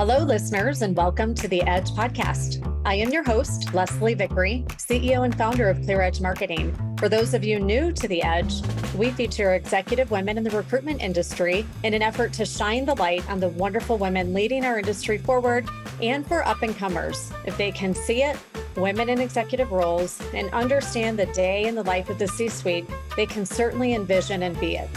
Hello, 0.00 0.24
listeners, 0.24 0.80
and 0.80 0.96
welcome 0.96 1.34
to 1.34 1.46
the 1.46 1.60
Edge 1.64 1.90
Podcast. 1.90 2.66
I 2.86 2.94
am 2.94 3.10
your 3.10 3.22
host, 3.22 3.74
Leslie 3.74 4.16
Vickrey, 4.16 4.66
CEO 4.78 5.26
and 5.26 5.36
founder 5.36 5.68
of 5.68 5.76
ClearEdge 5.80 6.22
Marketing. 6.22 6.74
For 6.98 7.10
those 7.10 7.34
of 7.34 7.44
you 7.44 7.60
new 7.60 7.92
to 7.92 8.08
the 8.08 8.22
Edge, 8.22 8.62
we 8.96 9.10
feature 9.10 9.52
executive 9.52 10.10
women 10.10 10.38
in 10.38 10.42
the 10.42 10.48
recruitment 10.52 11.02
industry 11.02 11.66
in 11.84 11.92
an 11.92 12.00
effort 12.00 12.32
to 12.32 12.46
shine 12.46 12.86
the 12.86 12.94
light 12.94 13.28
on 13.28 13.40
the 13.40 13.50
wonderful 13.50 13.98
women 13.98 14.32
leading 14.32 14.64
our 14.64 14.78
industry 14.78 15.18
forward 15.18 15.68
and 16.00 16.26
for 16.26 16.46
up 16.46 16.62
and 16.62 16.74
comers. 16.78 17.30
If 17.44 17.58
they 17.58 17.70
can 17.70 17.94
see 17.94 18.22
it, 18.22 18.38
women 18.76 19.10
in 19.10 19.20
executive 19.20 19.70
roles, 19.70 20.18
and 20.32 20.48
understand 20.54 21.18
the 21.18 21.26
day 21.26 21.64
in 21.64 21.74
the 21.74 21.82
life 21.82 22.08
of 22.08 22.18
the 22.18 22.26
C 22.26 22.48
suite, 22.48 22.88
they 23.16 23.26
can 23.26 23.44
certainly 23.44 23.92
envision 23.92 24.44
and 24.44 24.58
be 24.58 24.76
it. 24.76 24.88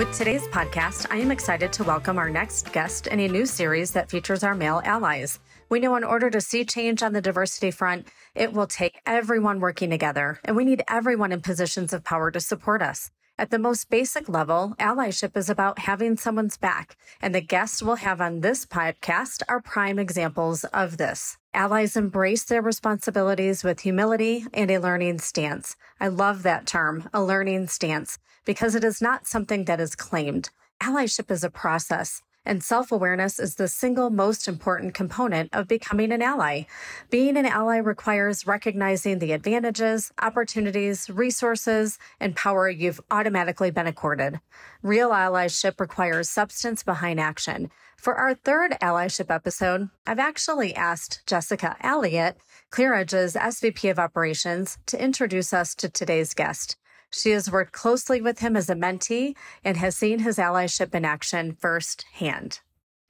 With 0.00 0.16
today's 0.16 0.48
podcast, 0.48 1.06
I 1.10 1.18
am 1.18 1.30
excited 1.30 1.74
to 1.74 1.84
welcome 1.84 2.16
our 2.16 2.30
next 2.30 2.72
guest 2.72 3.06
in 3.06 3.20
a 3.20 3.28
new 3.28 3.44
series 3.44 3.90
that 3.90 4.08
features 4.08 4.42
our 4.42 4.54
male 4.54 4.80
allies. 4.82 5.40
We 5.68 5.78
know 5.78 5.94
in 5.96 6.04
order 6.04 6.30
to 6.30 6.40
see 6.40 6.64
change 6.64 7.02
on 7.02 7.12
the 7.12 7.20
diversity 7.20 7.70
front, 7.70 8.08
it 8.34 8.54
will 8.54 8.66
take 8.66 9.02
everyone 9.04 9.60
working 9.60 9.90
together, 9.90 10.40
and 10.42 10.56
we 10.56 10.64
need 10.64 10.82
everyone 10.88 11.32
in 11.32 11.42
positions 11.42 11.92
of 11.92 12.02
power 12.02 12.30
to 12.30 12.40
support 12.40 12.80
us. 12.80 13.10
At 13.36 13.50
the 13.50 13.58
most 13.58 13.90
basic 13.90 14.26
level, 14.26 14.74
allyship 14.80 15.36
is 15.36 15.50
about 15.50 15.80
having 15.80 16.16
someone's 16.16 16.56
back, 16.56 16.96
and 17.20 17.34
the 17.34 17.42
guests 17.42 17.82
we'll 17.82 17.96
have 17.96 18.22
on 18.22 18.40
this 18.40 18.64
podcast 18.64 19.42
are 19.50 19.60
prime 19.60 19.98
examples 19.98 20.64
of 20.64 20.96
this. 20.96 21.36
Allies 21.52 21.96
embrace 21.96 22.44
their 22.44 22.62
responsibilities 22.62 23.64
with 23.64 23.80
humility 23.80 24.46
and 24.54 24.70
a 24.70 24.78
learning 24.78 25.18
stance. 25.18 25.74
I 25.98 26.06
love 26.06 26.44
that 26.44 26.64
term, 26.64 27.08
a 27.12 27.24
learning 27.24 27.66
stance, 27.66 28.18
because 28.44 28.76
it 28.76 28.84
is 28.84 29.02
not 29.02 29.26
something 29.26 29.64
that 29.64 29.80
is 29.80 29.96
claimed. 29.96 30.50
Allyship 30.80 31.28
is 31.28 31.42
a 31.42 31.50
process. 31.50 32.22
And 32.46 32.64
self 32.64 32.90
awareness 32.90 33.38
is 33.38 33.56
the 33.56 33.68
single 33.68 34.08
most 34.08 34.48
important 34.48 34.94
component 34.94 35.50
of 35.52 35.68
becoming 35.68 36.10
an 36.10 36.22
ally. 36.22 36.62
Being 37.10 37.36
an 37.36 37.44
ally 37.44 37.76
requires 37.76 38.46
recognizing 38.46 39.18
the 39.18 39.32
advantages, 39.32 40.10
opportunities, 40.20 41.10
resources, 41.10 41.98
and 42.18 42.34
power 42.34 42.68
you've 42.68 43.00
automatically 43.10 43.70
been 43.70 43.86
accorded. 43.86 44.40
Real 44.82 45.10
allyship 45.10 45.78
requires 45.78 46.30
substance 46.30 46.82
behind 46.82 47.20
action. 47.20 47.70
For 47.98 48.14
our 48.14 48.34
third 48.34 48.72
allyship 48.80 49.32
episode, 49.32 49.90
I've 50.06 50.18
actually 50.18 50.74
asked 50.74 51.22
Jessica 51.26 51.76
Elliott, 51.82 52.38
ClearEdge's 52.70 53.34
SVP 53.34 53.90
of 53.90 53.98
Operations, 53.98 54.78
to 54.86 55.02
introduce 55.02 55.52
us 55.52 55.74
to 55.74 55.90
today's 55.90 56.32
guest. 56.32 56.76
She 57.10 57.30
has 57.30 57.50
worked 57.50 57.72
closely 57.72 58.20
with 58.20 58.38
him 58.38 58.56
as 58.56 58.70
a 58.70 58.74
mentee 58.74 59.36
and 59.64 59.76
has 59.76 59.96
seen 59.96 60.20
his 60.20 60.38
allyship 60.38 60.94
in 60.94 61.04
action 61.04 61.56
firsthand. 61.60 62.60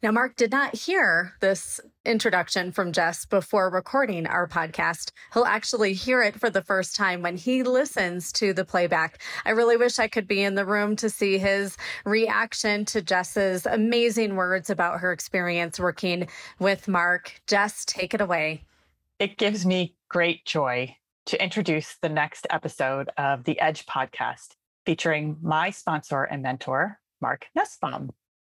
Now, 0.02 0.12
Mark 0.12 0.36
did 0.36 0.50
not 0.50 0.74
hear 0.74 1.34
this 1.40 1.78
introduction 2.06 2.72
from 2.72 2.92
Jess 2.92 3.26
before 3.26 3.68
recording 3.68 4.26
our 4.26 4.48
podcast. 4.48 5.12
He'll 5.34 5.44
actually 5.44 5.92
hear 5.92 6.22
it 6.22 6.40
for 6.40 6.48
the 6.48 6.62
first 6.62 6.96
time 6.96 7.20
when 7.20 7.36
he 7.36 7.62
listens 7.62 8.32
to 8.32 8.54
the 8.54 8.64
playback. 8.64 9.20
I 9.44 9.50
really 9.50 9.76
wish 9.76 9.98
I 9.98 10.08
could 10.08 10.26
be 10.26 10.42
in 10.42 10.54
the 10.54 10.64
room 10.64 10.96
to 10.96 11.10
see 11.10 11.36
his 11.36 11.76
reaction 12.06 12.86
to 12.86 13.02
Jess's 13.02 13.66
amazing 13.66 14.36
words 14.36 14.70
about 14.70 15.00
her 15.00 15.12
experience 15.12 15.78
working 15.78 16.28
with 16.58 16.88
Mark. 16.88 17.38
Jess, 17.46 17.84
take 17.84 18.14
it 18.14 18.22
away. 18.22 18.64
It 19.18 19.36
gives 19.36 19.66
me 19.66 19.96
great 20.08 20.46
joy 20.46 20.96
to 21.26 21.42
introduce 21.42 21.96
the 22.00 22.08
next 22.08 22.46
episode 22.50 23.10
of 23.16 23.44
the 23.44 23.60
Edge 23.60 23.86
podcast 23.86 24.54
featuring 24.86 25.36
my 25.42 25.70
sponsor 25.70 26.24
and 26.24 26.42
mentor, 26.42 26.98
Mark 27.20 27.46
Nussbaum. 27.54 28.10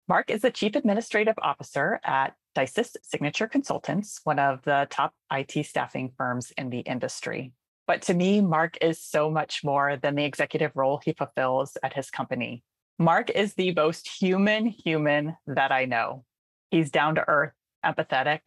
Mark 0.08 0.30
is 0.30 0.42
the 0.42 0.50
Chief 0.50 0.74
Administrative 0.74 1.34
Officer 1.40 2.00
at 2.04 2.34
DISYS 2.54 2.96
Signature 3.02 3.48
Consultants, 3.48 4.20
one 4.24 4.38
of 4.38 4.62
the 4.64 4.86
top 4.90 5.14
IT 5.32 5.66
staffing 5.66 6.12
firms 6.16 6.52
in 6.56 6.70
the 6.70 6.80
industry. 6.80 7.52
But 7.86 8.02
to 8.02 8.14
me, 8.14 8.40
Mark 8.40 8.78
is 8.80 9.00
so 9.00 9.30
much 9.30 9.62
more 9.62 9.96
than 9.96 10.14
the 10.14 10.24
executive 10.24 10.72
role 10.74 11.00
he 11.04 11.12
fulfills 11.12 11.76
at 11.82 11.92
his 11.92 12.10
company. 12.10 12.62
Mark 12.98 13.30
is 13.30 13.54
the 13.54 13.74
most 13.74 14.08
human 14.08 14.66
human 14.66 15.36
that 15.46 15.72
I 15.72 15.84
know. 15.84 16.24
He's 16.70 16.90
down 16.90 17.16
to 17.16 17.28
earth, 17.28 17.52
empathetic, 17.84 18.40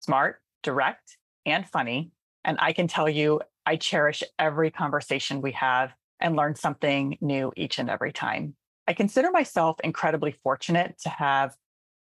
smart, 0.00 0.40
direct, 0.62 1.16
and 1.46 1.68
funny. 1.68 2.10
And 2.44 2.58
I 2.60 2.72
can 2.72 2.88
tell 2.88 3.08
you, 3.08 3.40
I 3.66 3.76
cherish 3.76 4.22
every 4.38 4.70
conversation 4.70 5.40
we 5.40 5.52
have 5.52 5.92
and 6.20 6.36
learn 6.36 6.54
something 6.54 7.18
new 7.20 7.52
each 7.56 7.78
and 7.78 7.90
every 7.90 8.12
time. 8.12 8.56
I 8.86 8.92
consider 8.92 9.30
myself 9.30 9.80
incredibly 9.82 10.32
fortunate 10.32 10.98
to 11.02 11.08
have 11.08 11.54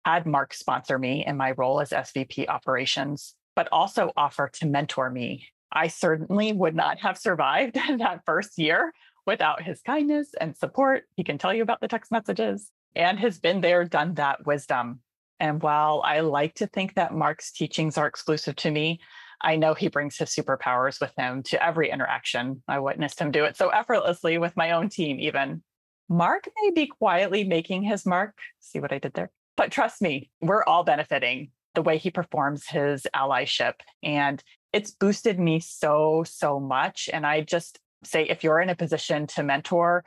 had 0.05 0.27
Mark 0.27 0.55
sponsor 0.55 0.99
me 0.99 1.25
in 1.27 1.37
my 1.37 1.53
role 1.53 1.81
as 1.81 1.91
SVP 1.91 2.49
operations, 2.49 3.35
but 3.57 3.69
also 3.73 4.13
offer 4.17 4.49
to 4.55 4.67
mentor 4.67 5.11
me. 5.11 5.49
I 5.73 5.89
certainly 5.89 6.53
would 6.53 6.75
not 6.75 7.01
have 7.01 7.19
survived 7.19 7.75
that 7.99 8.23
first 8.25 8.59
year 8.59 8.93
without 9.27 9.63
his 9.63 9.83
kindness 9.83 10.31
and 10.41 10.57
support. 10.57 11.05
He 11.17 11.25
can 11.25 11.37
tell 11.39 11.53
you 11.53 11.63
about 11.63 11.81
the 11.81 11.89
text 11.89 12.11
messages 12.11 12.71
and 12.97 13.19
has 13.19 13.39
been 13.39 13.61
there, 13.61 13.85
done 13.85 14.15
that 14.15 14.47
wisdom. 14.47 15.01
And 15.41 15.63
while 15.63 16.03
I 16.05 16.21
like 16.21 16.55
to 16.57 16.67
think 16.67 16.95
that 16.95 17.15
Mark's 17.15 17.53
teachings 17.53 17.99
are 17.99 18.07
exclusive 18.07 18.57
to 18.57 18.71
me, 18.71 19.01
I 19.41 19.57
know 19.57 19.75
he 19.75 19.89
brings 19.89 20.17
his 20.17 20.31
superpowers 20.31 21.01
with 21.01 21.13
him 21.17 21.43
to 21.45 21.65
every 21.65 21.91
interaction. 21.91 22.63
I 22.67 22.81
witnessed 22.81 23.21
him 23.21 23.31
do 23.31 23.45
it 23.45 23.57
so 23.57 23.69
effortlessly 23.69 24.39
with 24.39 24.57
my 24.57 24.73
own 24.73 24.89
team, 24.89 25.21
even. 25.21 25.63
Mark 26.09 26.49
may 26.63 26.71
be 26.71 26.87
quietly 26.87 27.45
making 27.45 27.83
his 27.83 28.07
mark. 28.07 28.37
See 28.61 28.81
what 28.81 28.93
I 28.93 28.99
did 28.99 29.15
there? 29.15 29.31
But 29.57 29.71
trust 29.71 30.01
me, 30.01 30.31
we're 30.41 30.65
all 30.65 30.85
benefiting 30.85 31.51
the 31.75 31.83
way 31.83 31.99
he 31.99 32.11
performs 32.11 32.67
his 32.67 33.07
allyship. 33.15 33.75
And 34.03 34.43
it's 34.73 34.91
boosted 34.91 35.39
me 35.39 35.61
so, 35.61 36.25
so 36.27 36.59
much. 36.59 37.09
And 37.13 37.27
I 37.27 37.43
just 37.43 37.79
say 38.05 38.25
if 38.25 38.43
you're 38.43 38.61
in 38.61 38.71
a 38.71 38.77
position 38.77 39.27
to 39.29 39.43
mentor, 39.43 40.05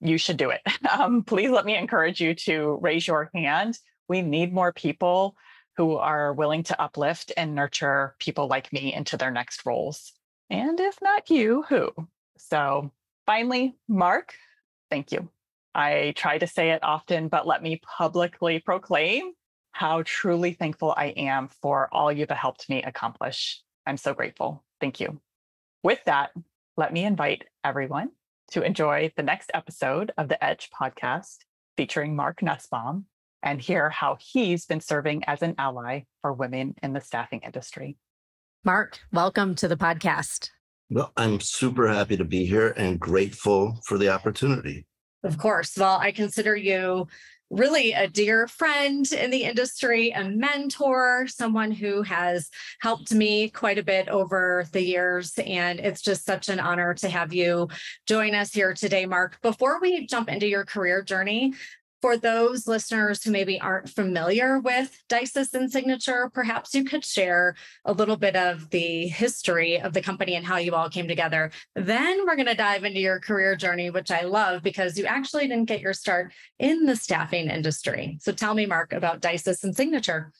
you 0.00 0.18
should 0.18 0.36
do 0.36 0.50
it. 0.50 0.60
Um, 0.90 1.22
please 1.22 1.50
let 1.50 1.64
me 1.64 1.76
encourage 1.76 2.20
you 2.20 2.34
to 2.34 2.78
raise 2.82 3.06
your 3.06 3.30
hand. 3.32 3.78
We 4.08 4.22
need 4.22 4.52
more 4.52 4.72
people 4.72 5.36
who 5.80 5.96
are 5.96 6.34
willing 6.34 6.62
to 6.62 6.78
uplift 6.78 7.32
and 7.38 7.54
nurture 7.54 8.14
people 8.18 8.46
like 8.48 8.70
me 8.70 8.92
into 8.92 9.16
their 9.16 9.30
next 9.30 9.64
roles. 9.64 10.12
And 10.50 10.78
if 10.78 11.00
not 11.00 11.30
you, 11.30 11.64
who? 11.70 11.90
So 12.36 12.90
finally, 13.24 13.78
Mark, 13.88 14.34
thank 14.90 15.10
you. 15.10 15.30
I 15.74 16.12
try 16.16 16.36
to 16.36 16.46
say 16.46 16.72
it 16.72 16.84
often, 16.84 17.28
but 17.28 17.46
let 17.46 17.62
me 17.62 17.80
publicly 17.82 18.58
proclaim 18.58 19.32
how 19.72 20.02
truly 20.04 20.52
thankful 20.52 20.92
I 20.94 21.14
am 21.16 21.48
for 21.62 21.88
all 21.92 22.12
you've 22.12 22.28
helped 22.28 22.68
me 22.68 22.82
accomplish. 22.82 23.62
I'm 23.86 23.96
so 23.96 24.12
grateful. 24.12 24.62
Thank 24.82 25.00
you. 25.00 25.18
With 25.82 26.04
that, 26.04 26.32
let 26.76 26.92
me 26.92 27.04
invite 27.04 27.46
everyone 27.64 28.10
to 28.50 28.60
enjoy 28.60 29.12
the 29.16 29.22
next 29.22 29.50
episode 29.54 30.12
of 30.18 30.28
the 30.28 30.44
Edge 30.44 30.68
podcast 30.78 31.38
featuring 31.78 32.14
Mark 32.14 32.42
Nussbaum 32.42 33.06
and 33.42 33.60
hear 33.60 33.90
how 33.90 34.16
he's 34.20 34.66
been 34.66 34.80
serving 34.80 35.24
as 35.24 35.42
an 35.42 35.54
ally 35.58 36.02
for 36.22 36.32
women 36.32 36.74
in 36.82 36.92
the 36.92 37.00
staffing 37.00 37.40
industry. 37.44 37.96
Mark, 38.64 38.98
welcome 39.12 39.54
to 39.56 39.68
the 39.68 39.76
podcast. 39.76 40.50
Well, 40.90 41.12
I'm 41.16 41.40
super 41.40 41.88
happy 41.88 42.16
to 42.16 42.24
be 42.24 42.44
here 42.44 42.74
and 42.76 42.98
grateful 42.98 43.78
for 43.84 43.96
the 43.96 44.08
opportunity. 44.08 44.86
Of 45.22 45.38
course. 45.38 45.76
Well, 45.76 45.98
I 45.98 46.12
consider 46.12 46.56
you 46.56 47.06
really 47.50 47.92
a 47.92 48.06
dear 48.06 48.46
friend 48.46 49.10
in 49.12 49.30
the 49.30 49.42
industry, 49.42 50.10
a 50.10 50.24
mentor, 50.24 51.26
someone 51.26 51.72
who 51.72 52.02
has 52.02 52.48
helped 52.80 53.12
me 53.12 53.50
quite 53.50 53.76
a 53.76 53.82
bit 53.82 54.08
over 54.08 54.64
the 54.72 54.82
years. 54.82 55.32
And 55.44 55.80
it's 55.80 56.00
just 56.00 56.24
such 56.24 56.48
an 56.48 56.60
honor 56.60 56.94
to 56.94 57.08
have 57.08 57.32
you 57.32 57.68
join 58.06 58.34
us 58.34 58.52
here 58.52 58.72
today, 58.72 59.04
Mark. 59.04 59.40
Before 59.42 59.80
we 59.80 60.06
jump 60.06 60.28
into 60.28 60.46
your 60.46 60.64
career 60.64 61.02
journey, 61.02 61.54
for 62.00 62.16
those 62.16 62.66
listeners 62.66 63.22
who 63.22 63.30
maybe 63.30 63.60
aren't 63.60 63.88
familiar 63.88 64.58
with 64.58 65.02
DISYS 65.08 65.54
and 65.54 65.70
Signature, 65.70 66.30
perhaps 66.32 66.74
you 66.74 66.84
could 66.84 67.04
share 67.04 67.54
a 67.84 67.92
little 67.92 68.16
bit 68.16 68.36
of 68.36 68.70
the 68.70 69.06
history 69.08 69.80
of 69.80 69.92
the 69.92 70.00
company 70.00 70.34
and 70.34 70.46
how 70.46 70.56
you 70.56 70.74
all 70.74 70.88
came 70.88 71.08
together. 71.08 71.50
Then 71.74 72.24
we're 72.26 72.36
going 72.36 72.46
to 72.46 72.54
dive 72.54 72.84
into 72.84 73.00
your 73.00 73.20
career 73.20 73.54
journey, 73.54 73.90
which 73.90 74.10
I 74.10 74.22
love 74.22 74.62
because 74.62 74.98
you 74.98 75.06
actually 75.06 75.46
didn't 75.48 75.66
get 75.68 75.80
your 75.80 75.92
start 75.92 76.32
in 76.58 76.86
the 76.86 76.96
staffing 76.96 77.48
industry. 77.48 78.18
So 78.20 78.32
tell 78.32 78.54
me, 78.54 78.66
Mark, 78.66 78.92
about 78.92 79.20
DISYS 79.20 79.64
and 79.64 79.76
Signature. 79.76 80.32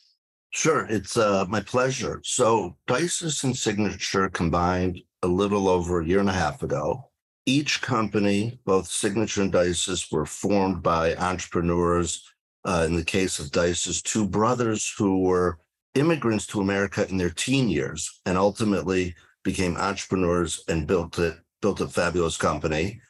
Sure, 0.52 0.86
it's 0.88 1.16
uh, 1.16 1.44
my 1.48 1.60
pleasure. 1.60 2.20
So 2.24 2.76
DISYS 2.86 3.44
and 3.44 3.56
Signature 3.56 4.28
combined 4.30 5.00
a 5.22 5.28
little 5.28 5.68
over 5.68 6.00
a 6.00 6.06
year 6.06 6.20
and 6.20 6.30
a 6.30 6.32
half 6.32 6.62
ago 6.62 7.09
each 7.46 7.80
company, 7.82 8.60
both 8.64 8.86
Signature 8.86 9.42
and 9.42 9.52
DISYS, 9.52 10.10
were 10.12 10.26
formed 10.26 10.82
by 10.82 11.14
entrepreneurs. 11.16 12.24
Uh, 12.62 12.84
in 12.86 12.94
the 12.94 13.04
case 13.04 13.38
of 13.38 13.50
DISYS, 13.50 14.02
two 14.02 14.26
brothers 14.28 14.92
who 14.98 15.20
were 15.22 15.58
immigrants 15.94 16.46
to 16.46 16.60
America 16.60 17.08
in 17.08 17.16
their 17.16 17.30
teen 17.30 17.68
years 17.68 18.20
and 18.26 18.36
ultimately 18.36 19.14
became 19.42 19.76
entrepreneurs 19.76 20.62
and 20.68 20.86
built 20.86 21.18
it, 21.18 21.34
built 21.62 21.80
a 21.80 21.88
fabulous 21.88 22.36
company. 22.36 23.00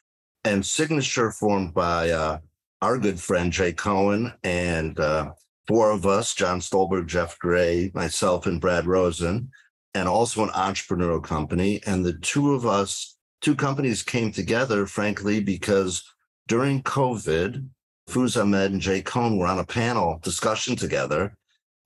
And 0.43 0.65
Signature, 0.65 1.31
formed 1.31 1.73
by 1.73 2.09
uh, 2.09 2.39
our 2.81 2.97
good 2.97 3.19
friend 3.19 3.51
Jay 3.51 3.73
Cohen 3.73 4.33
and 4.43 4.99
uh, 4.99 5.31
four 5.67 5.91
of 5.91 6.05
us, 6.05 6.33
John 6.33 6.59
Stolberg, 6.59 7.07
Jeff 7.07 7.37
Gray, 7.37 7.91
myself, 7.93 8.47
and 8.47 8.59
Brad 8.59 8.87
Rosen, 8.87 9.49
and 9.93 10.07
also 10.07 10.43
an 10.43 10.49
entrepreneurial 10.49 11.23
company. 11.23 11.81
And 11.85 12.03
the 12.03 12.13
two 12.13 12.53
of 12.53 12.65
us, 12.65 13.17
two 13.41 13.55
companies 13.55 14.03
came 14.03 14.31
together, 14.31 14.85
frankly, 14.85 15.39
because 15.39 16.03
during 16.47 16.83
COVID, 16.83 17.67
Fuz 18.07 18.37
Ahmed 18.37 18.71
and 18.71 18.81
Jay 18.81 19.01
Cohen 19.01 19.37
were 19.37 19.47
on 19.47 19.59
a 19.59 19.65
panel 19.65 20.19
discussion 20.21 20.75
together 20.75 21.35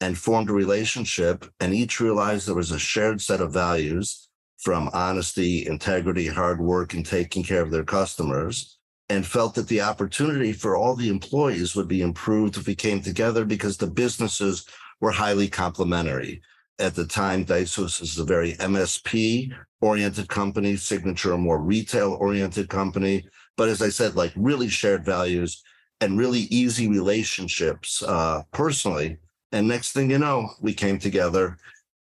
and 0.02 0.18
formed 0.18 0.50
a 0.50 0.54
relationship, 0.54 1.46
and 1.60 1.74
each 1.74 2.00
realized 2.00 2.48
there 2.48 2.56
was 2.56 2.72
a 2.72 2.80
shared 2.80 3.22
set 3.22 3.42
of 3.42 3.54
values 3.54 4.28
from 4.58 4.90
honesty, 4.94 5.66
integrity, 5.68 6.28
hard 6.28 6.60
work, 6.60 6.94
and 6.94 7.06
taking 7.06 7.44
care 7.44 7.62
of 7.62 7.72
their 7.72 7.84
customers 7.84 8.78
and 9.10 9.26
felt 9.26 9.54
that 9.56 9.68
the 9.68 9.82
opportunity 9.82 10.52
for 10.52 10.76
all 10.76 10.96
the 10.96 11.10
employees 11.10 11.76
would 11.76 11.88
be 11.88 12.02
improved 12.02 12.58
if 12.58 12.66
we 12.66 12.76
came 12.76 13.02
together 13.02 13.46
because 13.46 13.78
the 13.78 13.88
businesses 13.88 14.66
were 15.00 15.12
highly 15.12 15.48
complementary. 15.48 16.42
At 16.78 16.96
the 16.96 17.06
time, 17.06 17.46
DISYS 17.46 18.02
is 18.02 18.20
a 18.20 18.26
very 18.26 18.54
MSP 18.54 19.54
oriented 19.80 20.28
company, 20.28 20.76
Signature 20.76 21.34
a 21.34 21.38
more 21.38 21.60
retail 21.60 22.14
oriented 22.20 22.68
company. 22.68 23.26
But 23.56 23.70
as 23.70 23.82
I 23.82 23.90
said, 23.90 24.16
like 24.16 24.34
really 24.36 24.68
shared 24.68 25.06
values 25.06 25.64
and 26.02 26.20
really 26.20 26.42
easy 26.42 26.90
relationships 26.90 28.04
uh, 28.04 28.44
personally. 28.52 29.18
And 29.54 29.68
next 29.68 29.94
thing 29.94 30.12
you 30.12 30.18
know, 30.18 30.50
we 30.60 30.74
came 30.74 31.00
together. 31.00 31.58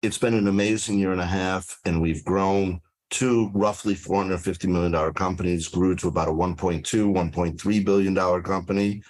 It's 0.03 0.19
been 0.19 0.35
an 0.35 0.47
amazing 0.47 0.99
year 0.99 1.13
and 1.13 1.21
a 1.21 1.25
half, 1.25 1.79
and 1.85 1.99
we've 1.99 2.23
grown 2.23 2.79
two 3.09 3.49
roughly 3.55 3.95
$450 3.95 4.69
million 4.69 5.13
companies 5.13 5.67
grew 5.67 5.95
to 5.95 6.09
about 6.09 6.27
a 6.27 6.31
1.2, 6.31 6.83
$1.3 6.83 7.85
billion 7.85 8.43
company 8.43 9.01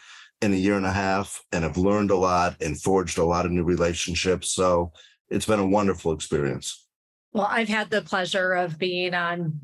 in 0.42 0.54
a 0.54 0.56
year 0.56 0.78
and 0.78 0.86
a 0.86 0.92
half 0.92 1.44
and 1.52 1.66
have 1.66 1.78
learned 1.78 2.12
a 2.12 2.16
lot 2.16 2.56
and 2.62 2.82
forged 2.82 3.18
a 3.18 3.24
lot 3.24 3.46
of 3.46 3.52
new 3.52 3.64
relationships. 3.64 4.54
So 4.54 4.94
it's 5.30 5.46
been 5.46 5.60
a 5.60 5.68
wonderful 5.68 6.12
experience. 6.12 6.88
Well, 7.34 7.48
I've 7.50 7.70
had 7.70 7.90
the 7.90 8.02
pleasure 8.02 8.54
of 8.54 8.80
being 8.80 9.14
on 9.14 9.60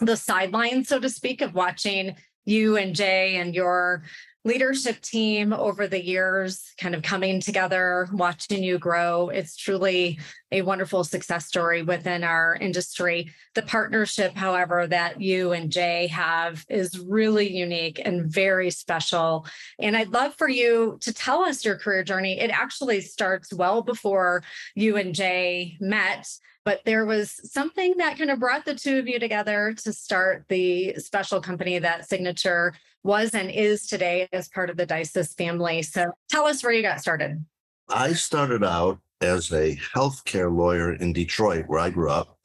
the 0.00 0.16
sidelines, 0.16 0.88
so 0.88 1.00
to 1.00 1.08
speak, 1.08 1.40
of 1.40 1.54
watching 1.54 2.16
you 2.44 2.76
and 2.76 2.94
Jay 2.94 3.36
and 3.36 3.54
your 3.54 4.04
leadership 4.46 5.00
team 5.00 5.52
over 5.52 5.88
the 5.88 6.02
years, 6.02 6.72
kind 6.78 6.94
of 6.94 7.02
coming 7.02 7.40
together, 7.40 8.08
watching 8.12 8.62
you 8.62 8.78
grow. 8.78 9.28
It's 9.28 9.56
truly 9.56 10.20
a 10.52 10.62
wonderful 10.62 11.02
success 11.02 11.46
story 11.46 11.82
within 11.82 12.22
our 12.22 12.54
industry. 12.54 13.32
The 13.56 13.62
partnership, 13.62 14.36
however, 14.36 14.86
that 14.86 15.20
you 15.20 15.50
and 15.50 15.72
Jay 15.72 16.06
have 16.06 16.64
is 16.68 16.96
really 16.96 17.52
unique 17.52 18.00
and 18.02 18.24
very 18.24 18.70
special. 18.70 19.46
And 19.80 19.96
I'd 19.96 20.12
love 20.12 20.36
for 20.36 20.48
you 20.48 20.98
to 21.00 21.12
tell 21.12 21.42
us 21.42 21.64
your 21.64 21.76
career 21.76 22.04
journey. 22.04 22.38
It 22.38 22.50
actually 22.50 23.00
starts 23.00 23.52
well 23.52 23.82
before 23.82 24.44
you 24.76 24.96
and 24.96 25.12
Jay 25.12 25.76
met 25.80 26.28
but 26.66 26.80
there 26.84 27.06
was 27.06 27.40
something 27.52 27.94
that 27.98 28.18
kind 28.18 28.28
of 28.28 28.40
brought 28.40 28.64
the 28.64 28.74
two 28.74 28.98
of 28.98 29.06
you 29.06 29.20
together 29.20 29.72
to 29.84 29.92
start 29.92 30.46
the 30.48 30.94
special 30.96 31.40
company 31.40 31.78
that 31.78 32.08
Signature 32.08 32.74
was 33.06 33.34
and 33.34 33.50
is 33.50 33.86
today 33.86 34.28
as 34.32 34.48
part 34.48 34.68
of 34.68 34.76
the 34.76 34.86
DISYS 34.86 35.34
family. 35.36 35.82
So 35.82 36.10
tell 36.28 36.44
us 36.46 36.62
where 36.62 36.72
you 36.72 36.82
got 36.82 37.00
started. 37.00 37.44
I 37.88 38.12
started 38.12 38.64
out 38.64 38.98
as 39.20 39.52
a 39.52 39.78
healthcare 39.94 40.54
lawyer 40.54 40.92
in 40.94 41.12
Detroit, 41.12 41.64
where 41.68 41.78
I 41.78 41.90
grew 41.90 42.10
up, 42.10 42.36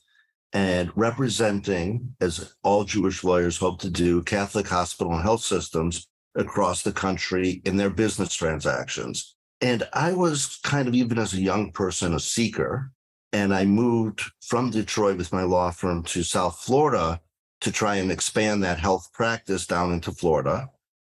and 0.53 0.91
representing, 0.95 2.15
as 2.21 2.53
all 2.63 2.83
Jewish 2.83 3.23
lawyers 3.23 3.57
hope 3.57 3.81
to 3.81 3.89
do, 3.89 4.21
Catholic 4.23 4.67
hospital 4.67 5.13
and 5.13 5.21
health 5.21 5.41
systems 5.41 6.07
across 6.35 6.83
the 6.83 6.93
country 6.93 7.61
in 7.65 7.75
their 7.75 7.89
business 7.89 8.33
transactions. 8.33 9.35
And 9.61 9.83
I 9.93 10.13
was 10.13 10.59
kind 10.63 10.87
of, 10.87 10.93
even 10.93 11.17
as 11.17 11.33
a 11.33 11.41
young 11.41 11.71
person, 11.71 12.13
a 12.13 12.19
seeker. 12.19 12.91
And 13.33 13.53
I 13.53 13.65
moved 13.65 14.21
from 14.41 14.69
Detroit 14.69 15.17
with 15.17 15.33
my 15.33 15.43
law 15.43 15.71
firm 15.71 16.03
to 16.03 16.23
South 16.23 16.59
Florida 16.59 17.19
to 17.61 17.71
try 17.71 17.95
and 17.95 18.11
expand 18.11 18.63
that 18.63 18.79
health 18.79 19.09
practice 19.13 19.65
down 19.65 19.93
into 19.93 20.11
Florida 20.11 20.69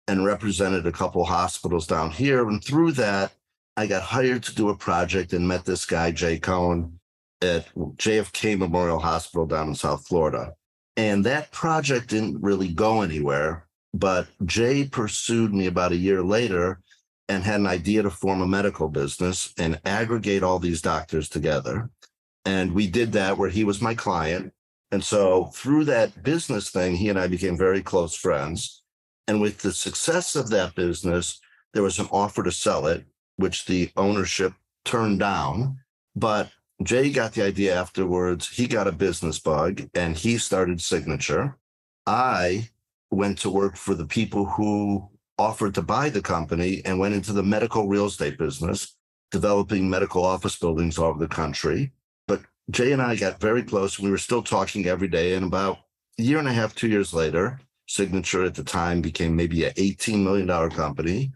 and 0.07 0.25
represented 0.25 0.87
a 0.87 0.91
couple 0.91 1.23
hospitals 1.23 1.87
down 1.87 2.11
here. 2.11 2.47
And 2.47 2.63
through 2.63 2.93
that, 2.93 3.33
I 3.77 3.87
got 3.87 4.01
hired 4.01 4.43
to 4.43 4.55
do 4.55 4.69
a 4.69 4.75
project 4.75 5.31
and 5.31 5.47
met 5.47 5.63
this 5.63 5.85
guy, 5.85 6.11
Jay 6.11 6.39
Cohen, 6.39 6.99
at 7.41 7.73
JFK 7.75 8.57
Memorial 8.57 8.99
Hospital 8.99 9.45
down 9.45 9.69
in 9.69 9.75
South 9.75 10.05
Florida. 10.07 10.53
And 10.97 11.25
that 11.25 11.51
project 11.51 12.09
didn't 12.09 12.41
really 12.41 12.73
go 12.73 13.01
anywhere. 13.01 13.67
But 13.93 14.27
Jay 14.45 14.83
pursued 14.85 15.53
me 15.53 15.67
about 15.67 15.91
a 15.91 15.97
year 15.97 16.21
later 16.23 16.81
and 17.29 17.43
had 17.43 17.59
an 17.59 17.67
idea 17.67 18.01
to 18.01 18.09
form 18.09 18.41
a 18.41 18.47
medical 18.47 18.89
business 18.89 19.53
and 19.57 19.79
aggregate 19.85 20.43
all 20.43 20.59
these 20.59 20.81
doctors 20.81 21.29
together. 21.29 21.89
And 22.43 22.73
we 22.73 22.87
did 22.87 23.11
that 23.13 23.37
where 23.37 23.49
he 23.49 23.63
was 23.63 23.81
my 23.81 23.93
client 23.93 24.51
and 24.91 25.03
so 25.03 25.45
through 25.45 25.85
that 25.85 26.23
business 26.23 26.69
thing, 26.69 26.95
he 26.95 27.09
and 27.09 27.19
I 27.19 27.27
became 27.27 27.57
very 27.57 27.81
close 27.81 28.15
friends. 28.15 28.83
And 29.27 29.39
with 29.39 29.59
the 29.59 29.71
success 29.71 30.35
of 30.35 30.49
that 30.49 30.75
business, 30.75 31.39
there 31.73 31.83
was 31.83 31.99
an 31.99 32.07
offer 32.11 32.43
to 32.43 32.51
sell 32.51 32.87
it, 32.87 33.05
which 33.35 33.65
the 33.65 33.91
ownership 33.95 34.53
turned 34.85 35.19
down. 35.19 35.79
But 36.15 36.49
Jay 36.81 37.11
got 37.11 37.33
the 37.33 37.43
idea 37.43 37.79
afterwards. 37.79 38.49
He 38.49 38.67
got 38.67 38.87
a 38.87 38.91
business 38.91 39.37
bug 39.37 39.87
and 39.93 40.15
he 40.17 40.37
started 40.37 40.81
Signature. 40.81 41.57
I 42.07 42.69
went 43.11 43.37
to 43.39 43.49
work 43.51 43.75
for 43.75 43.93
the 43.93 44.07
people 44.07 44.45
who 44.45 45.09
offered 45.37 45.75
to 45.75 45.81
buy 45.81 46.09
the 46.09 46.21
company 46.21 46.81
and 46.85 46.99
went 46.99 47.13
into 47.13 47.33
the 47.33 47.43
medical 47.43 47.87
real 47.87 48.07
estate 48.07 48.37
business, 48.37 48.95
developing 49.29 49.89
medical 49.89 50.25
office 50.25 50.57
buildings 50.57 50.97
all 50.97 51.09
over 51.09 51.19
the 51.19 51.27
country. 51.27 51.91
Jay 52.69 52.91
and 52.91 53.01
I 53.01 53.15
got 53.15 53.39
very 53.39 53.63
close. 53.63 53.99
We 53.99 54.11
were 54.11 54.17
still 54.17 54.43
talking 54.43 54.85
every 54.85 55.07
day. 55.07 55.33
And 55.33 55.45
about 55.45 55.79
a 56.19 56.21
year 56.21 56.39
and 56.39 56.47
a 56.47 56.53
half, 56.53 56.75
two 56.75 56.87
years 56.87 57.13
later, 57.13 57.59
Signature 57.87 58.43
at 58.43 58.53
the 58.53 58.63
time 58.63 59.01
became 59.01 59.35
maybe 59.35 59.65
an 59.65 59.73
$18 59.73 60.23
million 60.23 60.69
company. 60.69 61.31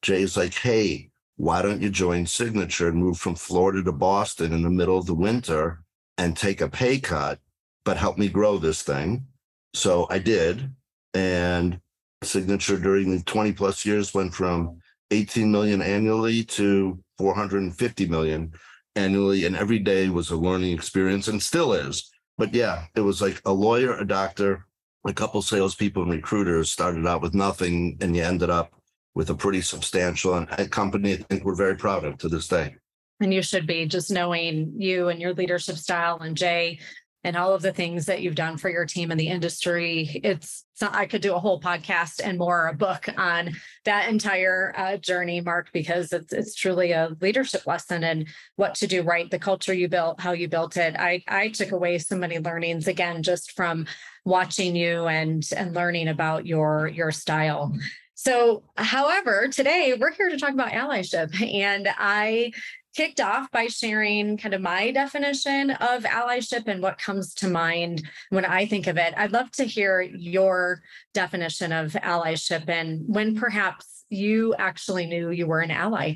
Jay's 0.00 0.36
like, 0.36 0.54
hey, 0.54 1.10
why 1.36 1.60
don't 1.60 1.82
you 1.82 1.90
join 1.90 2.24
Signature 2.24 2.88
and 2.88 2.96
move 2.96 3.18
from 3.18 3.34
Florida 3.34 3.82
to 3.82 3.92
Boston 3.92 4.52
in 4.52 4.62
the 4.62 4.70
middle 4.70 4.96
of 4.96 5.06
the 5.06 5.14
winter 5.14 5.82
and 6.16 6.36
take 6.36 6.62
a 6.62 6.68
pay 6.68 6.98
cut, 6.98 7.38
but 7.84 7.98
help 7.98 8.16
me 8.16 8.28
grow 8.28 8.56
this 8.56 8.82
thing? 8.82 9.26
So 9.74 10.06
I 10.08 10.18
did. 10.18 10.70
And 11.12 11.80
Signature 12.22 12.78
during 12.78 13.10
the 13.10 13.22
20 13.24 13.52
plus 13.52 13.84
years 13.84 14.14
went 14.14 14.32
from 14.32 14.78
18 15.10 15.50
million 15.50 15.82
annually 15.82 16.44
to 16.44 16.98
450 17.18 18.06
million 18.06 18.52
annually, 18.96 19.44
and 19.44 19.56
every 19.56 19.78
day 19.78 20.08
was 20.08 20.30
a 20.30 20.36
learning 20.36 20.72
experience 20.72 21.28
and 21.28 21.42
still 21.42 21.72
is. 21.72 22.10
But 22.38 22.54
yeah, 22.54 22.86
it 22.94 23.00
was 23.00 23.20
like 23.20 23.40
a 23.44 23.52
lawyer, 23.52 23.96
a 23.96 24.06
doctor, 24.06 24.66
a 25.04 25.12
couple 25.12 25.42
salespeople 25.42 26.02
and 26.02 26.12
recruiters 26.12 26.70
started 26.70 27.06
out 27.06 27.22
with 27.22 27.34
nothing, 27.34 27.98
and 28.00 28.14
you 28.14 28.22
ended 28.22 28.50
up 28.50 28.72
with 29.14 29.30
a 29.30 29.34
pretty 29.34 29.60
substantial 29.60 30.46
company 30.70 31.14
I 31.14 31.16
think 31.16 31.44
we're 31.44 31.54
very 31.54 31.76
proud 31.76 32.04
of 32.04 32.18
to 32.18 32.28
this 32.28 32.48
day. 32.48 32.76
And 33.20 33.34
you 33.34 33.42
should 33.42 33.66
be 33.66 33.86
just 33.86 34.10
knowing 34.10 34.72
you 34.76 35.08
and 35.08 35.20
your 35.20 35.34
leadership 35.34 35.76
style 35.76 36.20
and 36.20 36.36
Jay 36.36 36.78
and 37.22 37.36
all 37.36 37.52
of 37.52 37.60
the 37.60 37.72
things 37.72 38.06
that 38.06 38.22
you've 38.22 38.34
done 38.34 38.56
for 38.56 38.70
your 38.70 38.86
team 38.86 39.10
in 39.10 39.18
the 39.18 39.28
industry. 39.28 40.20
It's, 40.24 40.64
I 40.82 41.06
could 41.06 41.22
do 41.22 41.34
a 41.34 41.38
whole 41.38 41.60
podcast 41.60 42.20
and 42.22 42.38
more 42.38 42.68
a 42.68 42.74
book 42.74 43.06
on 43.16 43.56
that 43.84 44.08
entire 44.08 44.72
uh, 44.76 44.96
journey, 44.96 45.40
Mark, 45.40 45.70
because 45.72 46.12
it's 46.12 46.32
it's 46.32 46.54
truly 46.54 46.92
a 46.92 47.16
leadership 47.20 47.66
lesson 47.66 48.04
and 48.04 48.28
what 48.56 48.74
to 48.76 48.86
do 48.86 49.02
right, 49.02 49.30
the 49.30 49.38
culture 49.38 49.74
you 49.74 49.88
built, 49.88 50.20
how 50.20 50.32
you 50.32 50.48
built 50.48 50.76
it. 50.76 50.96
I 50.98 51.22
I 51.28 51.48
took 51.48 51.72
away 51.72 51.98
so 51.98 52.16
many 52.16 52.38
learnings 52.38 52.88
again 52.88 53.22
just 53.22 53.52
from 53.52 53.86
watching 54.24 54.76
you 54.76 55.06
and 55.06 55.46
and 55.56 55.74
learning 55.74 56.08
about 56.08 56.46
your 56.46 56.88
your 56.88 57.10
style. 57.10 57.72
So, 58.14 58.64
however, 58.76 59.48
today 59.48 59.96
we're 59.98 60.12
here 60.12 60.28
to 60.28 60.36
talk 60.36 60.50
about 60.50 60.72
allyship. 60.72 61.40
And 61.40 61.88
I 61.98 62.52
kicked 62.94 63.20
off 63.20 63.50
by 63.50 63.66
sharing 63.66 64.36
kind 64.36 64.54
of 64.54 64.60
my 64.60 64.90
definition 64.90 65.70
of 65.70 66.02
allyship 66.04 66.66
and 66.66 66.82
what 66.82 66.98
comes 66.98 67.34
to 67.34 67.48
mind 67.48 68.02
when 68.30 68.44
I 68.44 68.66
think 68.66 68.86
of 68.86 68.96
it. 68.96 69.14
I'd 69.16 69.32
love 69.32 69.50
to 69.52 69.64
hear 69.64 70.00
your 70.00 70.82
definition 71.14 71.72
of 71.72 71.92
allyship 71.92 72.68
and 72.68 73.02
when 73.06 73.36
perhaps 73.36 74.04
you 74.10 74.54
actually 74.58 75.06
knew 75.06 75.30
you 75.30 75.46
were 75.46 75.60
an 75.60 75.70
ally. 75.70 76.14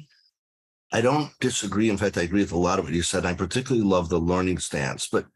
I 0.93 1.01
don't 1.01 1.31
disagree. 1.41 1.91
In 1.91 1.97
fact, 1.97 2.19
I 2.19 2.23
agree 2.23 2.43
with 2.43 2.53
a 2.53 2.59
lot 2.59 2.79
of 2.79 2.85
what 2.85 2.95
you 2.95 3.03
said. 3.03 3.25
I 3.25 3.35
particularly 3.35 3.87
love 3.87 4.09
the 4.09 4.19
learning 4.19 4.59
stance, 4.59 5.09
but 5.11 5.27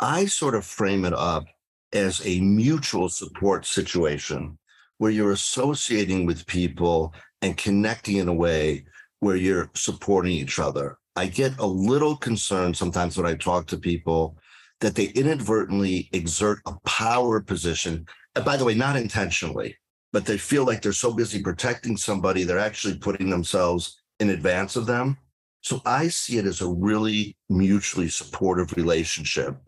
I 0.00 0.26
sort 0.26 0.54
of 0.54 0.64
frame 0.64 1.04
it 1.04 1.14
up 1.14 1.44
as 1.92 2.24
a 2.26 2.40
mutual 2.40 3.08
support 3.08 3.66
situation 3.66 4.58
where 4.98 5.10
you're 5.10 5.32
associating 5.32 6.26
with 6.26 6.46
people 6.46 7.14
and 7.42 7.56
connecting 7.56 8.16
in 8.16 8.28
a 8.28 8.34
way 8.34 8.84
where 9.20 9.36
you're 9.36 9.70
supporting 9.74 10.32
each 10.32 10.58
other. 10.58 10.98
I 11.16 11.26
get 11.26 11.58
a 11.58 11.66
little 11.66 12.16
concerned 12.16 12.76
sometimes 12.76 13.16
when 13.16 13.26
I 13.26 13.34
talk 13.34 13.66
to 13.68 13.78
people 13.78 14.36
that 14.80 14.94
they 14.94 15.06
inadvertently 15.06 16.10
exert 16.12 16.58
a 16.66 16.74
power 16.84 17.40
position. 17.40 18.06
And 18.34 18.44
by 18.44 18.56
the 18.56 18.64
way, 18.64 18.74
not 18.74 18.96
intentionally. 18.96 19.76
but 20.16 20.24
they 20.24 20.38
feel 20.38 20.64
like 20.64 20.80
they're 20.80 20.92
so 20.92 21.12
busy 21.12 21.42
protecting 21.42 21.94
somebody, 21.94 22.42
they're 22.42 22.58
actually 22.58 22.96
putting 22.96 23.28
themselves 23.28 24.00
in 24.18 24.30
advance 24.30 24.74
of 24.74 24.86
them. 24.86 25.18
So 25.60 25.82
I 25.84 26.08
see 26.08 26.38
it 26.38 26.46
as 26.46 26.62
a 26.62 26.68
really 26.68 27.36
mutually 27.50 28.08
supportive 28.08 28.72
relationship. 28.78 29.58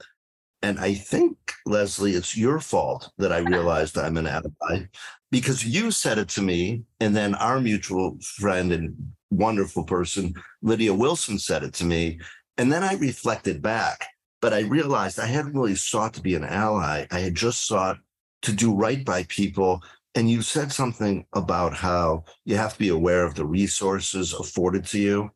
And 0.63 0.79
I 0.79 0.95
think, 0.95 1.37
Leslie, 1.67 2.15
it's 2.15 2.35
your 2.35 2.61
fault 2.61 3.11
that 3.19 3.31
I 3.31 3.39
realized 3.39 3.99
I'm 3.99 4.17
an 4.17 4.27
ally 4.27 4.87
because 5.31 5.67
you 5.67 5.91
said 5.91 6.17
it 6.17 6.31
to 6.31 6.41
me. 6.41 6.85
And 6.99 7.15
then 7.15 7.35
our 7.35 7.61
mutual 7.61 8.17
friend 8.23 8.73
and 8.73 8.97
wonderful 9.31 9.85
person, 9.85 10.35
Lydia 10.63 10.95
Wilson, 10.95 11.39
said 11.39 11.63
it 11.63 11.75
to 11.75 11.85
me. 11.85 12.21
And 12.57 12.73
then 12.73 12.83
I 12.83 12.95
reflected 12.95 13.63
back, 13.63 14.07
but 14.41 14.53
I 14.53 14.61
realized 14.61 15.19
I 15.19 15.27
hadn't 15.27 15.55
really 15.55 15.77
sought 15.77 16.15
to 16.15 16.23
be 16.23 16.35
an 16.35 16.45
ally. 16.45 17.07
I 17.11 17.21
had 17.21 17.35
just 17.35 17.67
sought 17.67 17.99
to 18.43 18.53
do 18.53 18.75
right 18.75 19.05
by 19.05 19.25
people. 19.25 19.83
And 20.15 20.31
you 20.31 20.43
said 20.43 20.73
something 20.73 21.27
about 21.33 21.75
how 21.75 22.25
you 22.45 22.57
have 22.57 22.73
to 22.73 22.79
be 22.79 22.89
aware 22.89 23.25
of 23.25 23.35
the 23.35 23.45
resources 23.47 24.33
afforded 24.33 24.85
to 24.87 24.99
you. 24.99 25.31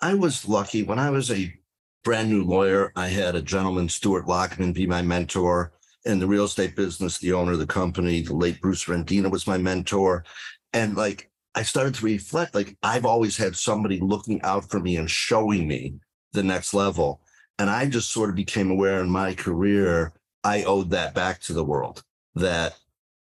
I 0.00 0.14
was 0.14 0.48
lucky 0.48 0.82
when 0.82 0.98
I 0.98 1.10
was 1.10 1.30
a 1.30 1.52
brand 2.04 2.30
new 2.30 2.44
lawyer. 2.44 2.92
I 2.96 3.08
had 3.08 3.34
a 3.34 3.42
gentleman, 3.42 3.88
Stuart 3.88 4.26
Lockman, 4.26 4.72
be 4.72 4.86
my 4.86 5.02
mentor 5.02 5.72
in 6.04 6.18
the 6.18 6.26
real 6.26 6.44
estate 6.44 6.74
business, 6.74 7.18
the 7.18 7.32
owner 7.32 7.52
of 7.52 7.58
the 7.58 7.66
company, 7.66 8.22
the 8.22 8.34
late 8.34 8.60
Bruce 8.60 8.88
Rendina 8.88 9.28
was 9.28 9.46
my 9.46 9.58
mentor. 9.58 10.24
And 10.72 10.96
like, 10.96 11.30
I 11.58 11.62
started 11.62 11.96
to 11.96 12.04
reflect, 12.04 12.54
like, 12.54 12.76
I've 12.84 13.04
always 13.04 13.36
had 13.36 13.56
somebody 13.56 13.98
looking 13.98 14.40
out 14.42 14.70
for 14.70 14.78
me 14.78 14.96
and 14.96 15.10
showing 15.10 15.66
me 15.66 15.94
the 16.32 16.44
next 16.44 16.72
level. 16.72 17.20
And 17.58 17.68
I 17.68 17.86
just 17.86 18.12
sort 18.12 18.30
of 18.30 18.36
became 18.36 18.70
aware 18.70 19.00
in 19.00 19.10
my 19.10 19.34
career, 19.34 20.12
I 20.44 20.62
owed 20.62 20.90
that 20.90 21.16
back 21.16 21.40
to 21.42 21.52
the 21.52 21.64
world 21.64 22.04
that 22.36 22.76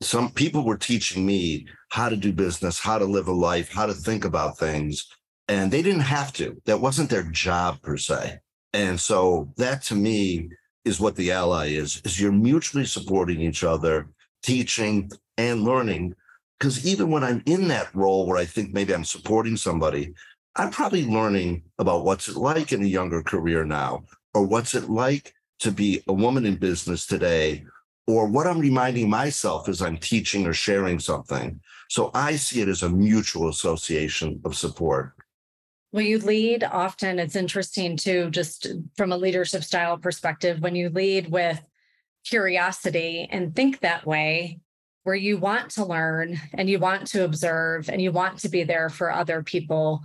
some 0.00 0.30
people 0.30 0.64
were 0.64 0.78
teaching 0.78 1.26
me 1.26 1.66
how 1.90 2.08
to 2.08 2.16
do 2.16 2.32
business, 2.32 2.78
how 2.78 2.96
to 2.96 3.04
live 3.04 3.28
a 3.28 3.32
life, 3.32 3.70
how 3.70 3.84
to 3.84 3.92
think 3.92 4.24
about 4.24 4.58
things. 4.58 5.06
And 5.48 5.70
they 5.70 5.82
didn't 5.82 6.00
have 6.00 6.32
to. 6.32 6.56
That 6.64 6.80
wasn't 6.80 7.10
their 7.10 7.24
job 7.24 7.82
per 7.82 7.98
se. 7.98 8.38
And 8.72 8.98
so 8.98 9.52
that 9.58 9.82
to 9.82 9.94
me 9.94 10.48
is 10.86 10.98
what 10.98 11.16
the 11.16 11.32
ally 11.32 11.66
is, 11.66 12.00
is 12.06 12.18
you're 12.18 12.32
mutually 12.32 12.86
supporting 12.86 13.42
each 13.42 13.62
other, 13.62 14.08
teaching 14.42 15.10
and 15.36 15.64
learning. 15.64 16.14
Because 16.62 16.86
even 16.86 17.10
when 17.10 17.24
I'm 17.24 17.42
in 17.46 17.66
that 17.68 17.92
role 17.92 18.24
where 18.24 18.38
I 18.38 18.44
think 18.44 18.72
maybe 18.72 18.94
I'm 18.94 19.02
supporting 19.02 19.56
somebody, 19.56 20.14
I'm 20.54 20.70
probably 20.70 21.04
learning 21.04 21.64
about 21.80 22.04
what's 22.04 22.28
it 22.28 22.36
like 22.36 22.72
in 22.72 22.84
a 22.84 22.86
younger 22.86 23.20
career 23.20 23.64
now, 23.64 24.04
or 24.32 24.46
what's 24.46 24.76
it 24.76 24.88
like 24.88 25.34
to 25.58 25.72
be 25.72 26.04
a 26.06 26.12
woman 26.12 26.46
in 26.46 26.54
business 26.54 27.04
today, 27.04 27.64
or 28.06 28.28
what 28.28 28.46
I'm 28.46 28.60
reminding 28.60 29.10
myself 29.10 29.68
as 29.68 29.82
I'm 29.82 29.96
teaching 29.96 30.46
or 30.46 30.52
sharing 30.52 31.00
something. 31.00 31.58
So 31.90 32.12
I 32.14 32.36
see 32.36 32.60
it 32.60 32.68
as 32.68 32.84
a 32.84 32.88
mutual 32.88 33.48
association 33.48 34.40
of 34.44 34.54
support. 34.54 35.14
When 35.90 36.06
you 36.06 36.20
lead, 36.20 36.62
often 36.62 37.18
it's 37.18 37.34
interesting 37.34 37.96
too, 37.96 38.30
just 38.30 38.68
from 38.96 39.10
a 39.10 39.16
leadership 39.16 39.64
style 39.64 39.98
perspective, 39.98 40.60
when 40.60 40.76
you 40.76 40.90
lead 40.90 41.28
with 41.28 41.60
curiosity 42.24 43.28
and 43.32 43.52
think 43.56 43.80
that 43.80 44.06
way, 44.06 44.60
where 45.04 45.16
you 45.16 45.36
want 45.36 45.70
to 45.70 45.84
learn 45.84 46.40
and 46.54 46.68
you 46.70 46.78
want 46.78 47.06
to 47.08 47.24
observe 47.24 47.88
and 47.88 48.00
you 48.00 48.12
want 48.12 48.38
to 48.38 48.48
be 48.48 48.64
there 48.64 48.88
for 48.88 49.10
other 49.10 49.42
people, 49.42 50.02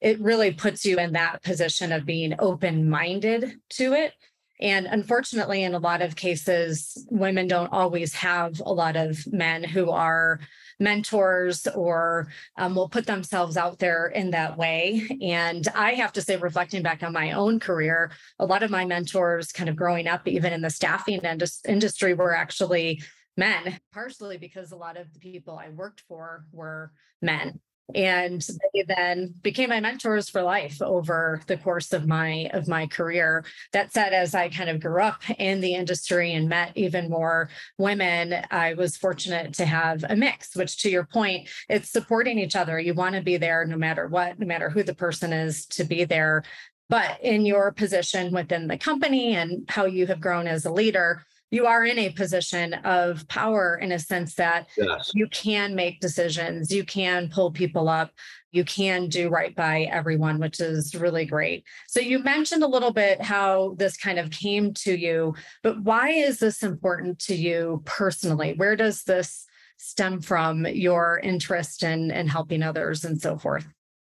it 0.00 0.20
really 0.20 0.52
puts 0.52 0.84
you 0.84 0.98
in 0.98 1.12
that 1.12 1.42
position 1.42 1.92
of 1.92 2.06
being 2.06 2.34
open 2.38 2.88
minded 2.88 3.58
to 3.70 3.94
it 3.94 4.12
and 4.60 4.86
unfortunately, 4.86 5.62
in 5.62 5.74
a 5.74 5.78
lot 5.78 6.02
of 6.02 6.16
cases, 6.16 7.06
women 7.10 7.46
don't 7.46 7.72
always 7.72 8.12
have 8.14 8.60
a 8.64 8.72
lot 8.72 8.96
of 8.96 9.24
men 9.32 9.62
who 9.62 9.90
are 9.90 10.40
mentors 10.80 11.66
or 11.68 12.28
um, 12.56 12.74
will 12.74 12.88
put 12.88 13.06
themselves 13.06 13.56
out 13.56 13.78
there 13.78 14.06
in 14.06 14.30
that 14.30 14.56
way. 14.56 15.06
And 15.22 15.66
I 15.74 15.94
have 15.94 16.12
to 16.14 16.22
say, 16.22 16.36
reflecting 16.36 16.82
back 16.82 17.02
on 17.02 17.12
my 17.12 17.32
own 17.32 17.60
career, 17.60 18.10
a 18.38 18.46
lot 18.46 18.62
of 18.62 18.70
my 18.70 18.84
mentors, 18.84 19.52
kind 19.52 19.68
of 19.68 19.76
growing 19.76 20.08
up, 20.08 20.26
even 20.26 20.52
in 20.52 20.62
the 20.62 20.70
staffing 20.70 21.20
industry, 21.68 22.14
were 22.14 22.34
actually 22.34 23.02
men, 23.38 23.78
partially 23.92 24.36
because 24.36 24.72
a 24.72 24.76
lot 24.76 24.98
of 24.98 25.14
the 25.14 25.20
people 25.20 25.56
I 25.56 25.70
worked 25.70 26.02
for 26.08 26.44
were 26.52 26.92
men. 27.22 27.60
And 27.94 28.46
they 28.74 28.84
then 28.86 29.32
became 29.40 29.70
my 29.70 29.80
mentors 29.80 30.28
for 30.28 30.42
life 30.42 30.82
over 30.82 31.40
the 31.46 31.56
course 31.56 31.94
of 31.94 32.06
my 32.06 32.50
of 32.52 32.68
my 32.68 32.86
career. 32.86 33.46
That 33.72 33.94
said 33.94 34.12
as 34.12 34.34
i 34.34 34.50
kind 34.50 34.68
of 34.68 34.80
grew 34.80 35.00
up 35.00 35.22
in 35.38 35.62
the 35.62 35.72
industry 35.72 36.34
and 36.34 36.50
met 36.50 36.72
even 36.74 37.08
more 37.08 37.48
women 37.78 38.44
i 38.50 38.74
was 38.74 38.98
fortunate 38.98 39.54
to 39.54 39.64
have 39.64 40.04
a 40.06 40.14
mix 40.14 40.54
which 40.54 40.82
to 40.82 40.90
your 40.90 41.04
point 41.04 41.48
it's 41.70 41.90
supporting 41.90 42.38
each 42.38 42.56
other. 42.56 42.78
You 42.78 42.92
want 42.92 43.14
to 43.14 43.22
be 43.22 43.38
there 43.38 43.64
no 43.64 43.78
matter 43.78 44.06
what 44.06 44.38
no 44.38 44.46
matter 44.46 44.68
who 44.68 44.82
the 44.82 44.94
person 44.94 45.32
is 45.32 45.64
to 45.68 45.84
be 45.84 46.04
there. 46.04 46.42
But 46.90 47.22
in 47.22 47.46
your 47.46 47.72
position 47.72 48.32
within 48.32 48.66
the 48.66 48.78
company 48.78 49.34
and 49.34 49.64
how 49.68 49.86
you 49.86 50.06
have 50.08 50.20
grown 50.20 50.46
as 50.46 50.66
a 50.66 50.72
leader 50.72 51.22
you 51.50 51.66
are 51.66 51.84
in 51.84 51.98
a 51.98 52.10
position 52.10 52.74
of 52.74 53.26
power 53.28 53.76
in 53.76 53.92
a 53.92 53.98
sense 53.98 54.34
that 54.34 54.68
yes. 54.76 55.10
you 55.14 55.26
can 55.28 55.74
make 55.74 56.00
decisions, 56.00 56.70
you 56.70 56.84
can 56.84 57.28
pull 57.28 57.50
people 57.50 57.88
up, 57.88 58.10
you 58.52 58.64
can 58.64 59.08
do 59.08 59.28
right 59.28 59.54
by 59.54 59.82
everyone, 59.84 60.38
which 60.38 60.60
is 60.60 60.94
really 60.94 61.24
great. 61.24 61.64
So, 61.86 62.00
you 62.00 62.18
mentioned 62.18 62.62
a 62.62 62.68
little 62.68 62.92
bit 62.92 63.20
how 63.20 63.74
this 63.78 63.96
kind 63.96 64.18
of 64.18 64.30
came 64.30 64.74
to 64.74 64.94
you, 64.94 65.34
but 65.62 65.82
why 65.82 66.10
is 66.10 66.38
this 66.38 66.62
important 66.62 67.18
to 67.20 67.34
you 67.34 67.82
personally? 67.84 68.54
Where 68.56 68.76
does 68.76 69.04
this 69.04 69.46
stem 69.78 70.20
from 70.20 70.66
your 70.66 71.20
interest 71.20 71.82
in, 71.82 72.10
in 72.10 72.26
helping 72.26 72.62
others 72.62 73.04
and 73.04 73.20
so 73.20 73.38
forth? 73.38 73.66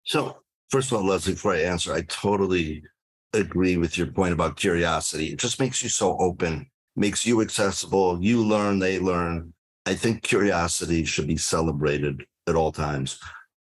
So, 0.04 0.38
first 0.70 0.92
of 0.92 0.98
all, 0.98 1.06
Leslie, 1.06 1.34
before 1.34 1.54
I 1.54 1.62
answer, 1.62 1.94
I 1.94 2.02
totally 2.04 2.84
agree 3.34 3.76
with 3.76 3.98
your 3.98 4.08
point 4.08 4.34
about 4.34 4.56
curiosity. 4.56 5.28
It 5.28 5.40
just 5.40 5.60
makes 5.60 5.84
you 5.84 5.90
so 5.90 6.18
open 6.20 6.70
makes 6.96 7.26
you 7.26 7.42
accessible. 7.42 8.22
You 8.22 8.46
learn, 8.46 8.80
they 8.80 9.00
learn. 9.00 9.54
I 9.86 9.94
think 9.96 10.24
curiosity 10.24 11.06
should 11.06 11.28
be 11.28 11.38
celebrated 11.38 12.26
at 12.48 12.56
all 12.56 12.72
times. 12.72 13.20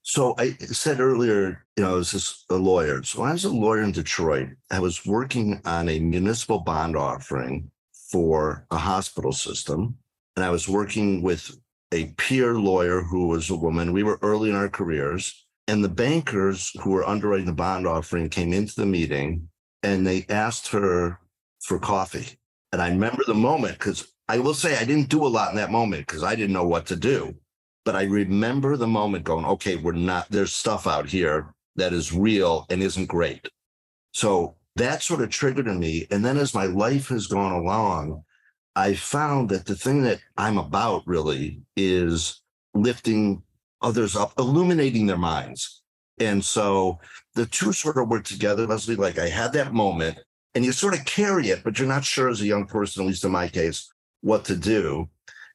So 0.02 0.34
I 0.38 0.50
said 0.50 1.00
earlier, 1.00 1.64
you 1.76 1.82
know, 1.82 1.92
I 1.92 1.94
was 1.94 2.44
a 2.50 2.54
lawyer. 2.54 3.02
So 3.02 3.22
I 3.22 3.32
was 3.32 3.44
a 3.44 3.50
lawyer 3.50 3.82
in 3.82 3.92
Detroit. 3.92 4.50
I 4.70 4.78
was 4.78 5.06
working 5.06 5.60
on 5.64 5.88
a 5.88 5.98
municipal 5.98 6.60
bond 6.60 6.94
offering 6.96 7.70
for 8.10 8.66
a 8.70 8.76
hospital 8.76 9.32
system. 9.32 9.96
And 10.36 10.44
I 10.44 10.50
was 10.50 10.68
working 10.68 11.22
with 11.22 11.56
a 11.92 12.06
peer 12.18 12.54
lawyer 12.54 13.00
who 13.00 13.28
was 13.28 13.48
a 13.48 13.56
woman. 13.56 13.92
We 13.92 14.02
were 14.02 14.18
early 14.20 14.50
in 14.50 14.56
our 14.56 14.68
careers. 14.68 15.46
And 15.68 15.82
the 15.82 15.88
bankers 15.88 16.70
who 16.82 16.90
were 16.90 17.08
underwriting 17.08 17.46
the 17.46 17.52
bond 17.52 17.86
offering 17.86 18.28
came 18.28 18.52
into 18.52 18.74
the 18.76 18.86
meeting 18.86 19.48
and 19.82 20.06
they 20.06 20.26
asked 20.28 20.68
her 20.68 21.18
for 21.60 21.78
coffee. 21.78 22.38
And 22.74 22.82
I 22.82 22.88
remember 22.88 23.22
the 23.24 23.34
moment 23.34 23.78
because 23.78 24.12
I 24.28 24.40
will 24.40 24.52
say 24.52 24.76
I 24.76 24.84
didn't 24.84 25.08
do 25.08 25.24
a 25.24 25.28
lot 25.28 25.50
in 25.50 25.56
that 25.58 25.70
moment 25.70 26.08
because 26.08 26.24
I 26.24 26.34
didn't 26.34 26.54
know 26.54 26.66
what 26.66 26.86
to 26.86 26.96
do. 26.96 27.36
But 27.84 27.94
I 27.94 28.02
remember 28.02 28.76
the 28.76 28.88
moment 28.88 29.22
going, 29.22 29.44
okay, 29.44 29.76
we're 29.76 29.92
not, 29.92 30.28
there's 30.28 30.52
stuff 30.52 30.88
out 30.88 31.08
here 31.08 31.54
that 31.76 31.92
is 31.92 32.12
real 32.12 32.66
and 32.68 32.82
isn't 32.82 33.06
great. 33.06 33.48
So 34.10 34.56
that 34.74 35.04
sort 35.04 35.22
of 35.22 35.30
triggered 35.30 35.68
in 35.68 35.78
me. 35.78 36.08
And 36.10 36.24
then 36.24 36.36
as 36.36 36.52
my 36.52 36.64
life 36.66 37.10
has 37.10 37.28
gone 37.28 37.52
along, 37.52 38.24
I 38.74 38.94
found 38.94 39.50
that 39.50 39.66
the 39.66 39.76
thing 39.76 40.02
that 40.02 40.18
I'm 40.36 40.58
about 40.58 41.06
really 41.06 41.60
is 41.76 42.42
lifting 42.74 43.44
others 43.82 44.16
up, 44.16 44.32
illuminating 44.36 45.06
their 45.06 45.16
minds. 45.16 45.84
And 46.18 46.44
so 46.44 46.98
the 47.36 47.46
two 47.46 47.72
sort 47.72 47.98
of 47.98 48.08
work 48.08 48.24
together, 48.24 48.66
Leslie. 48.66 48.96
Like 48.96 49.20
I 49.20 49.28
had 49.28 49.52
that 49.52 49.72
moment 49.72 50.18
and 50.54 50.64
you 50.64 50.72
sort 50.72 50.98
of 50.98 51.04
carry 51.04 51.48
it, 51.48 51.64
but 51.64 51.78
you're 51.78 51.88
not 51.88 52.04
sure 52.04 52.28
as 52.28 52.40
a 52.40 52.46
young 52.46 52.66
person, 52.66 53.02
at 53.02 53.08
least 53.08 53.24
in 53.24 53.32
my 53.32 53.48
case, 53.48 53.92
what 54.20 54.44
to 54.46 54.56
do. 54.56 55.08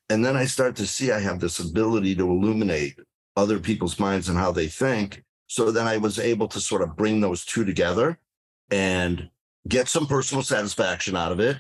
And 0.10 0.26
then 0.26 0.36
I 0.36 0.46
start 0.46 0.76
to 0.78 0.88
see 0.88 1.12
I 1.12 1.20
have 1.20 1.40
this 1.40 1.60
ability 1.60 2.16
to 2.16 2.30
illuminate 2.30 3.00
other 3.38 3.60
people's 3.60 4.00
minds 4.00 4.28
and 4.28 4.38
how 4.38 4.52
they 4.52 4.68
think. 4.68 5.24
So 5.48 5.72
then 5.72 5.88
I 5.88 5.98
was 5.98 6.20
able 6.20 6.48
to 6.50 6.60
sort 6.60 6.82
of 6.82 6.96
bring 6.96 7.22
those 7.22 7.46
two 7.46 7.64
together 7.64 8.20
and 8.72 9.30
get 9.68 9.88
some 9.88 10.08
personal 10.08 10.44
satisfaction 10.44 11.16
out 11.16 11.32
of 11.32 11.40
it 11.40 11.58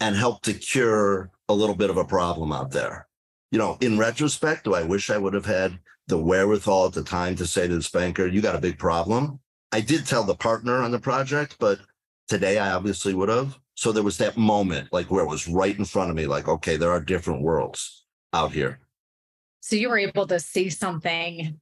and 0.00 0.16
help 0.16 0.42
to 0.42 0.54
cure 0.54 1.30
a 1.48 1.54
little 1.54 1.74
bit 1.74 1.90
of 1.90 1.96
a 1.96 2.04
problem 2.04 2.52
out 2.52 2.70
there. 2.70 3.06
You 3.52 3.58
know, 3.58 3.76
in 3.80 3.98
retrospect, 3.98 4.64
do 4.64 4.74
I 4.74 4.82
wish 4.82 5.10
I 5.10 5.18
would 5.18 5.34
have 5.34 5.46
had 5.46 5.78
the 6.06 6.18
wherewithal 6.18 6.86
at 6.86 6.92
the 6.92 7.04
time 7.04 7.36
to 7.36 7.46
say 7.46 7.68
to 7.68 7.74
this 7.74 7.90
banker, 7.90 8.26
you 8.26 8.40
got 8.40 8.54
a 8.54 8.60
big 8.60 8.78
problem? 8.78 9.40
I 9.72 9.80
did 9.80 10.06
tell 10.06 10.24
the 10.24 10.34
partner 10.34 10.82
on 10.82 10.90
the 10.90 10.98
project, 10.98 11.56
but 11.58 11.78
Today, 12.30 12.58
I 12.58 12.70
obviously 12.70 13.12
would 13.12 13.28
have. 13.28 13.58
So 13.74 13.90
there 13.90 14.04
was 14.04 14.18
that 14.18 14.36
moment, 14.36 14.92
like 14.92 15.10
where 15.10 15.24
it 15.24 15.28
was 15.28 15.48
right 15.48 15.76
in 15.76 15.84
front 15.84 16.10
of 16.10 16.16
me, 16.16 16.26
like, 16.26 16.46
okay, 16.46 16.76
there 16.76 16.92
are 16.92 17.00
different 17.00 17.42
worlds 17.42 18.04
out 18.32 18.52
here. 18.52 18.78
So 19.60 19.74
you 19.74 19.88
were 19.88 19.98
able 19.98 20.28
to 20.28 20.38
see 20.38 20.70
something 20.70 21.58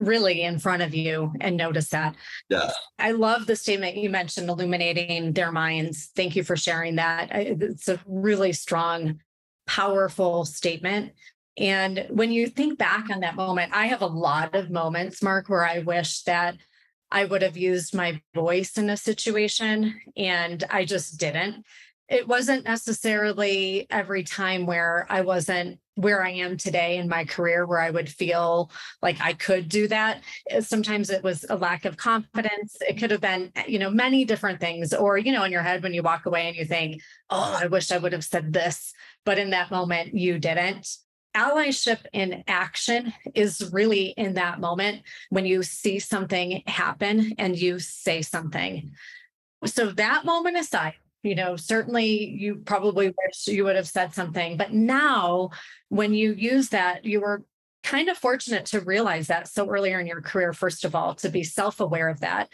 really 0.00 0.42
in 0.42 0.58
front 0.58 0.82
of 0.82 0.92
you 0.92 1.32
and 1.40 1.56
notice 1.56 1.90
that. 1.90 2.16
Yeah. 2.48 2.72
I 2.98 3.12
love 3.12 3.46
the 3.46 3.54
statement 3.54 3.96
you 3.96 4.10
mentioned, 4.10 4.48
illuminating 4.48 5.34
their 5.34 5.52
minds. 5.52 6.10
Thank 6.16 6.34
you 6.34 6.42
for 6.42 6.56
sharing 6.56 6.96
that. 6.96 7.28
It's 7.32 7.88
a 7.88 8.00
really 8.04 8.52
strong, 8.52 9.20
powerful 9.68 10.44
statement. 10.44 11.12
And 11.56 12.06
when 12.10 12.32
you 12.32 12.48
think 12.48 12.76
back 12.76 13.08
on 13.08 13.20
that 13.20 13.36
moment, 13.36 13.72
I 13.72 13.86
have 13.86 14.02
a 14.02 14.06
lot 14.06 14.56
of 14.56 14.70
moments, 14.70 15.22
Mark, 15.22 15.48
where 15.48 15.64
I 15.64 15.78
wish 15.78 16.22
that 16.22 16.56
I 17.10 17.24
would 17.24 17.42
have 17.42 17.56
used 17.56 17.94
my 17.94 18.20
voice 18.34 18.76
in 18.76 18.90
a 18.90 18.96
situation 18.96 20.00
and 20.16 20.62
I 20.70 20.84
just 20.84 21.18
didn't. 21.18 21.64
It 22.08 22.26
wasn't 22.26 22.64
necessarily 22.64 23.86
every 23.90 24.24
time 24.24 24.64
where 24.64 25.06
I 25.10 25.20
wasn't 25.20 25.78
where 25.94 26.24
I 26.24 26.30
am 26.30 26.56
today 26.56 26.98
in 26.98 27.08
my 27.08 27.24
career 27.24 27.66
where 27.66 27.80
I 27.80 27.90
would 27.90 28.08
feel 28.08 28.70
like 29.02 29.20
I 29.20 29.32
could 29.32 29.68
do 29.68 29.88
that. 29.88 30.22
Sometimes 30.60 31.10
it 31.10 31.24
was 31.24 31.44
a 31.50 31.56
lack 31.56 31.84
of 31.84 31.96
confidence. 31.96 32.76
It 32.88 32.98
could 32.98 33.10
have 33.10 33.20
been, 33.20 33.50
eh, 33.56 33.64
you 33.66 33.80
know, 33.80 33.90
many 33.90 34.24
different 34.24 34.60
things. 34.60 34.94
Or, 34.94 35.18
you 35.18 35.32
know, 35.32 35.42
in 35.42 35.50
your 35.50 35.62
head 35.62 35.82
when 35.82 35.92
you 35.92 36.04
walk 36.04 36.24
away 36.24 36.46
and 36.46 36.56
you 36.56 36.64
think, 36.64 37.02
oh, 37.30 37.58
I 37.60 37.66
wish 37.66 37.90
I 37.90 37.98
would 37.98 38.12
have 38.12 38.24
said 38.24 38.52
this. 38.52 38.92
But 39.24 39.38
in 39.38 39.50
that 39.50 39.72
moment, 39.72 40.14
you 40.14 40.38
didn't 40.38 40.88
allyship 41.36 41.98
in 42.12 42.44
action 42.46 43.12
is 43.34 43.70
really 43.72 44.06
in 44.16 44.34
that 44.34 44.60
moment 44.60 45.02
when 45.30 45.46
you 45.46 45.62
see 45.62 45.98
something 45.98 46.62
happen 46.66 47.34
and 47.38 47.58
you 47.58 47.78
say 47.78 48.22
something. 48.22 48.92
So, 49.64 49.90
that 49.92 50.24
moment 50.24 50.56
aside, 50.56 50.94
you 51.22 51.34
know, 51.34 51.56
certainly 51.56 52.28
you 52.28 52.56
probably 52.64 53.08
wish 53.08 53.48
you 53.48 53.64
would 53.64 53.76
have 53.76 53.88
said 53.88 54.14
something, 54.14 54.56
but 54.56 54.72
now 54.72 55.50
when 55.88 56.14
you 56.14 56.32
use 56.32 56.68
that, 56.70 57.04
you 57.04 57.20
were 57.20 57.44
kind 57.82 58.08
of 58.08 58.18
fortunate 58.18 58.66
to 58.66 58.80
realize 58.80 59.28
that 59.28 59.48
so 59.48 59.68
earlier 59.68 59.98
in 59.98 60.06
your 60.06 60.20
career, 60.20 60.52
first 60.52 60.84
of 60.84 60.94
all, 60.94 61.14
to 61.14 61.28
be 61.28 61.42
self 61.42 61.80
aware 61.80 62.08
of 62.08 62.20
that. 62.20 62.50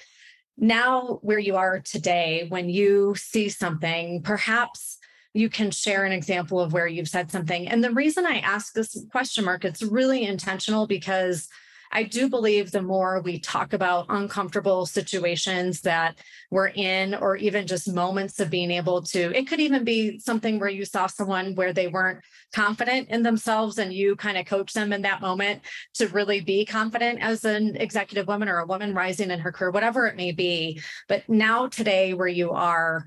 Now, 0.57 1.19
where 1.23 1.38
you 1.38 1.57
are 1.57 1.81
today, 1.81 2.47
when 2.49 2.69
you 2.69 3.14
see 3.16 3.49
something, 3.49 4.23
perhaps 4.23 4.99
you 5.35 5.50
can 5.50 5.71
share 5.71 6.05
an 6.05 6.12
example 6.12 6.61
of 6.61 6.73
where 6.73 6.87
you've 6.87 7.09
said 7.09 7.31
something. 7.31 7.69
And 7.69 7.83
the 7.83 7.91
reason 7.91 8.25
I 8.25 8.38
ask 8.38 8.73
this 8.73 8.97
question 9.11 9.45
mark, 9.45 9.64
it's 9.64 9.83
really 9.83 10.25
intentional 10.25 10.87
because 10.87 11.49
I 11.95 12.03
do 12.03 12.29
believe 12.29 12.71
the 12.73 12.83
more 12.83 13.21
we 13.21 13.38
talk 13.38 13.73
about 13.73 14.07
uncomfortable 14.09 14.85
situations 14.85 15.83
that 15.83 16.19
we're 16.50 16.69
in, 16.69 17.14
or 17.14 17.37
even 17.37 17.69
just 17.69 17.93
moments 17.93 18.41
of 18.41 18.50
being 18.50 18.73
able 18.73 19.03
to, 19.03 19.37
it 19.37 19.47
could 19.47 19.61
even 19.61 19.85
be 19.85 20.19
something 20.19 20.59
where 20.59 20.69
you 20.69 20.85
saw 20.85 21.07
someone 21.07 21.55
where 21.55 21.73
they 21.73 21.87
weren't 21.87 22.21
confident 22.53 23.11
in 23.11 23.23
themselves 23.23 23.79
and 23.79 23.93
you 23.93 24.17
kind 24.17 24.37
of 24.37 24.47
coach 24.47 24.73
them 24.73 24.93
in 24.93 25.03
that 25.03 25.21
moment 25.21 25.62
to 25.95 26.09
really 26.09 26.41
be 26.41 26.64
confident 26.64 27.21
as 27.21 27.45
an 27.45 27.76
executive 27.76 28.26
woman 28.26 28.49
or 28.49 28.59
a 28.59 28.67
woman 28.67 28.93
rising 28.93 29.31
in 29.31 29.38
her 29.38 29.53
career, 29.53 29.71
whatever 29.71 30.07
it 30.07 30.17
may 30.17 30.33
be. 30.33 30.81
But 31.09 31.29
now, 31.29 31.69
today, 31.69 32.12
where 32.12 32.26
you 32.26 32.50
are, 32.50 33.05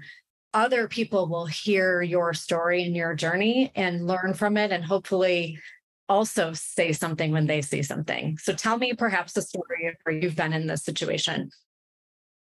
other 0.57 0.87
people 0.87 1.27
will 1.27 1.45
hear 1.45 2.01
your 2.01 2.33
story 2.33 2.83
and 2.83 2.95
your 2.95 3.13
journey 3.13 3.71
and 3.75 4.07
learn 4.07 4.33
from 4.33 4.57
it 4.57 4.71
and 4.71 4.83
hopefully 4.83 5.59
also 6.09 6.51
say 6.53 6.91
something 6.91 7.31
when 7.31 7.45
they 7.45 7.61
see 7.61 7.83
something. 7.83 8.39
So 8.39 8.53
tell 8.53 8.79
me 8.79 8.93
perhaps 8.93 9.37
a 9.37 9.43
story 9.43 9.95
where 10.01 10.15
you've 10.15 10.35
been 10.35 10.53
in 10.53 10.65
this 10.65 10.83
situation. 10.83 11.51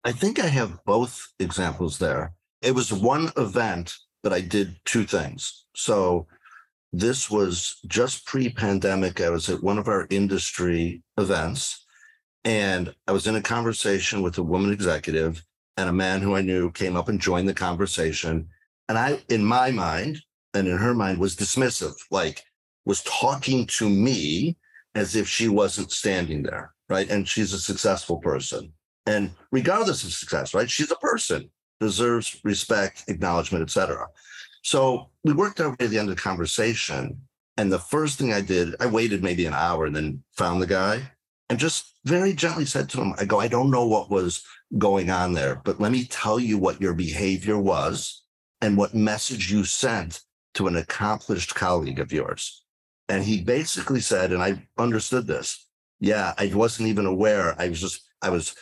I 0.04 0.12
think 0.12 0.38
I 0.38 0.46
have 0.46 0.84
both 0.84 1.26
examples 1.40 1.98
there. 1.98 2.34
It 2.62 2.72
was 2.72 2.92
one 2.92 3.32
event, 3.36 3.96
but 4.22 4.32
I 4.32 4.40
did 4.40 4.76
two 4.84 5.04
things. 5.04 5.66
So 5.74 6.28
this 6.92 7.28
was 7.28 7.80
just 7.88 8.26
pre 8.26 8.48
pandemic. 8.48 9.20
I 9.20 9.30
was 9.30 9.48
at 9.48 9.62
one 9.62 9.78
of 9.78 9.88
our 9.88 10.06
industry 10.08 11.02
events 11.18 11.84
and 12.44 12.94
I 13.08 13.12
was 13.12 13.26
in 13.26 13.34
a 13.34 13.42
conversation 13.42 14.22
with 14.22 14.38
a 14.38 14.42
woman 14.44 14.72
executive 14.72 15.42
and 15.76 15.88
a 15.88 15.92
man 15.92 16.20
who 16.20 16.36
I 16.36 16.40
knew 16.42 16.70
came 16.70 16.96
up 16.96 17.08
and 17.08 17.20
joined 17.20 17.48
the 17.48 17.54
conversation. 17.54 18.48
And 18.88 18.98
I, 18.98 19.20
in 19.28 19.44
my 19.44 19.70
mind 19.70 20.20
and 20.52 20.68
in 20.68 20.78
her 20.78 20.94
mind, 20.94 21.18
was 21.18 21.36
dismissive, 21.36 21.94
like 22.10 22.42
was 22.84 23.02
talking 23.02 23.66
to 23.66 23.88
me 23.88 24.56
as 24.94 25.16
if 25.16 25.26
she 25.28 25.48
wasn't 25.48 25.90
standing 25.90 26.42
there, 26.42 26.72
right? 26.88 27.08
And 27.10 27.26
she's 27.28 27.52
a 27.52 27.58
successful 27.58 28.18
person. 28.18 28.72
And 29.06 29.30
regardless 29.50 30.04
of 30.04 30.12
success, 30.12 30.54
right? 30.54 30.70
She's 30.70 30.90
a 30.90 30.96
person, 30.96 31.50
deserves 31.80 32.40
respect, 32.44 33.04
acknowledgement, 33.08 33.62
etc. 33.62 34.06
So 34.62 35.10
we 35.24 35.32
worked 35.32 35.60
our 35.60 35.70
way 35.70 35.76
to 35.80 35.88
the 35.88 35.98
end 35.98 36.08
of 36.08 36.16
the 36.16 36.22
conversation. 36.22 37.20
And 37.56 37.72
the 37.72 37.78
first 37.78 38.18
thing 38.18 38.32
I 38.32 38.40
did, 38.40 38.74
I 38.80 38.86
waited 38.86 39.22
maybe 39.22 39.46
an 39.46 39.54
hour 39.54 39.86
and 39.86 39.94
then 39.94 40.22
found 40.36 40.62
the 40.62 40.66
guy 40.66 41.02
and 41.50 41.58
just 41.58 41.98
very 42.04 42.32
gently 42.32 42.64
said 42.64 42.88
to 42.90 43.00
him, 43.00 43.14
I 43.18 43.24
go, 43.24 43.40
I 43.40 43.48
don't 43.48 43.70
know 43.70 43.86
what 43.86 44.10
was 44.10 44.42
going 44.78 45.10
on 45.10 45.32
there, 45.32 45.60
but 45.64 45.80
let 45.80 45.92
me 45.92 46.04
tell 46.04 46.38
you 46.38 46.58
what 46.58 46.80
your 46.80 46.94
behavior 46.94 47.58
was 47.58 48.24
and 48.60 48.76
what 48.76 48.94
message 48.94 49.50
you 49.50 49.64
sent 49.64 50.20
to 50.54 50.66
an 50.66 50.76
accomplished 50.76 51.54
colleague 51.54 52.00
of 52.00 52.12
yours. 52.12 52.64
And 53.08 53.22
he 53.22 53.42
basically 53.42 54.00
said, 54.00 54.32
and 54.32 54.42
I 54.42 54.66
understood 54.78 55.26
this. 55.26 55.66
Yeah, 56.00 56.32
I 56.38 56.50
wasn't 56.54 56.88
even 56.88 57.06
aware. 57.06 57.54
I 57.60 57.68
was 57.68 57.80
just, 57.80 58.02
I 58.22 58.30
was 58.30 58.54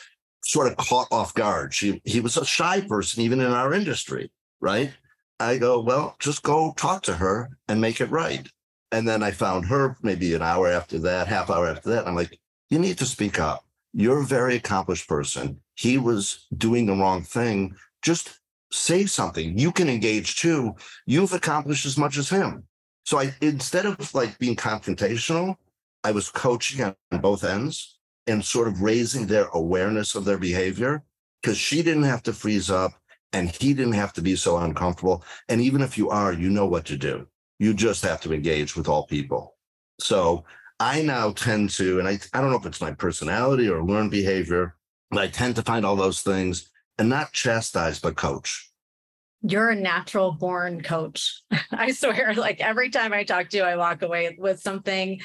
sort 0.45 0.71
of 0.71 0.77
caught 0.77 1.09
off 1.11 1.35
guard. 1.35 1.73
She, 1.73 2.01
he 2.05 2.21
was 2.21 2.37
a 2.37 2.45
shy 2.45 2.81
person, 2.81 3.23
even 3.23 3.41
in 3.41 3.53
our 3.53 3.73
industry, 3.73 4.31
right? 4.61 4.93
I 5.39 5.59
go, 5.59 5.81
well, 5.81 6.17
just 6.19 6.43
go 6.43 6.73
talk 6.77 7.03
to 7.05 7.15
her 7.15 7.51
and 7.69 7.81
make 7.81 8.01
it 8.01 8.11
right. 8.11 8.47
And 8.91 9.09
then 9.09 9.23
I 9.23 9.31
found 9.31 9.67
her 9.67 9.97
maybe 10.03 10.35
an 10.35 10.43
hour 10.43 10.69
after 10.69 10.99
that, 11.01 11.29
half 11.29 11.49
hour 11.51 11.67
after 11.67 11.91
that. 11.91 12.07
I'm 12.07 12.15
like, 12.15 12.39
you 12.69 12.79
need 12.79 12.99
to 12.99 13.07
speak 13.07 13.41
up. 13.41 13.65
You're 13.93 14.23
a 14.23 14.27
very 14.27 14.57
accomplished 14.57 15.09
person. 15.09 15.61
He 15.75 15.99
was 15.99 16.47
doing 16.57 16.87
the 16.87 16.95
wrong 16.95 17.23
thing. 17.23 17.77
Just 18.03 18.41
say 18.73 19.07
something. 19.07 19.59
You 19.59 19.71
can 19.71 19.89
engage 19.89 20.37
too. 20.37 20.75
You've 21.07 21.33
accomplished 21.33 21.87
as 21.87 21.99
much 21.99 22.17
as 22.17 22.29
him. 22.29 22.65
So 23.05 23.19
I 23.19 23.35
instead 23.41 23.87
of 23.87 24.15
like 24.15 24.39
being 24.39 24.57
confrontational, 24.57 25.57
I 26.05 26.13
was 26.13 26.31
coaching 26.31 26.83
on 26.85 26.95
both 27.21 27.45
ends 27.45 27.99
and 28.27 28.45
sort 28.45 28.69
of 28.69 28.83
raising 28.83 29.27
their 29.27 29.47
awareness 29.55 30.15
of 30.15 30.25
their 30.25 30.39
behavior 30.39 31.03
because 31.43 31.59
she 31.59 31.83
didn't 31.83 32.05
have 32.05 32.23
to 32.23 32.33
freeze 32.33 32.71
up 32.71 32.93
and 33.33 33.51
he 33.51 33.75
didn't 33.75 33.95
have 33.95 34.13
to 34.15 34.23
be 34.23 34.37
so 34.37 34.59
uncomfortable. 34.59 35.25
And 35.49 35.61
even 35.61 35.81
if 35.81 35.99
you 35.99 36.11
are, 36.11 36.33
you 36.33 36.51
know 36.51 36.67
what 36.67 36.85
to 36.87 36.97
do. 36.97 37.27
You 37.59 37.75
just 37.75 38.05
have 38.05 38.21
to 38.23 38.33
engage 38.33 38.77
with 38.77 38.89
all 38.89 39.07
people. 39.07 39.57
So 40.01 40.45
I 40.83 41.03
now 41.03 41.31
tend 41.31 41.71
to, 41.71 42.01
and 42.01 42.09
I, 42.09 42.19
I 42.33 42.41
don't 42.41 42.51
know 42.51 42.57
if 42.57 42.67
it's 42.67 42.81
my 42.81 42.93
personality 42.93 43.69
or 43.69 43.85
learned 43.85 44.11
behavior, 44.11 44.75
but 45.11 45.21
I 45.21 45.29
tend 45.29 45.55
to 45.57 45.63
find 45.63 45.87
all 45.87 45.95
those 45.95 46.23
things 46.23 46.71
and 46.99 47.09
not 47.09 47.33
chastise, 47.33 48.01
but 48.01 48.17
coach 48.17 48.69
you're 49.43 49.71
a 49.71 49.77
natural 49.77 50.33
born 50.33 50.83
coach. 50.83 51.43
I 51.73 51.91
swear, 51.93 52.35
like 52.35 52.61
every 52.61 52.91
time 52.91 53.13
I 53.13 53.25
talk 53.25 53.49
to 53.51 53.57
you, 53.57 53.63
I 53.65 53.77
walk 53.77 54.03
away 54.03 54.37
with 54.39 54.61
something 54.61 55.21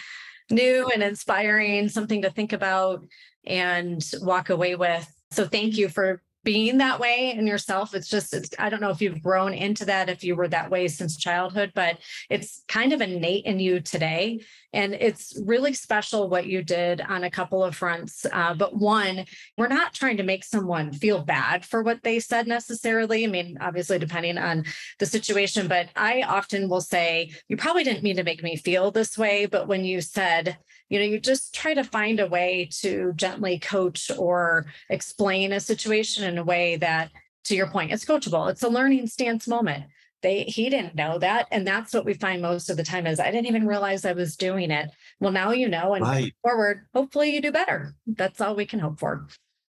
new 0.49 0.89
and 0.93 1.03
inspiring, 1.03 1.89
something 1.89 2.23
to 2.23 2.29
think 2.29 2.53
about 2.53 3.05
and 3.45 4.03
walk 4.21 4.49
away 4.49 4.75
with. 4.75 5.07
So 5.31 5.45
thank 5.45 5.77
you 5.77 5.89
for 5.89 6.21
being 6.47 6.77
that 6.77 6.97
way 6.97 7.35
in 7.37 7.45
yourself. 7.45 7.93
It's 7.93 8.07
just, 8.07 8.33
it's, 8.33 8.49
I 8.57 8.69
don't 8.69 8.79
know 8.79 8.89
if 8.89 9.01
you've 9.01 9.21
grown 9.21 9.53
into 9.53 9.83
that, 9.83 10.07
if 10.07 10.23
you 10.23 10.33
were 10.33 10.47
that 10.47 10.71
way 10.71 10.87
since 10.87 11.17
childhood, 11.17 11.73
but 11.75 11.97
it's 12.29 12.63
kind 12.69 12.93
of 12.93 13.01
innate 13.01 13.43
in 13.43 13.59
you 13.59 13.81
today. 13.81 14.39
And 14.71 14.93
it's 14.93 15.37
really 15.45 15.73
special 15.73 16.29
what 16.29 16.45
you 16.45 16.63
did 16.63 17.01
on 17.01 17.25
a 17.25 17.29
couple 17.29 17.65
of 17.65 17.75
fronts. 17.75 18.25
Uh, 18.31 18.53
but 18.53 18.77
one, 18.77 19.25
we're 19.57 19.67
not 19.67 19.93
trying 19.93 20.15
to 20.17 20.23
make 20.23 20.45
someone 20.45 20.93
feel 20.93 21.21
bad 21.21 21.65
for 21.65 21.83
what 21.83 22.01
they 22.03 22.17
said 22.21 22.47
necessarily. 22.47 23.25
I 23.25 23.27
mean, 23.27 23.57
obviously, 23.59 23.99
depending 23.99 24.37
on 24.37 24.63
the 24.99 25.05
situation, 25.05 25.67
but 25.67 25.89
I 25.97 26.21
often 26.21 26.69
will 26.69 26.79
say, 26.79 27.31
you 27.49 27.57
probably 27.57 27.83
didn't 27.83 28.03
mean 28.03 28.15
to 28.15 28.23
make 28.23 28.41
me 28.41 28.55
feel 28.55 28.89
this 28.89 29.17
way. 29.17 29.47
But 29.47 29.67
when 29.67 29.83
you 29.83 29.99
said, 29.99 30.57
you 30.89 30.99
know 30.99 31.05
you 31.05 31.19
just 31.19 31.53
try 31.53 31.73
to 31.73 31.83
find 31.83 32.19
a 32.19 32.27
way 32.27 32.69
to 32.81 33.13
gently 33.15 33.59
coach 33.59 34.09
or 34.17 34.65
explain 34.89 35.51
a 35.51 35.59
situation 35.59 36.23
in 36.23 36.37
a 36.37 36.43
way 36.43 36.77
that 36.77 37.11
to 37.45 37.55
your 37.55 37.67
point 37.67 37.91
it's 37.91 38.05
coachable. 38.05 38.49
It's 38.49 38.63
a 38.63 38.69
learning 38.69 39.07
stance 39.07 39.47
moment. 39.47 39.85
They 40.21 40.43
he 40.43 40.69
didn't 40.69 40.95
know 40.95 41.19
that 41.19 41.47
and 41.51 41.65
that's 41.65 41.93
what 41.93 42.05
we 42.05 42.13
find 42.13 42.41
most 42.41 42.69
of 42.69 42.77
the 42.77 42.83
time 42.83 43.05
is 43.05 43.19
i 43.19 43.29
didn't 43.29 43.45
even 43.45 43.67
realize 43.67 44.03
i 44.03 44.13
was 44.13 44.35
doing 44.35 44.71
it. 44.71 44.89
Well 45.19 45.31
now 45.31 45.51
you 45.51 45.67
know 45.67 45.93
and 45.93 46.03
right. 46.03 46.33
forward 46.41 46.85
hopefully 46.93 47.33
you 47.33 47.41
do 47.41 47.51
better. 47.51 47.93
That's 48.05 48.41
all 48.41 48.55
we 48.55 48.65
can 48.65 48.79
hope 48.79 48.99
for. 48.99 49.27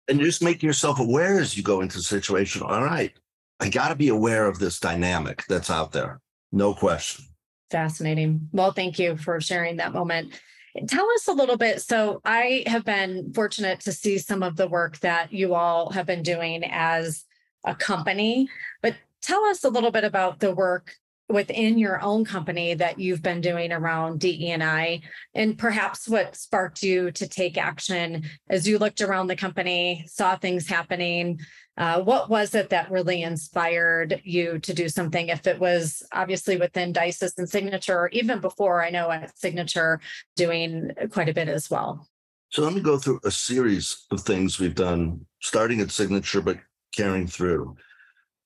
And 0.08 0.20
just 0.20 0.42
make 0.42 0.62
yourself 0.62 1.00
aware 1.00 1.38
as 1.38 1.56
you 1.56 1.62
go 1.62 1.80
into 1.80 1.98
the 1.98 2.02
situation. 2.02 2.62
All 2.62 2.84
right 2.84 3.12
i 3.60 3.68
got 3.68 3.88
to 3.88 3.96
be 3.96 4.08
aware 4.08 4.46
of 4.46 4.60
this 4.60 4.78
dynamic 4.78 5.44
that's 5.48 5.70
out 5.70 5.90
there. 5.92 6.20
No 6.52 6.72
question. 6.74 7.24
Fascinating. 7.70 8.48
Well 8.52 8.72
thank 8.72 8.98
you 8.98 9.16
for 9.16 9.40
sharing 9.40 9.76
that 9.78 9.92
moment 9.92 10.40
Tell 10.86 11.10
us 11.12 11.28
a 11.28 11.32
little 11.32 11.56
bit. 11.56 11.82
So, 11.82 12.20
I 12.24 12.64
have 12.66 12.84
been 12.84 13.32
fortunate 13.32 13.80
to 13.80 13.92
see 13.92 14.18
some 14.18 14.42
of 14.42 14.56
the 14.56 14.68
work 14.68 14.98
that 15.00 15.32
you 15.32 15.54
all 15.54 15.90
have 15.90 16.06
been 16.06 16.22
doing 16.22 16.64
as 16.64 17.24
a 17.64 17.74
company, 17.74 18.48
but 18.82 18.94
tell 19.20 19.44
us 19.46 19.64
a 19.64 19.68
little 19.68 19.90
bit 19.90 20.04
about 20.04 20.40
the 20.40 20.54
work 20.54 20.94
within 21.28 21.78
your 21.78 22.00
own 22.00 22.24
company 22.24 22.72
that 22.74 22.98
you've 22.98 23.22
been 23.22 23.40
doing 23.40 23.70
around 23.70 24.18
DE&I 24.18 25.00
and 25.34 25.58
perhaps 25.58 26.08
what 26.08 26.34
sparked 26.34 26.82
you 26.82 27.10
to 27.10 27.28
take 27.28 27.58
action 27.58 28.24
as 28.48 28.66
you 28.66 28.78
looked 28.78 29.02
around 29.02 29.26
the 29.26 29.36
company, 29.36 30.04
saw 30.08 30.36
things 30.36 30.66
happening. 30.66 31.38
Uh, 31.78 32.02
what 32.02 32.28
was 32.28 32.56
it 32.56 32.70
that 32.70 32.90
really 32.90 33.22
inspired 33.22 34.20
you 34.24 34.58
to 34.58 34.74
do 34.74 34.88
something? 34.88 35.28
If 35.28 35.46
it 35.46 35.60
was 35.60 36.02
obviously 36.10 36.56
within 36.56 36.92
DISYS 36.92 37.38
and 37.38 37.48
Signature, 37.48 37.96
or 37.96 38.08
even 38.08 38.40
before, 38.40 38.84
I 38.84 38.90
know 38.90 39.08
at 39.12 39.38
Signature 39.38 40.00
doing 40.34 40.90
quite 41.12 41.28
a 41.28 41.32
bit 41.32 41.48
as 41.48 41.70
well. 41.70 42.08
So 42.50 42.62
let 42.62 42.72
me 42.72 42.80
go 42.80 42.98
through 42.98 43.20
a 43.24 43.30
series 43.30 44.06
of 44.10 44.22
things 44.22 44.58
we've 44.58 44.74
done, 44.74 45.24
starting 45.40 45.80
at 45.80 45.92
Signature, 45.92 46.40
but 46.40 46.58
carrying 46.96 47.28
through. 47.28 47.76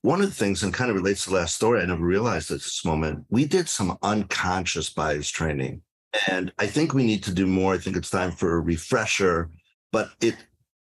One 0.03 0.21
of 0.21 0.27
the 0.27 0.35
things, 0.35 0.63
and 0.63 0.75
kind 0.75 0.91
of 0.91 0.97
relates 0.97 1.25
to 1.25 1.31
the 1.31 1.37
last 1.37 1.55
story, 1.55 1.81
I 1.81 1.87
never 1.87 2.05
realized 2.05 2.51
at 2.51 2.59
this 2.59 2.85
moment, 2.85 3.25
we 3.31 3.47
did 3.47 3.67
some 3.67 3.97
unconscious 4.03 4.91
bias 4.91 5.31
training. 5.31 5.81
And 6.27 6.53
I 6.59 6.67
think 6.67 6.93
we 6.93 7.07
need 7.07 7.23
to 7.23 7.33
do 7.33 7.47
more. 7.47 7.73
I 7.73 7.79
think 7.79 7.97
it's 7.97 8.11
time 8.11 8.33
for 8.33 8.57
a 8.57 8.61
refresher. 8.61 9.49
But 9.93 10.11
it 10.21 10.37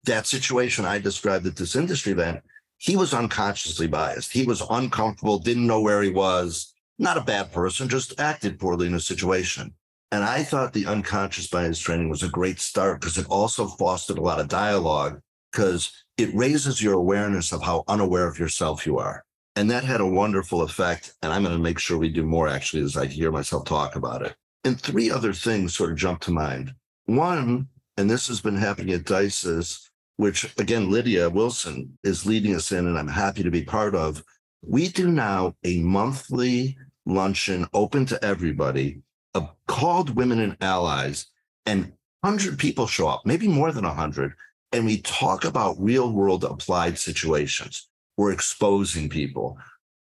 that 0.07 0.27
situation 0.27 0.85
I 0.85 0.99
described 0.99 1.47
at 1.47 1.57
this 1.57 1.77
industry 1.77 2.13
event, 2.13 2.43
he 2.79 2.97
was 2.97 3.15
unconsciously 3.15 3.87
biased. 3.87 4.33
He 4.33 4.45
was 4.45 4.63
uncomfortable, 4.69 5.39
didn't 5.39 5.67
know 5.67 5.81
where 5.81 6.03
he 6.03 6.11
was, 6.11 6.75
not 6.99 7.17
a 7.17 7.23
bad 7.23 7.53
person, 7.53 7.89
just 7.89 8.19
acted 8.19 8.59
poorly 8.59 8.87
in 8.87 8.95
a 8.95 9.01
situation. 9.01 9.75
And 10.13 10.23
I 10.23 10.45
thought 10.45 10.73
the 10.73 10.87
unconscious 10.87 11.49
bias 11.49 11.79
training 11.79 12.09
was 12.09 12.23
a 12.23 12.29
great 12.29 12.61
start 12.61 13.01
because 13.01 13.19
it 13.19 13.27
also 13.29 13.67
fostered 13.67 14.19
a 14.19 14.23
lot 14.23 14.41
of 14.41 14.49
dialogue 14.49 15.21
because 15.51 15.91
it 16.17 16.35
raises 16.35 16.83
your 16.83 16.95
awareness 16.95 17.53
of 17.53 17.63
how 17.63 17.85
unaware 17.89 18.29
of 18.29 18.39
yourself 18.39 18.87
you 18.87 18.99
are. 18.99 19.25
And 19.57 19.71
that 19.71 19.85
had 19.85 20.01
a 20.01 20.07
wonderful 20.07 20.63
effect. 20.63 21.15
And 21.23 21.33
I'm 21.33 21.43
going 21.43 21.57
to 21.57 21.63
make 21.63 21.79
sure 21.79 21.99
we 21.99 22.11
do 22.11 22.23
more 22.23 22.47
actually 22.47 22.83
as 22.83 22.97
I 22.97 23.07
hear 23.07 23.33
myself 23.33 23.65
talk 23.65 23.97
about 23.97 24.23
it. 24.23 24.35
And 24.65 24.81
three 24.81 25.11
other 25.11 25.33
things 25.33 25.75
sort 25.75 25.91
of 25.91 25.97
jump 25.97 26.21
to 26.23 26.31
mind. 26.31 26.75
One, 27.07 27.69
and 27.97 28.09
this 28.09 28.29
has 28.29 28.41
been 28.41 28.57
happening 28.57 28.95
at 28.95 29.05
DISYS, 29.05 29.89
which 30.17 30.53
again, 30.59 30.91
Lydia 30.91 31.29
Wilson 31.29 31.99
is 32.05 32.27
leading 32.27 32.55
us 32.55 32.73
in, 32.73 32.87
and 32.87 32.99
I'm 32.99 33.09
happy 33.09 33.43
to 33.43 33.51
be 33.51 33.63
part 33.63 33.95
of. 33.95 34.23
We 34.63 34.89
do 34.89 35.11
now 35.11 35.55
a 35.65 35.81
monthly 35.81 36.77
luncheon 37.05 37.67
open 37.73 38.07
to 38.07 38.25
everybody 38.25 39.03
uh, 39.35 39.47
called 39.69 40.17
Women 40.17 40.41
and 40.41 40.57
Allies, 40.61 41.27
and 41.67 41.93
100 42.23 42.59
people 42.59 42.87
show 42.87 43.09
up, 43.09 43.23
maybe 43.25 43.47
more 43.47 43.71
than 43.71 43.85
100 43.85 44.33
and 44.73 44.85
we 44.85 45.01
talk 45.01 45.45
about 45.45 45.77
real 45.79 46.13
world 46.13 46.45
applied 46.45 46.99
situations. 46.99 47.89
We're 48.17 48.33
exposing 48.33 49.09
people 49.09 49.59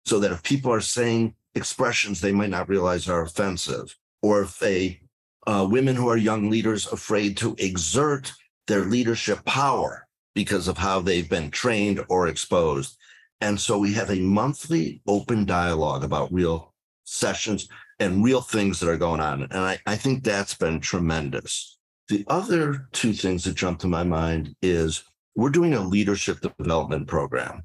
so 0.05 0.19
that 0.21 0.33
if 0.33 0.43
people 0.43 0.73
are 0.73 0.81
saying 0.81 1.35
expressions 1.55 2.21
they 2.21 2.33
might 2.33 2.51
not 2.51 2.69
realize 2.69 3.09
are 3.09 3.23
offensive, 3.23 3.97
or 4.23 4.43
if 4.43 4.59
they, 4.59 5.01
uh, 5.47 5.67
women 5.69 5.97
who 5.97 6.09
are 6.09 6.17
young 6.17 6.51
leaders 6.51 6.87
afraid 6.87 7.37
to 7.39 7.55
exert 7.59 8.33
their 8.67 8.85
leadership 8.85 9.45
power 9.45 10.07
because 10.35 10.69
of 10.69 10.79
how 10.79 11.01
they've 11.01 11.29
been 11.29 11.51
trained 11.51 12.05
or 12.09 12.29
exposed. 12.29 12.97
And 13.41 13.59
so 13.59 13.79
we 13.79 13.93
have 13.95 14.11
a 14.11 14.21
monthly 14.21 15.03
open 15.07 15.45
dialogue 15.45 16.05
about 16.05 16.33
real 16.33 16.75
sessions 17.05 17.69
and 17.99 18.25
real 18.25 18.41
things 18.41 18.81
that 18.81 18.89
are 18.89 18.97
going 18.97 19.21
on. 19.21 19.43
And 19.43 19.53
I, 19.55 19.79
I 19.87 19.97
think 19.97 20.23
that's 20.23 20.55
been 20.55 20.81
tremendous. 20.81 21.79
The 22.09 22.25
other 22.29 22.89
two 22.93 23.13
things 23.13 23.45
that 23.45 23.55
jump 23.55 23.79
to 23.81 23.87
my 23.87 24.03
mind 24.03 24.55
is 24.63 25.05
we're 25.35 25.51
doing 25.51 25.75
a 25.75 25.81
leadership 25.81 26.41
development 26.41 27.09
program 27.09 27.63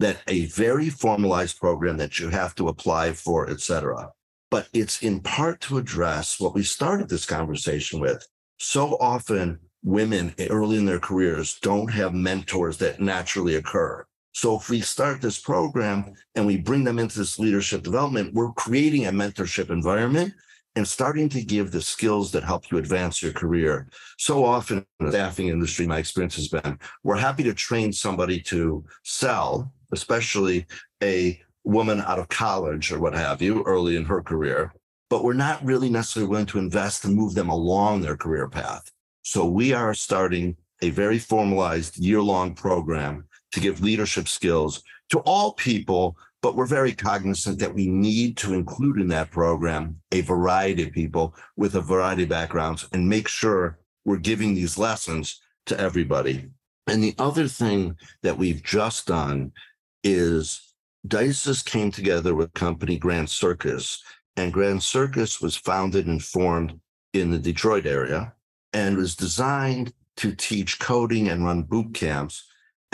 that 0.00 0.18
a 0.26 0.46
very 0.46 0.90
formalized 0.90 1.58
program 1.58 1.96
that 1.96 2.18
you 2.18 2.28
have 2.28 2.54
to 2.56 2.68
apply 2.68 3.12
for, 3.12 3.48
et 3.48 3.60
cetera. 3.60 4.10
But 4.50 4.68
it's 4.72 5.02
in 5.02 5.20
part 5.20 5.60
to 5.62 5.78
address 5.78 6.38
what 6.38 6.54
we 6.54 6.62
started 6.62 7.08
this 7.08 7.26
conversation 7.26 8.00
with. 8.00 8.26
So 8.58 8.96
often 9.00 9.58
women 9.84 10.34
early 10.50 10.78
in 10.78 10.86
their 10.86 10.98
careers 10.98 11.58
don't 11.60 11.92
have 11.92 12.14
mentors 12.14 12.78
that 12.78 13.00
naturally 13.00 13.56
occur. 13.56 14.04
So 14.32 14.56
if 14.56 14.68
we 14.68 14.80
start 14.80 15.20
this 15.20 15.38
program 15.38 16.14
and 16.34 16.44
we 16.44 16.56
bring 16.56 16.82
them 16.82 16.98
into 16.98 17.18
this 17.18 17.38
leadership 17.38 17.84
development, 17.84 18.34
we're 18.34 18.52
creating 18.52 19.06
a 19.06 19.12
mentorship 19.12 19.70
environment 19.70 20.34
and 20.74 20.88
starting 20.88 21.28
to 21.28 21.44
give 21.44 21.70
the 21.70 21.80
skills 21.80 22.32
that 22.32 22.42
help 22.42 22.70
you 22.70 22.78
advance 22.78 23.22
your 23.22 23.32
career. 23.32 23.86
So 24.18 24.44
often 24.44 24.84
in 24.98 25.06
the 25.06 25.12
staffing 25.12 25.48
industry, 25.48 25.86
my 25.86 25.98
experience 25.98 26.34
has 26.34 26.48
been 26.48 26.78
we're 27.04 27.16
happy 27.16 27.44
to 27.44 27.54
train 27.54 27.92
somebody 27.92 28.40
to 28.40 28.84
sell, 29.04 29.72
especially 29.92 30.66
a 31.02 31.40
woman 31.62 32.00
out 32.00 32.18
of 32.18 32.28
college 32.28 32.90
or 32.90 32.98
what 32.98 33.14
have 33.14 33.40
you, 33.40 33.62
early 33.62 33.96
in 33.96 34.04
her 34.04 34.20
career, 34.20 34.72
but 35.10 35.22
we're 35.22 35.32
not 35.32 35.64
really 35.64 35.88
necessarily 35.88 36.28
willing 36.28 36.46
to 36.46 36.58
invest 36.58 37.04
and 37.04 37.14
move 37.14 37.34
them 37.34 37.50
along 37.50 38.00
their 38.00 38.16
career 38.16 38.48
path. 38.48 38.90
So 39.24 39.46
we 39.46 39.72
are 39.72 39.94
starting 39.94 40.56
a 40.82 40.90
very 40.90 41.18
formalized 41.18 41.96
year 41.96 42.20
long 42.20 42.54
program 42.54 43.24
to 43.52 43.60
give 43.60 43.82
leadership 43.82 44.28
skills 44.28 44.82
to 45.10 45.18
all 45.20 45.52
people 45.52 46.16
but 46.44 46.56
we're 46.56 46.66
very 46.66 46.92
cognizant 46.92 47.58
that 47.58 47.74
we 47.74 47.86
need 47.86 48.36
to 48.36 48.52
include 48.52 49.00
in 49.00 49.08
that 49.08 49.30
program 49.30 49.98
a 50.12 50.20
variety 50.20 50.82
of 50.82 50.92
people 50.92 51.34
with 51.56 51.74
a 51.74 51.80
variety 51.80 52.24
of 52.24 52.28
backgrounds 52.28 52.86
and 52.92 53.08
make 53.08 53.28
sure 53.28 53.78
we're 54.04 54.18
giving 54.18 54.54
these 54.54 54.76
lessons 54.76 55.40
to 55.64 55.80
everybody. 55.80 56.50
And 56.86 57.02
the 57.02 57.14
other 57.18 57.48
thing 57.48 57.96
that 58.22 58.36
we've 58.36 58.62
just 58.62 59.06
done 59.06 59.52
is 60.02 60.74
DISYS 61.08 61.64
came 61.64 61.90
together 61.90 62.34
with 62.34 62.52
company 62.52 62.98
Grand 62.98 63.30
Circus, 63.30 64.02
and 64.36 64.52
Grand 64.52 64.82
Circus 64.82 65.40
was 65.40 65.56
founded 65.56 66.06
and 66.08 66.22
formed 66.22 66.78
in 67.14 67.30
the 67.30 67.38
Detroit 67.38 67.86
area 67.86 68.34
and 68.74 68.96
was 68.96 69.16
designed 69.16 69.94
to 70.16 70.34
teach 70.34 70.78
coding 70.78 71.28
and 71.28 71.44
run 71.44 71.62
boot 71.62 71.86
mm-hmm. 71.86 72.06
camps 72.06 72.44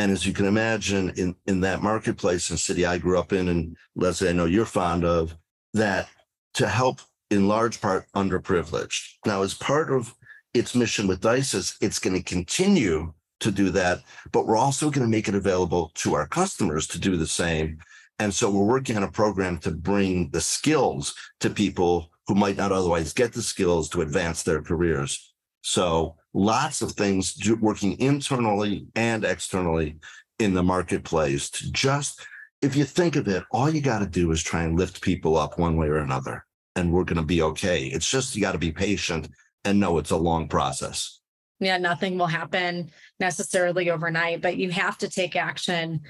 and 0.01 0.11
as 0.11 0.25
you 0.25 0.33
can 0.33 0.47
imagine, 0.47 1.11
in, 1.19 1.37
in 1.47 1.61
that 1.61 1.83
marketplace 1.83 2.49
and 2.49 2.59
city 2.59 2.87
I 2.87 2.97
grew 2.97 3.19
up 3.19 3.35
in, 3.35 3.49
and 3.49 3.77
Leslie, 3.95 4.31
I 4.31 4.33
know 4.33 4.47
you're 4.47 4.65
fond 4.65 5.05
of, 5.05 5.37
that 5.75 6.09
to 6.55 6.67
help 6.67 7.03
in 7.31 7.49
large 7.49 7.83
part 7.83 8.07
underprivileged. 8.17 9.17
Now, 9.27 9.43
as 9.43 9.53
part 9.53 9.93
of 9.93 10.15
its 10.55 10.75
mission 10.75 11.07
with 11.07 11.21
DISYS, 11.21 11.77
it's 11.83 11.99
going 11.99 12.17
to 12.17 12.23
continue 12.23 13.13
to 13.41 13.51
do 13.51 13.69
that, 13.73 14.01
but 14.33 14.47
we're 14.47 14.57
also 14.57 14.91
going 14.91 15.05
to 15.05 15.11
make 15.11 15.29
it 15.29 15.35
available 15.35 15.93
to 15.97 16.15
our 16.15 16.27
customers 16.27 16.87
to 16.87 16.99
do 16.99 17.19
the 17.19 17.27
same. 17.27 17.77
And 18.19 18.33
so 18.33 18.51
we're 18.51 18.65
working 18.65 18.97
on 18.97 19.03
a 19.03 19.13
program 19.13 19.59
to 19.59 19.71
bring 19.71 20.31
the 20.31 20.41
skills 20.41 21.15
to 21.41 21.51
people 21.51 22.11
who 22.27 22.35
might 22.35 22.57
not 22.57 22.73
otherwise 22.73 23.13
get 23.13 23.35
the 23.35 23.43
skills 23.43 23.91
to 23.91 24.01
advance 24.01 24.45
their 24.45 24.63
careers. 24.63 25.30
So 25.63 26.17
lots 26.33 26.83
of 26.83 26.93
things 26.93 27.37
working 27.61 27.99
internally 28.01 28.87
and 28.95 29.25
externally 29.25 29.97
in 30.39 30.55
the 30.55 30.63
marketplace 30.63 31.51
to 31.51 31.71
just 31.73 32.25
if 32.63 32.77
you 32.77 32.85
think 32.85 33.17
of 33.17 33.27
it 33.29 33.43
all 33.51 33.69
you 33.71 33.81
got 33.81 33.99
to 33.99 34.07
do 34.07 34.31
is 34.31 34.43
try 34.43 34.63
and 34.63 34.79
lift 34.79 35.01
people 35.01 35.37
up 35.37 35.59
one 35.59 35.77
way 35.77 35.89
or 35.89 35.99
another 35.99 36.45
and 36.77 36.93
we're 36.93 37.05
going 37.05 37.17
to 37.17 37.23
be 37.23 37.43
okay. 37.43 37.87
It's 37.87 38.09
just 38.09 38.35
you 38.35 38.41
got 38.41 38.53
to 38.53 38.59
be 38.59 38.73
patient 38.73 39.29
and 39.65 39.81
know 39.81 39.99
it's 39.99 40.13
a 40.13 40.17
long 40.17 40.49
process. 40.49 41.21
Yeah 41.59 41.79
nothing 41.79 42.17
will 42.17 42.27
happen 42.27 42.91
necessarily 43.19 43.91
overnight 43.91 44.41
but 44.41 44.57
you 44.57 44.71
have 44.71 44.99
to 44.99 45.09
take 45.09 45.37
action 45.37 46.01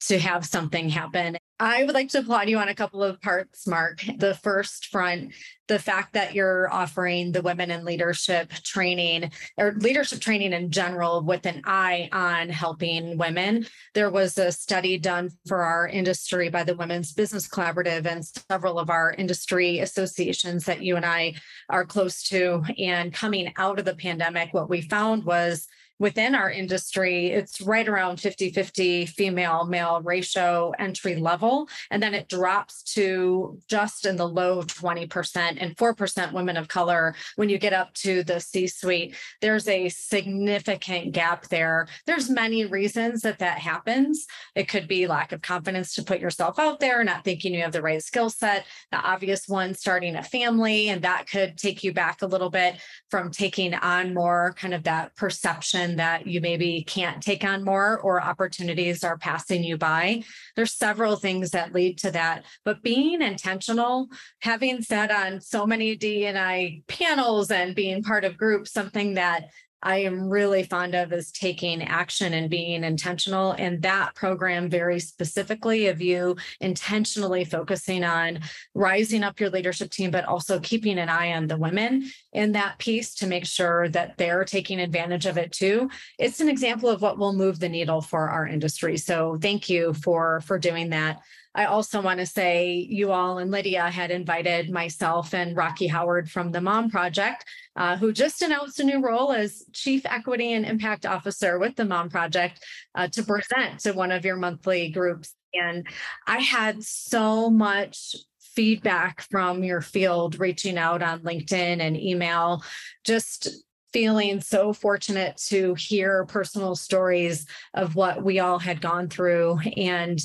to 0.00 0.18
have 0.18 0.44
something 0.44 0.88
happen 0.88 1.36
I 1.60 1.82
would 1.82 1.94
like 1.94 2.08
to 2.10 2.20
applaud 2.20 2.48
you 2.48 2.58
on 2.58 2.68
a 2.68 2.74
couple 2.74 3.02
of 3.02 3.20
parts, 3.20 3.66
Mark. 3.66 4.04
The 4.18 4.34
first 4.34 4.86
front, 4.86 5.32
the 5.66 5.80
fact 5.80 6.12
that 6.12 6.32
you're 6.32 6.72
offering 6.72 7.32
the 7.32 7.42
women 7.42 7.72
in 7.72 7.84
leadership 7.84 8.50
training 8.62 9.32
or 9.56 9.74
leadership 9.76 10.20
training 10.20 10.52
in 10.52 10.70
general 10.70 11.20
with 11.20 11.46
an 11.46 11.62
eye 11.64 12.10
on 12.12 12.48
helping 12.48 13.18
women. 13.18 13.66
There 13.94 14.08
was 14.08 14.38
a 14.38 14.52
study 14.52 14.98
done 14.98 15.30
for 15.48 15.62
our 15.64 15.88
industry 15.88 16.48
by 16.48 16.62
the 16.62 16.76
Women's 16.76 17.12
Business 17.12 17.48
Collaborative 17.48 18.06
and 18.06 18.24
several 18.24 18.78
of 18.78 18.88
our 18.88 19.12
industry 19.12 19.80
associations 19.80 20.64
that 20.66 20.82
you 20.82 20.94
and 20.94 21.04
I 21.04 21.34
are 21.68 21.84
close 21.84 22.22
to. 22.28 22.62
And 22.78 23.12
coming 23.12 23.52
out 23.56 23.80
of 23.80 23.84
the 23.84 23.96
pandemic, 23.96 24.54
what 24.54 24.70
we 24.70 24.82
found 24.82 25.24
was 25.24 25.66
within 25.98 26.34
our 26.34 26.50
industry, 26.50 27.28
it's 27.28 27.60
right 27.60 27.88
around 27.88 28.20
50 28.20 28.50
50 28.50 29.06
female 29.06 29.66
male 29.66 30.00
ratio 30.02 30.72
entry 30.78 31.16
level. 31.16 31.68
And 31.90 32.02
then 32.02 32.14
it 32.14 32.28
drops 32.28 32.82
to 32.94 33.58
just 33.68 34.06
in 34.06 34.16
the 34.16 34.28
low 34.28 34.62
20% 34.62 35.56
and 35.60 35.76
4% 35.76 36.32
women 36.32 36.56
of 36.56 36.68
color 36.68 37.14
when 37.36 37.48
you 37.48 37.58
get 37.58 37.72
up 37.72 37.94
to 37.94 38.22
the 38.22 38.40
C 38.40 38.66
suite. 38.66 39.16
There's 39.40 39.68
a 39.68 39.88
significant 39.88 41.12
gap 41.12 41.48
there. 41.48 41.88
There's 42.06 42.30
many 42.30 42.64
reasons 42.64 43.22
that 43.22 43.38
that 43.40 43.58
happens. 43.58 44.26
It 44.54 44.68
could 44.68 44.88
be 44.88 45.06
lack 45.06 45.32
of 45.32 45.42
confidence 45.42 45.94
to 45.94 46.04
put 46.04 46.20
yourself 46.20 46.58
out 46.58 46.80
there, 46.80 47.02
not 47.04 47.24
thinking 47.24 47.54
you 47.54 47.62
have 47.62 47.72
the 47.72 47.82
right 47.82 48.02
skill 48.02 48.30
set. 48.30 48.66
The 48.92 48.98
obvious 48.98 49.48
one, 49.48 49.74
starting 49.74 50.16
a 50.16 50.22
family, 50.22 50.88
and 50.88 51.02
that 51.02 51.28
could 51.28 51.58
take 51.58 51.82
you 51.82 51.92
back 51.92 52.22
a 52.22 52.26
little 52.26 52.50
bit 52.50 52.76
from 53.10 53.30
taking 53.30 53.74
on 53.74 54.14
more 54.14 54.54
kind 54.58 54.74
of 54.74 54.84
that 54.84 55.16
perception 55.16 55.87
realization 55.88 55.96
that 55.96 56.26
you 56.26 56.40
maybe 56.40 56.82
can't 56.84 57.22
take 57.22 57.44
on 57.44 57.64
more 57.64 58.00
or 58.00 58.22
opportunities 58.22 59.04
are 59.04 59.18
passing 59.18 59.64
you 59.64 59.76
by. 59.76 60.22
There's 60.56 60.74
several 60.74 61.16
things 61.16 61.50
that 61.50 61.72
lead 61.72 61.98
to 61.98 62.10
that, 62.12 62.44
but 62.64 62.82
being 62.82 63.22
intentional, 63.22 64.08
having 64.40 64.82
sat 64.82 65.10
on 65.10 65.40
so 65.40 65.66
many 65.66 65.96
D&I 65.96 66.82
panels 66.88 67.50
and 67.50 67.74
being 67.74 68.02
part 68.02 68.24
of 68.24 68.36
groups, 68.36 68.72
something 68.72 69.14
that 69.14 69.50
I 69.82 69.98
am 69.98 70.28
really 70.28 70.64
fond 70.64 70.94
of 70.94 71.12
is 71.12 71.30
taking 71.30 71.82
action 71.82 72.34
and 72.34 72.50
being 72.50 72.84
intentional. 72.84 73.52
And 73.52 73.82
that 73.82 74.14
program, 74.14 74.68
very 74.68 75.00
specifically, 75.00 75.86
of 75.86 76.00
you 76.00 76.36
intentionally 76.60 77.44
focusing 77.44 78.04
on 78.04 78.40
rising 78.74 79.22
up 79.22 79.40
your 79.40 79.50
leadership 79.50 79.90
team, 79.90 80.10
but 80.10 80.24
also 80.24 80.58
keeping 80.60 80.98
an 80.98 81.08
eye 81.08 81.32
on 81.32 81.46
the 81.46 81.56
women 81.56 82.10
in 82.32 82.52
that 82.52 82.78
piece 82.78 83.14
to 83.16 83.26
make 83.26 83.46
sure 83.46 83.88
that 83.90 84.16
they're 84.16 84.44
taking 84.44 84.80
advantage 84.80 85.26
of 85.26 85.38
it 85.38 85.52
too. 85.52 85.88
It's 86.18 86.40
an 86.40 86.48
example 86.48 86.88
of 86.88 87.02
what 87.02 87.18
will 87.18 87.32
move 87.32 87.60
the 87.60 87.68
needle 87.68 88.00
for 88.00 88.28
our 88.28 88.46
industry. 88.46 88.96
So 88.96 89.38
thank 89.40 89.68
you 89.68 89.94
for 89.94 90.40
for 90.40 90.58
doing 90.58 90.90
that. 90.90 91.20
I 91.54 91.64
also 91.64 92.00
want 92.00 92.20
to 92.20 92.26
say 92.26 92.86
you 92.88 93.10
all 93.10 93.38
and 93.38 93.50
Lydia 93.50 93.90
had 93.90 94.10
invited 94.10 94.70
myself 94.70 95.34
and 95.34 95.56
Rocky 95.56 95.86
Howard 95.86 96.30
from 96.30 96.52
the 96.52 96.60
Mom 96.60 96.90
Project, 96.90 97.44
uh, 97.76 97.96
who 97.96 98.12
just 98.12 98.42
announced 98.42 98.80
a 98.80 98.84
new 98.84 99.00
role 99.00 99.32
as 99.32 99.64
Chief 99.72 100.06
Equity 100.06 100.52
and 100.52 100.64
Impact 100.64 101.06
Officer 101.06 101.58
with 101.58 101.76
the 101.76 101.84
Mom 101.84 102.10
Project 102.10 102.64
uh, 102.94 103.08
to 103.08 103.22
present 103.22 103.80
to 103.80 103.92
one 103.92 104.12
of 104.12 104.24
your 104.24 104.36
monthly 104.36 104.90
groups. 104.90 105.34
And 105.54 105.86
I 106.26 106.38
had 106.38 106.82
so 106.82 107.50
much 107.50 108.14
feedback 108.40 109.22
from 109.22 109.64
your 109.64 109.80
field 109.80 110.38
reaching 110.38 110.78
out 110.78 111.02
on 111.02 111.20
LinkedIn 111.20 111.80
and 111.80 111.96
email, 111.96 112.62
just 113.04 113.48
feeling 113.92 114.40
so 114.40 114.72
fortunate 114.72 115.36
to 115.48 115.74
hear 115.74 116.26
personal 116.26 116.74
stories 116.74 117.46
of 117.72 117.94
what 117.94 118.22
we 118.22 118.38
all 118.38 118.58
had 118.58 118.80
gone 118.80 119.08
through 119.08 119.58
and 119.76 120.20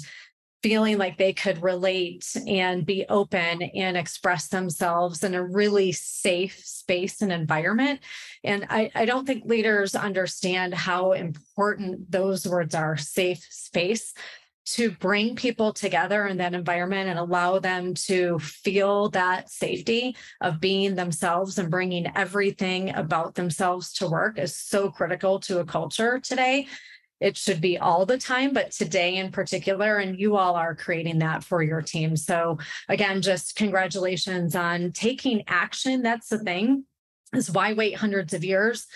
feeling 0.63 0.97
like 0.97 1.17
they 1.17 1.33
could 1.33 1.61
relate 1.61 2.35
and 2.47 2.85
be 2.85 3.05
open 3.09 3.61
and 3.61 3.97
express 3.97 4.47
themselves 4.47 5.23
in 5.23 5.35
a 5.35 5.43
really 5.43 5.91
safe 5.91 6.57
space 6.65 7.21
and 7.21 7.33
environment. 7.33 7.99
And 8.45 8.65
I, 8.69 8.89
I 8.95 9.05
don't 9.05 9.27
think 9.27 9.43
leaders 9.45 9.93
understand 9.93 10.73
how 10.73 11.11
important 11.11 12.09
those 12.09 12.47
words 12.47 12.73
are 12.73 12.95
safe 12.95 13.45
space 13.49 14.13
to 14.65 14.91
bring 14.91 15.35
people 15.35 15.73
together 15.73 16.25
in 16.25 16.37
that 16.37 16.53
environment 16.53 17.09
and 17.09 17.19
allow 17.19 17.59
them 17.59 17.93
to 17.93 18.39
feel 18.39 19.09
that 19.09 19.49
safety 19.49 20.15
of 20.39 20.61
being 20.61 20.95
themselves 20.95 21.57
and 21.57 21.69
bringing 21.69 22.09
everything 22.15 22.95
about 22.95 23.35
themselves 23.35 23.91
to 23.91 24.07
work 24.07 24.39
is 24.39 24.55
so 24.55 24.89
critical 24.89 25.39
to 25.41 25.59
a 25.59 25.65
culture 25.65 26.17
today 26.19 26.65
it 27.23 27.37
should 27.37 27.61
be 27.61 27.77
all 27.77 28.05
the 28.05 28.17
time, 28.17 28.51
but 28.51 28.71
today 28.71 29.15
in 29.15 29.31
particular, 29.31 29.97
and 29.97 30.19
you 30.19 30.35
all 30.35 30.55
are 30.55 30.75
creating 30.75 31.19
that 31.19 31.41
for 31.41 31.63
your 31.63 31.81
team. 31.81 32.17
So, 32.17 32.57
again, 32.89 33.21
just 33.21 33.55
congratulations 33.55 34.55
on 34.57 34.91
taking 34.91 35.43
action. 35.47 36.01
That's 36.01 36.27
the 36.27 36.39
thing, 36.39 36.83
is 37.33 37.49
why 37.49 37.71
wait 37.71 37.95
hundreds 37.95 38.33
of 38.33 38.43
years? 38.43 38.87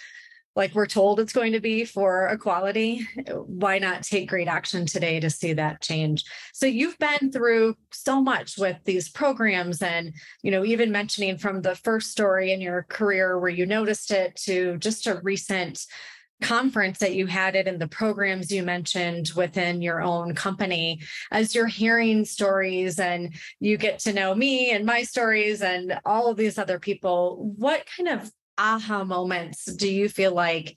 Like 0.57 0.75
we're 0.75 0.87
told 0.87 1.19
it's 1.19 1.31
going 1.31 1.53
to 1.53 1.61
be 1.61 1.85
for 1.85 2.27
equality. 2.27 3.07
Why 3.45 3.79
not 3.79 4.03
take 4.03 4.27
great 4.27 4.49
action 4.49 4.87
today 4.87 5.21
to 5.21 5.29
see 5.29 5.53
that 5.53 5.81
change? 5.81 6.25
So, 6.53 6.65
you've 6.65 6.99
been 6.99 7.31
through 7.31 7.77
so 7.93 8.21
much 8.21 8.57
with 8.57 8.75
these 8.83 9.07
programs, 9.07 9.81
and 9.81 10.11
you 10.43 10.51
know, 10.51 10.65
even 10.65 10.91
mentioning 10.91 11.37
from 11.37 11.61
the 11.61 11.75
first 11.75 12.11
story 12.11 12.51
in 12.51 12.59
your 12.59 12.83
career 12.89 13.39
where 13.39 13.49
you 13.49 13.65
noticed 13.65 14.11
it 14.11 14.35
to 14.47 14.77
just 14.79 15.07
a 15.07 15.21
recent 15.23 15.85
conference 16.41 16.99
that 16.99 17.15
you 17.15 17.25
had 17.25 17.55
it 17.55 17.67
and 17.67 17.79
the 17.79 17.87
programs 17.87 18.51
you 18.51 18.63
mentioned 18.63 19.31
within 19.35 19.81
your 19.81 20.01
own 20.01 20.35
company. 20.35 21.01
As 21.31 21.55
you're 21.55 21.67
hearing 21.67 22.25
stories 22.25 22.99
and 22.99 23.33
you 23.59 23.77
get 23.77 23.99
to 23.99 24.13
know 24.13 24.35
me 24.35 24.71
and 24.71 24.85
my 24.85 25.03
stories 25.03 25.61
and 25.61 25.99
all 26.05 26.27
of 26.29 26.37
these 26.37 26.57
other 26.57 26.79
people 26.79 27.53
what 27.57 27.85
kind 27.95 28.09
of 28.09 28.31
aha 28.57 29.03
moments 29.03 29.65
do 29.65 29.91
you 29.91 30.09
feel 30.09 30.33
like 30.33 30.75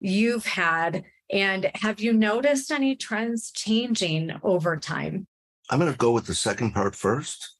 you've 0.00 0.46
had? 0.46 1.04
And 1.30 1.70
have 1.74 2.00
you 2.00 2.12
noticed 2.12 2.70
any 2.70 2.96
trends 2.96 3.50
changing 3.50 4.32
over 4.42 4.76
time? 4.76 5.26
I'm 5.70 5.78
going 5.78 5.92
to 5.92 5.98
go 5.98 6.12
with 6.12 6.26
the 6.26 6.34
second 6.34 6.72
part 6.72 6.94
first. 6.94 7.56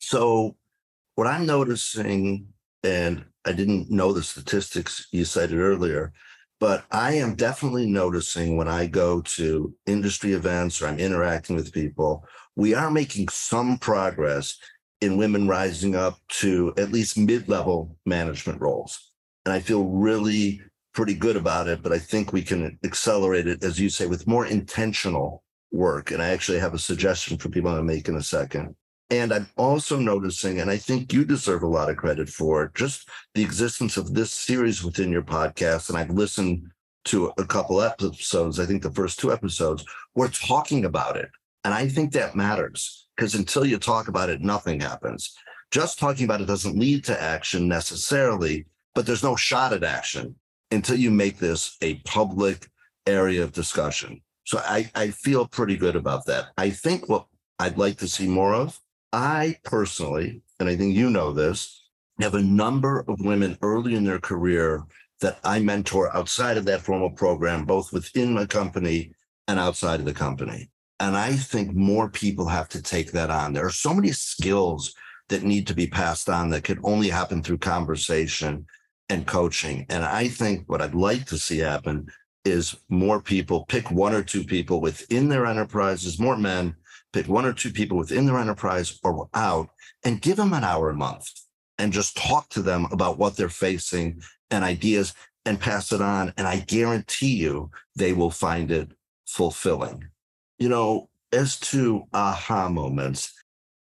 So 0.00 0.56
what 1.14 1.26
i'm 1.26 1.46
noticing 1.46 2.46
and 2.82 3.24
i 3.44 3.52
didn't 3.52 3.90
know 3.90 4.12
the 4.12 4.22
statistics 4.22 5.06
you 5.12 5.24
cited 5.24 5.58
earlier 5.58 6.12
but 6.62 6.84
I 6.92 7.14
am 7.14 7.34
definitely 7.34 7.90
noticing 7.90 8.56
when 8.56 8.68
I 8.68 8.86
go 8.86 9.20
to 9.20 9.74
industry 9.84 10.34
events 10.34 10.80
or 10.80 10.86
I'm 10.86 11.00
interacting 11.00 11.56
with 11.56 11.72
people, 11.72 12.24
we 12.54 12.72
are 12.72 12.88
making 12.88 13.30
some 13.30 13.78
progress 13.78 14.58
in 15.00 15.16
women 15.16 15.48
rising 15.48 15.96
up 15.96 16.20
to 16.38 16.72
at 16.78 16.92
least 16.92 17.18
mid 17.18 17.48
level 17.48 17.96
management 18.06 18.60
roles. 18.60 19.10
And 19.44 19.52
I 19.52 19.58
feel 19.58 19.86
really 19.86 20.60
pretty 20.94 21.14
good 21.14 21.34
about 21.34 21.66
it, 21.66 21.82
but 21.82 21.90
I 21.90 21.98
think 21.98 22.32
we 22.32 22.42
can 22.42 22.78
accelerate 22.84 23.48
it, 23.48 23.64
as 23.64 23.80
you 23.80 23.90
say, 23.90 24.06
with 24.06 24.28
more 24.28 24.46
intentional 24.46 25.42
work. 25.72 26.12
And 26.12 26.22
I 26.22 26.28
actually 26.28 26.60
have 26.60 26.74
a 26.74 26.78
suggestion 26.78 27.38
for 27.38 27.48
people 27.48 27.74
to 27.74 27.82
make 27.82 28.06
in 28.06 28.14
a 28.14 28.22
second. 28.22 28.76
And 29.12 29.30
I'm 29.30 29.46
also 29.58 29.98
noticing, 29.98 30.60
and 30.60 30.70
I 30.70 30.78
think 30.78 31.12
you 31.12 31.26
deserve 31.26 31.62
a 31.62 31.66
lot 31.66 31.90
of 31.90 31.98
credit 31.98 32.30
for 32.30 32.72
just 32.74 33.10
the 33.34 33.42
existence 33.42 33.98
of 33.98 34.14
this 34.14 34.32
series 34.32 34.82
within 34.82 35.12
your 35.12 35.22
podcast. 35.22 35.90
And 35.90 35.98
I've 35.98 36.08
listened 36.08 36.70
to 37.04 37.30
a 37.36 37.44
couple 37.44 37.82
episodes, 37.82 38.58
I 38.58 38.64
think 38.64 38.82
the 38.82 38.90
first 38.90 39.20
two 39.20 39.30
episodes, 39.30 39.84
we're 40.14 40.28
talking 40.28 40.86
about 40.86 41.18
it. 41.18 41.28
And 41.62 41.74
I 41.74 41.88
think 41.88 42.12
that 42.12 42.34
matters 42.34 43.06
because 43.14 43.34
until 43.34 43.66
you 43.66 43.76
talk 43.76 44.08
about 44.08 44.30
it, 44.30 44.40
nothing 44.40 44.80
happens. 44.80 45.36
Just 45.70 45.98
talking 45.98 46.24
about 46.24 46.40
it 46.40 46.46
doesn't 46.46 46.78
lead 46.78 47.04
to 47.04 47.22
action 47.22 47.68
necessarily, 47.68 48.64
but 48.94 49.04
there's 49.04 49.22
no 49.22 49.36
shot 49.36 49.74
at 49.74 49.84
action 49.84 50.36
until 50.70 50.96
you 50.96 51.10
make 51.10 51.36
this 51.36 51.76
a 51.82 51.96
public 52.06 52.66
area 53.06 53.42
of 53.42 53.52
discussion. 53.52 54.22
So 54.44 54.62
I, 54.64 54.90
I 54.94 55.10
feel 55.10 55.46
pretty 55.46 55.76
good 55.76 55.96
about 55.96 56.24
that. 56.26 56.46
I 56.56 56.70
think 56.70 57.10
what 57.10 57.26
I'd 57.58 57.76
like 57.76 57.98
to 57.98 58.08
see 58.08 58.26
more 58.26 58.54
of 58.54 58.80
I 59.12 59.58
personally, 59.64 60.42
and 60.58 60.68
I 60.68 60.76
think 60.76 60.94
you 60.94 61.10
know 61.10 61.32
this, 61.32 61.82
have 62.20 62.34
a 62.34 62.42
number 62.42 63.04
of 63.08 63.20
women 63.20 63.58
early 63.62 63.94
in 63.94 64.04
their 64.04 64.18
career 64.18 64.84
that 65.20 65.38
I 65.44 65.60
mentor 65.60 66.14
outside 66.16 66.56
of 66.56 66.64
that 66.66 66.82
formal 66.82 67.10
program, 67.10 67.64
both 67.64 67.92
within 67.92 68.34
my 68.34 68.46
company 68.46 69.12
and 69.48 69.58
outside 69.58 70.00
of 70.00 70.06
the 70.06 70.14
company. 70.14 70.70
And 71.00 71.16
I 71.16 71.32
think 71.32 71.74
more 71.74 72.08
people 72.08 72.46
have 72.46 72.68
to 72.70 72.82
take 72.82 73.12
that 73.12 73.30
on. 73.30 73.52
There 73.52 73.66
are 73.66 73.70
so 73.70 73.92
many 73.92 74.12
skills 74.12 74.94
that 75.28 75.42
need 75.42 75.66
to 75.66 75.74
be 75.74 75.86
passed 75.86 76.28
on 76.28 76.50
that 76.50 76.64
could 76.64 76.78
only 76.82 77.08
happen 77.08 77.42
through 77.42 77.58
conversation 77.58 78.66
and 79.08 79.26
coaching. 79.26 79.86
And 79.88 80.04
I 80.04 80.28
think 80.28 80.68
what 80.68 80.80
I'd 80.80 80.94
like 80.94 81.26
to 81.26 81.38
see 81.38 81.58
happen 81.58 82.06
is 82.44 82.76
more 82.88 83.20
people 83.20 83.66
pick 83.66 83.90
one 83.90 84.14
or 84.14 84.22
two 84.22 84.44
people 84.44 84.80
within 84.80 85.28
their 85.28 85.46
enterprises, 85.46 86.18
more 86.18 86.36
men 86.36 86.74
pick 87.12 87.28
one 87.28 87.44
or 87.44 87.52
two 87.52 87.70
people 87.70 87.96
within 87.96 88.26
their 88.26 88.38
enterprise 88.38 88.98
or 89.02 89.28
out 89.34 89.68
and 90.04 90.22
give 90.22 90.36
them 90.36 90.52
an 90.52 90.64
hour 90.64 90.90
a 90.90 90.94
month 90.94 91.30
and 91.78 91.92
just 91.92 92.16
talk 92.16 92.48
to 92.50 92.62
them 92.62 92.86
about 92.90 93.18
what 93.18 93.36
they're 93.36 93.48
facing 93.48 94.22
and 94.50 94.64
ideas 94.64 95.14
and 95.44 95.60
pass 95.60 95.92
it 95.92 96.00
on. 96.00 96.32
And 96.36 96.46
I 96.46 96.60
guarantee 96.60 97.36
you 97.36 97.70
they 97.96 98.12
will 98.12 98.30
find 98.30 98.70
it 98.70 98.92
fulfilling. 99.26 100.08
You 100.58 100.68
know, 100.68 101.08
as 101.32 101.58
to 101.60 102.04
aha 102.12 102.68
moments, 102.68 103.32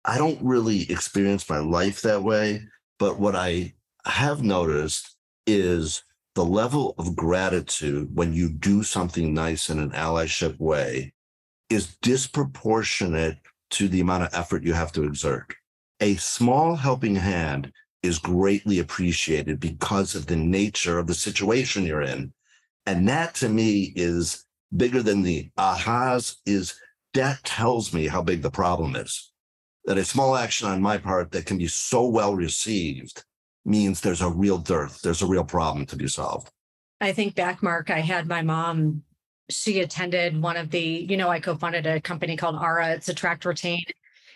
I 0.05 0.19
don't 0.19 0.43
really 0.43 0.91
experience 0.91 1.49
my 1.49 1.59
life 1.59 2.03
that 2.03 2.23
way. 2.23 2.67
But 2.99 3.19
what 3.19 3.37
I 3.37 3.75
have 4.05 4.43
noticed 4.43 5.17
is 5.47 6.05
the 6.35 6.45
level 6.45 6.95
of 6.99 7.15
gratitude 7.15 8.15
when 8.15 8.33
you 8.33 8.49
do 8.49 8.83
something 8.83 9.35
nice 9.35 9.69
in 9.69 9.79
an 9.79 9.91
allyship 9.91 10.59
way 10.59 11.13
is 11.73 11.97
disproportionate 12.03 13.39
to 13.71 13.89
the 13.89 14.01
amount 14.01 14.25
of 14.25 14.35
effort 14.35 14.63
you 14.63 14.73
have 14.73 14.93
to 14.93 15.05
exert. 15.05 15.55
A 16.01 16.17
small 16.17 16.77
helping 16.77 17.17
hand 17.17 17.73
is 18.03 18.19
greatly 18.19 18.81
appreciated 18.81 19.61
because 19.61 20.15
of 20.15 20.27
the 20.27 20.37
nature 20.37 20.99
of 20.99 21.07
the 21.07 21.15
situation 21.15 21.87
you're 21.87 22.03
in. 22.03 22.33
And 22.87 23.09
that 23.09 23.35
to 23.37 23.49
me 23.49 23.93
is 23.95 24.45
bigger 24.77 25.03
than 25.03 25.23
the 25.23 25.51
ahas 25.59 26.37
is 26.47 26.75
that 27.15 27.43
tells 27.45 27.93
me 27.93 28.09
how 28.09 28.23
big 28.23 28.43
the 28.43 28.51
problem 28.51 28.97
is. 28.97 29.33
That 29.85 29.99
a 29.99 30.05
small 30.05 30.37
action 30.37 30.69
on 30.69 30.81
my 30.81 30.99
part 30.99 31.31
that 31.33 31.47
can 31.47 31.59
be 31.59 31.69
so 31.69 32.07
well 32.07 32.35
received 32.35 33.25
means 33.65 34.01
there's 34.01 34.23
a 34.23 34.29
real 34.29 34.59
dearth, 34.59 35.01
there's 35.03 35.23
a 35.23 35.27
real 35.27 35.45
problem 35.45 35.87
to 35.87 35.97
be 35.97 36.09
solved. 36.09 36.51
I 37.01 37.13
think 37.13 37.35
back, 37.35 37.63
Mark, 37.63 37.91
I 37.91 38.01
had 38.01 38.29
my 38.29 38.43
mom 38.43 39.03
she 39.51 39.81
attended 39.81 40.41
one 40.41 40.57
of 40.57 40.71
the, 40.71 40.81
you 40.81 41.17
know, 41.17 41.29
I 41.29 41.41
co-founded 41.41 41.87
a 41.87 42.01
company 42.01 42.37
called 42.37 42.57
ARA. 42.57 42.93
It's 42.93 43.09
Attract 43.09 43.45
Retain. 43.45 43.83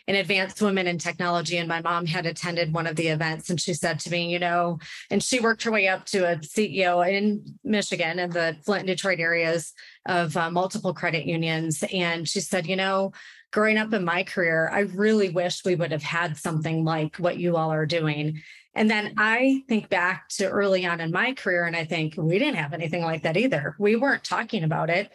in 0.07 0.15
advanced 0.15 0.63
women 0.63 0.87
in 0.87 0.99
technology. 0.99 1.57
And 1.57 1.69
my 1.69 1.81
mom 1.81 2.07
had 2.07 2.27
attended 2.27 2.73
one 2.73 2.87
of 2.87 2.95
the 2.97 3.09
events 3.09 3.51
and 3.51 3.61
she 3.61 3.75
said 3.75 3.99
to 4.01 4.11
me, 4.11 4.31
you 4.33 4.39
know, 4.39 4.79
and 5.11 5.23
she 5.23 5.41
worked 5.41 5.65
her 5.65 5.73
way 5.73 5.89
up 5.89 6.05
to 6.07 6.31
a 6.31 6.37
CEO 6.37 7.07
in 7.09 7.59
Michigan 7.65 8.21
and 8.21 8.33
the 8.33 8.57
Flint 8.65 8.87
Detroit 8.87 9.19
areas 9.19 9.73
of 10.07 10.37
uh, 10.37 10.51
multiple 10.51 10.95
credit 10.95 11.27
unions. 11.27 11.83
And 11.93 12.29
she 12.29 12.41
said, 12.41 12.67
you 12.67 12.77
know, 12.77 13.13
growing 13.53 13.79
up 13.79 13.93
in 13.93 14.05
my 14.05 14.23
career, 14.23 14.69
I 14.73 14.81
really 14.81 15.31
wish 15.31 15.65
we 15.65 15.75
would 15.75 15.93
have 15.93 16.03
had 16.03 16.37
something 16.37 16.85
like 16.85 17.17
what 17.17 17.39
you 17.39 17.57
all 17.57 17.73
are 17.73 17.87
doing. 17.87 18.43
And 18.77 18.91
then 18.91 19.15
I 19.17 19.63
think 19.69 19.89
back 19.89 20.29
to 20.37 20.49
early 20.49 20.85
on 20.85 21.01
in 21.01 21.11
my 21.11 21.33
career, 21.33 21.65
and 21.65 21.75
I 21.75 21.85
think 21.85 22.15
we 22.19 22.39
didn't 22.39 22.57
have 22.57 22.75
anything 22.75 23.03
like 23.03 23.23
that 23.23 23.39
either. 23.39 23.75
We 23.79 23.97
weren't 23.97 24.23
talking 24.23 24.65
about 24.65 24.91
it. 24.91 25.11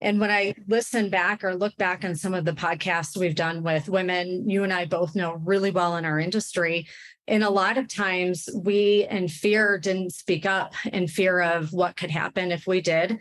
And 0.00 0.18
when 0.18 0.30
I 0.30 0.54
listen 0.66 1.10
back 1.10 1.44
or 1.44 1.54
look 1.54 1.76
back 1.76 2.04
on 2.04 2.16
some 2.16 2.32
of 2.32 2.46
the 2.46 2.54
podcasts 2.54 3.16
we've 3.16 3.34
done 3.34 3.62
with 3.62 3.88
women, 3.88 4.48
you 4.48 4.64
and 4.64 4.72
I 4.72 4.86
both 4.86 5.14
know 5.14 5.34
really 5.44 5.70
well 5.70 5.96
in 5.96 6.06
our 6.06 6.18
industry. 6.18 6.88
And 7.28 7.44
a 7.44 7.50
lot 7.50 7.76
of 7.76 7.86
times 7.86 8.48
we, 8.52 9.06
in 9.08 9.28
fear, 9.28 9.78
didn't 9.78 10.14
speak 10.14 10.46
up 10.46 10.72
in 10.86 11.06
fear 11.06 11.40
of 11.40 11.72
what 11.72 11.96
could 11.96 12.10
happen 12.10 12.50
if 12.50 12.66
we 12.66 12.80
did 12.80 13.20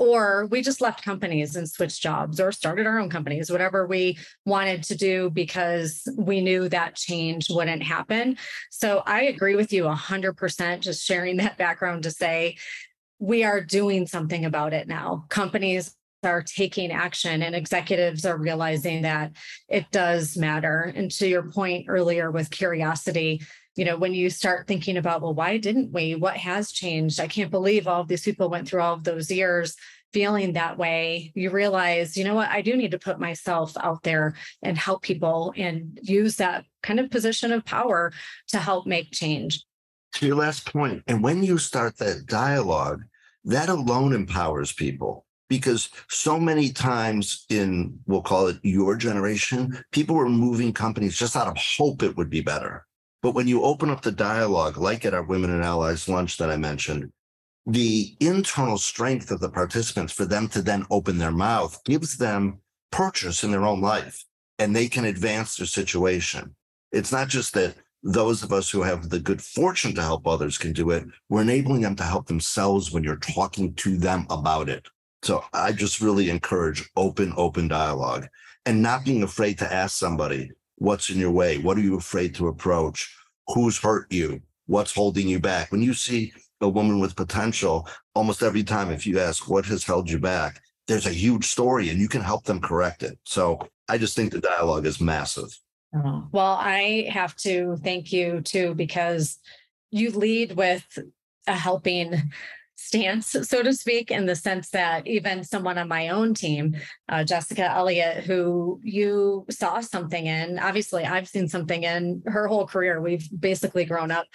or 0.00 0.46
we 0.46 0.62
just 0.62 0.80
left 0.80 1.04
companies 1.04 1.56
and 1.56 1.68
switched 1.68 2.02
jobs 2.02 2.40
or 2.40 2.50
started 2.52 2.86
our 2.86 2.98
own 2.98 3.10
companies, 3.10 3.50
whatever 3.50 3.86
we 3.86 4.16
wanted 4.46 4.82
to 4.82 4.96
do 4.96 5.28
because 5.28 6.08
we 6.16 6.40
knew 6.40 6.70
that 6.70 6.96
change 6.96 7.50
wouldn't 7.50 7.82
happen. 7.82 8.38
So 8.70 9.02
I 9.04 9.24
agree 9.24 9.56
with 9.56 9.74
you 9.74 9.84
100%, 9.84 10.80
just 10.80 11.04
sharing 11.04 11.36
that 11.36 11.58
background 11.58 12.04
to 12.04 12.10
say 12.10 12.56
we 13.18 13.44
are 13.44 13.60
doing 13.60 14.06
something 14.06 14.46
about 14.46 14.72
it 14.72 14.88
now. 14.88 15.26
Companies 15.28 15.94
are 16.22 16.42
taking 16.42 16.90
action 16.90 17.42
and 17.42 17.54
executives 17.54 18.24
are 18.24 18.38
realizing 18.38 19.02
that 19.02 19.32
it 19.68 19.84
does 19.90 20.34
matter. 20.34 20.92
And 20.96 21.10
to 21.12 21.28
your 21.28 21.42
point 21.42 21.86
earlier 21.88 22.30
with 22.30 22.50
curiosity, 22.50 23.42
you 23.76 23.84
know, 23.84 23.96
when 23.96 24.14
you 24.14 24.30
start 24.30 24.66
thinking 24.66 24.96
about, 24.96 25.22
well, 25.22 25.34
why 25.34 25.56
didn't 25.56 25.92
we? 25.92 26.14
What 26.14 26.36
has 26.36 26.72
changed? 26.72 27.20
I 27.20 27.28
can't 27.28 27.50
believe 27.50 27.86
all 27.86 28.00
of 28.00 28.08
these 28.08 28.24
people 28.24 28.50
went 28.50 28.68
through 28.68 28.82
all 28.82 28.94
of 28.94 29.04
those 29.04 29.30
years 29.30 29.76
feeling 30.12 30.54
that 30.54 30.78
way, 30.78 31.32
you 31.34 31.50
realize, 31.50 32.16
you 32.16 32.24
know 32.24 32.34
what, 32.34 32.48
I 32.48 32.62
do 32.62 32.76
need 32.76 32.90
to 32.92 32.98
put 32.98 33.20
myself 33.20 33.76
out 33.80 34.02
there 34.02 34.34
and 34.62 34.76
help 34.76 35.02
people 35.02 35.54
and 35.56 35.98
use 36.02 36.36
that 36.36 36.64
kind 36.82 37.00
of 37.00 37.10
position 37.10 37.52
of 37.52 37.64
power 37.64 38.12
to 38.48 38.58
help 38.58 38.86
make 38.86 39.12
change. 39.12 39.64
To 40.14 40.26
your 40.26 40.36
last 40.36 40.70
point, 40.70 41.04
and 41.06 41.22
when 41.22 41.42
you 41.42 41.58
start 41.58 41.96
that 41.98 42.26
dialogue, 42.26 43.02
that 43.44 43.68
alone 43.68 44.12
empowers 44.12 44.72
people 44.72 45.26
because 45.48 45.90
so 46.08 46.38
many 46.38 46.70
times 46.70 47.44
in, 47.48 47.98
we'll 48.06 48.22
call 48.22 48.48
it 48.48 48.58
your 48.62 48.96
generation, 48.96 49.82
people 49.92 50.14
were 50.14 50.28
moving 50.28 50.72
companies 50.72 51.16
just 51.16 51.36
out 51.36 51.48
of 51.48 51.56
hope 51.56 52.02
it 52.02 52.16
would 52.16 52.30
be 52.30 52.40
better. 52.40 52.86
But 53.22 53.34
when 53.34 53.48
you 53.48 53.62
open 53.62 53.90
up 53.90 54.02
the 54.02 54.12
dialogue, 54.12 54.78
like 54.78 55.04
at 55.04 55.14
our 55.14 55.22
Women 55.22 55.50
and 55.50 55.62
Allies 55.62 56.08
lunch 56.08 56.38
that 56.38 56.50
I 56.50 56.56
mentioned, 56.56 57.12
the 57.66 58.16
internal 58.20 58.78
strength 58.78 59.30
of 59.30 59.40
the 59.40 59.50
participants 59.50 60.12
for 60.12 60.24
them 60.24 60.48
to 60.48 60.62
then 60.62 60.86
open 60.90 61.18
their 61.18 61.30
mouth 61.30 61.78
gives 61.84 62.16
them 62.16 62.60
purchase 62.90 63.44
in 63.44 63.50
their 63.50 63.66
own 63.66 63.80
life 63.80 64.24
and 64.58 64.74
they 64.74 64.88
can 64.88 65.04
advance 65.04 65.56
their 65.56 65.66
situation. 65.66 66.54
It's 66.92 67.12
not 67.12 67.28
just 67.28 67.54
that 67.54 67.74
those 68.02 68.42
of 68.42 68.52
us 68.52 68.70
who 68.70 68.82
have 68.82 69.10
the 69.10 69.18
good 69.18 69.42
fortune 69.42 69.94
to 69.94 70.02
help 70.02 70.26
others 70.26 70.56
can 70.56 70.72
do 70.72 70.90
it. 70.90 71.04
We're 71.28 71.42
enabling 71.42 71.82
them 71.82 71.96
to 71.96 72.02
help 72.02 72.26
themselves 72.26 72.90
when 72.90 73.04
you're 73.04 73.16
talking 73.16 73.74
to 73.74 73.98
them 73.98 74.26
about 74.30 74.68
it. 74.68 74.88
So 75.22 75.44
I 75.52 75.72
just 75.72 76.00
really 76.00 76.30
encourage 76.30 76.88
open, 76.96 77.34
open 77.36 77.68
dialogue 77.68 78.26
and 78.64 78.82
not 78.82 79.04
being 79.04 79.22
afraid 79.22 79.58
to 79.58 79.72
ask 79.72 79.96
somebody, 79.96 80.50
what's 80.80 81.10
in 81.10 81.18
your 81.18 81.30
way? 81.30 81.58
What 81.58 81.76
are 81.76 81.82
you 81.82 81.96
afraid 81.96 82.34
to 82.34 82.48
approach? 82.48 83.14
Who's 83.48 83.78
hurt 83.78 84.12
you? 84.12 84.40
What's 84.66 84.94
holding 84.94 85.28
you 85.28 85.38
back? 85.38 85.70
When 85.70 85.82
you 85.82 85.94
see 85.94 86.32
a 86.60 86.68
woman 86.68 87.00
with 87.00 87.14
potential, 87.16 87.88
almost 88.14 88.42
every 88.42 88.64
time, 88.64 88.90
if 88.90 89.06
you 89.06 89.20
ask 89.20 89.48
what 89.48 89.66
has 89.66 89.84
held 89.84 90.10
you 90.10 90.18
back, 90.18 90.60
there's 90.88 91.06
a 91.06 91.10
huge 91.10 91.46
story 91.46 91.90
and 91.90 92.00
you 92.00 92.08
can 92.08 92.22
help 92.22 92.44
them 92.44 92.60
correct 92.60 93.02
it. 93.02 93.18
So 93.24 93.60
I 93.88 93.98
just 93.98 94.16
think 94.16 94.32
the 94.32 94.40
dialogue 94.40 94.86
is 94.86 95.00
massive. 95.00 95.50
Uh-huh. 95.94 96.22
Well, 96.32 96.56
I 96.58 97.08
have 97.10 97.36
to 97.36 97.76
thank 97.82 98.12
you 98.12 98.40
too, 98.40 98.74
because 98.74 99.38
you 99.90 100.10
lead 100.10 100.56
with 100.56 100.86
a 101.46 101.54
helping 101.54 102.32
stance, 102.80 103.36
so 103.42 103.62
to 103.62 103.74
speak, 103.74 104.10
in 104.10 104.24
the 104.24 104.34
sense 104.34 104.70
that 104.70 105.06
even 105.06 105.44
someone 105.44 105.76
on 105.76 105.86
my 105.86 106.08
own 106.08 106.32
team, 106.32 106.74
uh, 107.08 107.22
Jessica 107.22 107.70
Elliott, 107.70 108.24
who 108.24 108.80
you 108.82 109.44
saw 109.50 109.80
something 109.80 110.26
in, 110.26 110.58
obviously 110.58 111.04
I've 111.04 111.28
seen 111.28 111.46
something 111.46 111.84
in 111.84 112.22
her 112.26 112.48
whole 112.48 112.66
career. 112.66 113.00
We've 113.00 113.28
basically 113.38 113.84
grown 113.84 114.10
up 114.10 114.26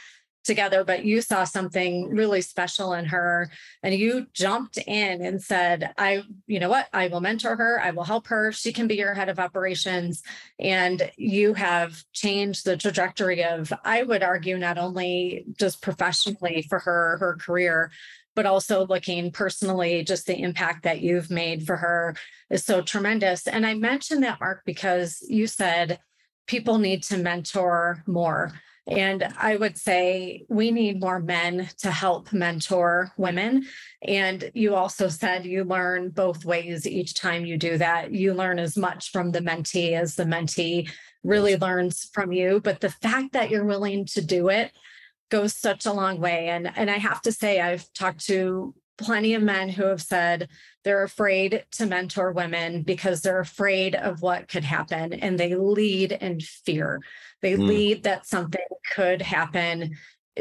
together, 0.43 0.83
but 0.83 1.03
you 1.03 1.21
saw 1.21 1.43
something 1.43 2.07
really 2.09 2.41
special 2.41 2.93
in 2.93 3.05
her 3.05 3.49
and 3.81 3.95
you 3.95 4.27
jumped 4.31 4.77
in 4.77 5.25
and 5.25 5.41
said, 5.41 5.91
I, 5.97 6.21
you 6.45 6.59
know 6.59 6.69
what, 6.69 6.87
I 6.93 7.07
will 7.07 7.21
mentor 7.21 7.55
her, 7.55 7.81
I 7.81 7.91
will 7.91 8.03
help 8.03 8.27
her. 8.27 8.51
She 8.51 8.71
can 8.71 8.87
be 8.87 8.95
your 8.95 9.15
head 9.15 9.27
of 9.27 9.39
operations. 9.39 10.21
And 10.59 11.11
you 11.17 11.55
have 11.55 12.03
changed 12.13 12.63
the 12.63 12.77
trajectory 12.77 13.43
of, 13.43 13.73
I 13.83 14.03
would 14.03 14.21
argue, 14.21 14.57
not 14.59 14.77
only 14.77 15.45
just 15.57 15.81
professionally 15.81 16.63
for 16.69 16.77
her, 16.77 17.17
her 17.17 17.37
career, 17.37 17.91
but 18.35 18.45
also 18.45 18.85
looking 18.85 19.31
personally, 19.31 20.03
just 20.03 20.27
the 20.27 20.39
impact 20.39 20.83
that 20.83 21.01
you've 21.01 21.31
made 21.31 21.65
for 21.65 21.77
her 21.77 22.15
is 22.49 22.63
so 22.63 22.81
tremendous. 22.81 23.47
And 23.47 23.65
I 23.65 23.73
mentioned 23.73 24.23
that, 24.23 24.39
Mark, 24.39 24.63
because 24.65 25.25
you 25.27 25.47
said 25.47 25.99
people 26.47 26.77
need 26.77 27.03
to 27.03 27.17
mentor 27.17 28.03
more. 28.05 28.53
And 28.87 29.27
I 29.39 29.55
would 29.55 29.77
say 29.77 30.45
we 30.47 30.69
need 30.69 31.01
more 31.01 31.19
men 31.19 31.67
to 31.79 31.89
help 31.89 32.31
mentor 32.31 33.11
women. 33.17 33.65
And 34.03 34.51
you 34.53 34.75
also 34.75 35.07
said 35.07 35.43
you 35.43 35.63
learn 35.63 36.09
both 36.09 36.45
ways 36.45 36.85
each 36.85 37.15
time 37.15 37.45
you 37.45 37.57
do 37.57 37.79
that. 37.79 38.11
You 38.11 38.35
learn 38.35 38.59
as 38.59 38.77
much 38.77 39.11
from 39.11 39.31
the 39.31 39.39
mentee 39.39 39.93
as 39.93 40.13
the 40.13 40.25
mentee 40.25 40.91
really 41.23 41.57
learns 41.57 42.09
from 42.13 42.31
you. 42.31 42.61
But 42.63 42.79
the 42.79 42.91
fact 42.91 43.33
that 43.33 43.49
you're 43.49 43.65
willing 43.65 44.05
to 44.07 44.21
do 44.21 44.49
it 44.49 44.71
goes 45.29 45.53
such 45.53 45.85
a 45.85 45.93
long 45.93 46.19
way. 46.19 46.49
And, 46.49 46.71
and 46.75 46.89
I 46.89 46.97
have 46.97 47.21
to 47.23 47.31
say, 47.31 47.61
I've 47.61 47.91
talked 47.93 48.25
to 48.27 48.73
plenty 48.97 49.33
of 49.33 49.43
men 49.43 49.69
who 49.69 49.85
have 49.85 50.01
said 50.01 50.49
they're 50.83 51.03
afraid 51.03 51.65
to 51.71 51.85
mentor 51.85 52.31
women 52.31 52.83
because 52.83 53.21
they're 53.21 53.39
afraid 53.39 53.95
of 53.95 54.21
what 54.21 54.47
could 54.47 54.63
happen 54.63 55.13
and 55.13 55.37
they 55.37 55.55
lead 55.55 56.13
in 56.13 56.39
fear. 56.39 57.01
They 57.41 57.53
mm. 57.53 57.67
lead 57.67 58.03
that 58.03 58.25
something 58.25 58.61
could 58.93 59.21
happen 59.21 59.97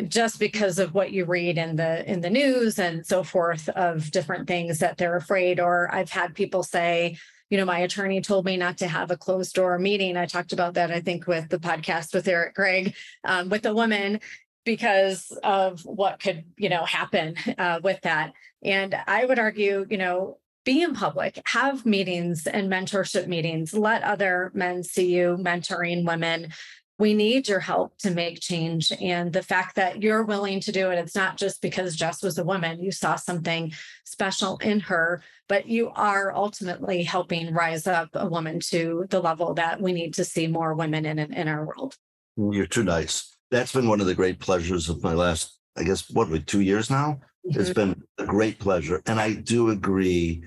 just 0.09 0.41
because 0.41 0.79
of 0.79 0.95
what 0.95 1.13
you 1.13 1.25
read 1.25 1.57
in 1.57 1.77
the 1.77 2.11
in 2.11 2.21
the 2.21 2.31
news 2.31 2.79
and 2.79 3.07
so 3.07 3.23
forth 3.23 3.69
of 3.71 4.11
different 4.11 4.49
things 4.49 4.81
that 4.81 4.99
they're 4.99 5.17
afraid 5.17 5.61
or 5.61 5.89
I've 5.95 6.11
had 6.11 6.35
people 6.35 6.65
say 6.65 7.17
you 7.49 7.57
know 7.57 7.65
my 7.65 7.79
attorney 7.79 8.21
told 8.21 8.45
me 8.45 8.57
not 8.57 8.79
to 8.79 8.89
have 8.89 9.13
a 9.13 9.17
closed 9.17 9.55
door 9.55 9.79
meeting 9.79 10.17
I 10.17 10.27
talked 10.27 10.53
about 10.53 10.75
that 10.75 10.91
I 10.91 11.01
think 11.01 11.29
with 11.29 11.49
the 11.49 11.61
podcast 11.61 12.13
with 12.13 12.27
Eric 12.27 12.55
Gregg 12.55 12.97
um, 13.23 13.49
with 13.49 13.67
a 13.67 13.75
woman 13.75 14.19
because 14.65 15.37
of 15.43 15.83
what 15.83 16.21
could 16.21 16.45
you 16.57 16.69
know 16.69 16.85
happen 16.85 17.37
uh, 17.59 17.81
with 17.83 18.01
that. 18.03 18.33
And 18.63 18.95
i 19.07 19.25
would 19.25 19.39
argue 19.39 19.87
you 19.89 19.99
know 19.99 20.39
be 20.65 20.83
in 20.83 20.95
public 20.95 21.43
have 21.47 21.85
meetings 21.85 22.47
and 22.47 22.71
mentorship 22.71 23.27
meetings 23.27 23.75
let 23.75 24.03
other 24.03 24.51
men 24.55 24.83
see 24.83 25.15
you 25.15 25.37
mentoring 25.41 26.07
women. 26.07 26.53
We 26.97 27.13
need 27.13 27.49
your 27.49 27.59
help 27.59 27.99
to 27.99 28.13
make 28.13 28.39
change 28.41 28.93
and 28.93 29.33
the 29.33 29.43
fact 29.43 29.75
that 29.75 30.01
you're 30.01 30.23
willing 30.23 30.61
to 30.61 30.73
do 30.73 30.91
it 30.91 30.99
it's 30.99 31.17
not 31.17 31.37
just 31.37 31.61
because 31.61 31.97
jess 31.97 32.23
was 32.23 32.39
a 32.39 32.45
woman 32.45 32.83
you 32.83 32.93
saw 32.93 33.17
something 33.17 33.73
special 34.05 34.59
in 34.59 34.79
her 34.81 35.21
but 35.49 35.67
you 35.67 35.91
are 35.91 36.33
ultimately 36.33 37.03
helping 37.03 37.53
rise 37.53 37.87
up 37.87 38.11
a 38.15 38.27
woman 38.27 38.61
to 38.61 39.07
the 39.11 39.21
level 39.21 39.55
that 39.55 39.81
we 39.81 39.93
need 39.93 40.15
to 40.15 40.25
see 40.25 40.47
more 40.47 40.73
women 40.75 41.05
in 41.05 41.19
in 41.19 41.49
our 41.49 41.65
world. 41.65 41.97
You're 42.37 42.67
too 42.67 42.85
nice 42.85 43.34
that's 43.51 43.73
been 43.73 43.89
one 43.89 44.01
of 44.01 44.07
the 44.07 44.15
great 44.15 44.39
pleasures 44.39 44.89
of 44.89 45.03
my 45.03 45.13
last, 45.13 45.59
I 45.77 45.85
guess, 45.85 46.11
what, 46.11 46.29
we 46.29 46.41
two 46.41 46.61
years 46.61 46.91
now? 46.91 47.21
Mm-hmm. 47.47 47.61
It's 47.61 47.73
been 47.73 48.03
a 48.19 48.25
great 48.25 48.59
pleasure. 48.59 49.03
And 49.07 49.21
I 49.21 49.35
do 49.35 49.71
agree 49.71 50.45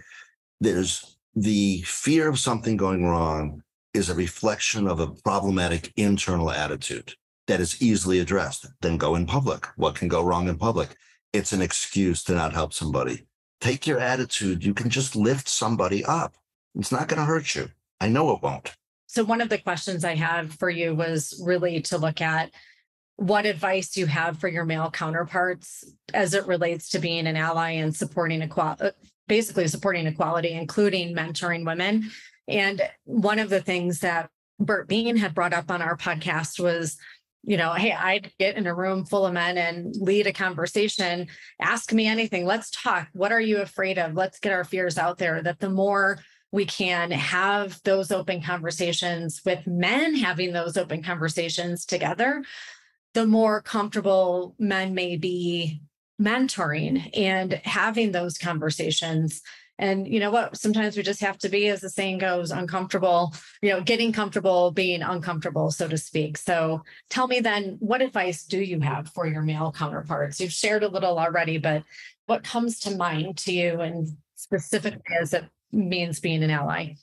there's 0.60 1.18
the 1.36 1.82
fear 1.84 2.28
of 2.28 2.40
something 2.40 2.78
going 2.78 3.06
wrong 3.06 3.62
is 3.94 4.10
a 4.10 4.16
reflection 4.16 4.88
of 4.88 5.00
a 5.00 5.08
problematic 5.08 5.92
internal 5.96 6.52
attitude 6.52 7.14
that 7.48 7.60
is 7.60 7.82
easily 7.82 8.20
addressed. 8.20 8.68
Then 8.82 8.98
go 8.98 9.16
in 9.16 9.26
public. 9.26 9.68
What 9.76 9.96
can 9.96 10.08
go 10.08 10.24
wrong 10.24 10.48
in 10.48 10.58
public? 10.58 10.96
It's 11.34 11.54
an 11.54 11.62
excuse 11.62 12.24
to 12.24 12.34
not 12.34 12.54
help 12.54 12.74
somebody. 12.74 13.28
Take 13.62 13.88
your 13.88 14.00
attitude. 14.00 14.64
You 14.64 14.74
can 14.74 14.90
just 14.90 15.16
lift 15.16 15.48
somebody 15.48 16.04
up. 16.06 16.36
It's 16.76 16.92
not 16.92 17.08
going 17.08 17.20
to 17.20 17.26
hurt 17.26 17.56
you. 17.56 17.70
I 18.00 18.10
know 18.10 18.32
it 18.32 18.42
won't. 18.42 18.76
So, 19.08 19.24
one 19.24 19.42
of 19.42 19.50
the 19.50 19.58
questions 19.58 20.04
I 20.04 20.16
had 20.16 20.52
for 20.54 20.70
you 20.70 20.94
was 20.94 21.42
really 21.44 21.82
to 21.84 21.98
look 21.98 22.22
at 22.22 22.52
what 23.17 23.45
advice 23.45 23.89
do 23.89 23.99
you 23.99 24.05
have 24.05 24.39
for 24.39 24.47
your 24.47 24.63
male 24.63 24.89
counterparts 24.91 25.84
as 26.13 26.34
it 26.34 26.47
relates 26.47 26.89
to 26.89 26.99
being 26.99 27.28
an 27.28 27.36
ally 27.36 27.72
and 27.72 27.95
supporting 27.95 28.41
equality, 28.41 28.86
uh, 28.86 28.91
basically 29.28 29.68
supporting 29.68 30.07
equality, 30.07 30.53
including 30.53 31.15
mentoring 31.15 31.65
women. 31.65 32.09
And 32.47 32.82
one 33.03 33.39
of 33.39 33.49
the 33.49 33.61
things 33.61 33.99
that 33.99 34.30
Bert 34.59 34.88
Bean 34.88 35.18
had 35.18 35.36
brought 35.36 35.53
up 35.53 35.70
on 35.70 35.82
our 35.82 35.97
podcast 35.97 36.59
was 36.59 36.97
you 37.43 37.55
know, 37.55 37.72
hey, 37.72 37.93
I'd 37.93 38.34
get 38.39 38.57
in 38.57 38.68
a 38.68 38.76
room 38.76 39.05
full 39.05 39.26
of 39.26 39.34
men 39.34 39.57
and 39.57 39.95
lead 39.95 40.28
a 40.28 40.34
conversation. 40.34 41.28
Ask 41.61 41.93
me 41.93 42.05
anything. 42.05 42.45
Let's 42.45 42.70
talk. 42.72 43.07
What 43.13 43.32
are 43.32 43.39
you 43.39 43.61
afraid 43.61 43.97
of? 43.97 44.15
Let's 44.15 44.39
get 44.39 44.51
our 44.51 44.65
fears 44.65 44.97
out 44.97 45.18
there. 45.18 45.41
That 45.41 45.59
the 45.59 45.70
more 45.70 46.20
we 46.51 46.65
can 46.65 47.09
have 47.11 47.82
those 47.84 48.11
open 48.11 48.41
conversations 48.41 49.41
with 49.45 49.65
men 49.65 50.15
having 50.15 50.51
those 50.51 50.76
open 50.76 51.01
conversations 51.01 51.86
together, 51.86 52.43
the 53.18 53.26
more 53.26 53.63
comfortable 53.63 54.53
men 54.59 54.93
may 54.93 55.18
be 55.18 55.82
mentoring 56.22 57.09
and 57.18 57.53
having 57.63 58.11
those 58.11 58.38
conversations 58.38 59.41
and 59.80 60.07
you 60.07 60.20
know 60.20 60.30
what? 60.30 60.55
Sometimes 60.55 60.95
we 60.95 61.01
just 61.01 61.22
have 61.22 61.38
to 61.39 61.49
be, 61.49 61.68
as 61.68 61.82
the 61.82 61.89
saying 61.89 62.20
goes, 62.20 62.51
uncomfortable, 62.51 63.36
you 63.61 63.70
know, 63.70 63.82
getting 63.82 64.11
comfortable 64.11 64.72
being 64.72 65.01
uncomfortable, 65.01 65.70
so 65.72 65.88
to 65.88 65.97
speak. 65.97 66.38
So 66.38 66.84
tell 67.11 67.28
me 67.28 67.39
then, 67.39 67.78
what 67.80 68.01
advice 68.01 68.43
do 68.43 68.59
you 68.59 68.80
have 68.82 69.09
for 69.09 69.28
your 69.28 69.41
male 69.43 69.72
counterparts? 69.72 70.39
You've 70.39 70.51
shared 70.51 70.84
a 70.84 70.88
little 70.88 71.20
already, 71.20 71.57
but 71.57 71.84
what 72.26 72.43
comes 72.43 72.80
to 72.82 72.95
mind 72.95 73.38
to 73.39 73.51
you 73.51 73.82
and 73.82 74.07
specifically 74.36 75.15
as 75.20 75.34
it 75.34 75.45
means 75.72 76.20
being 76.20 76.43
an 76.43 76.51
ally? 76.51 76.93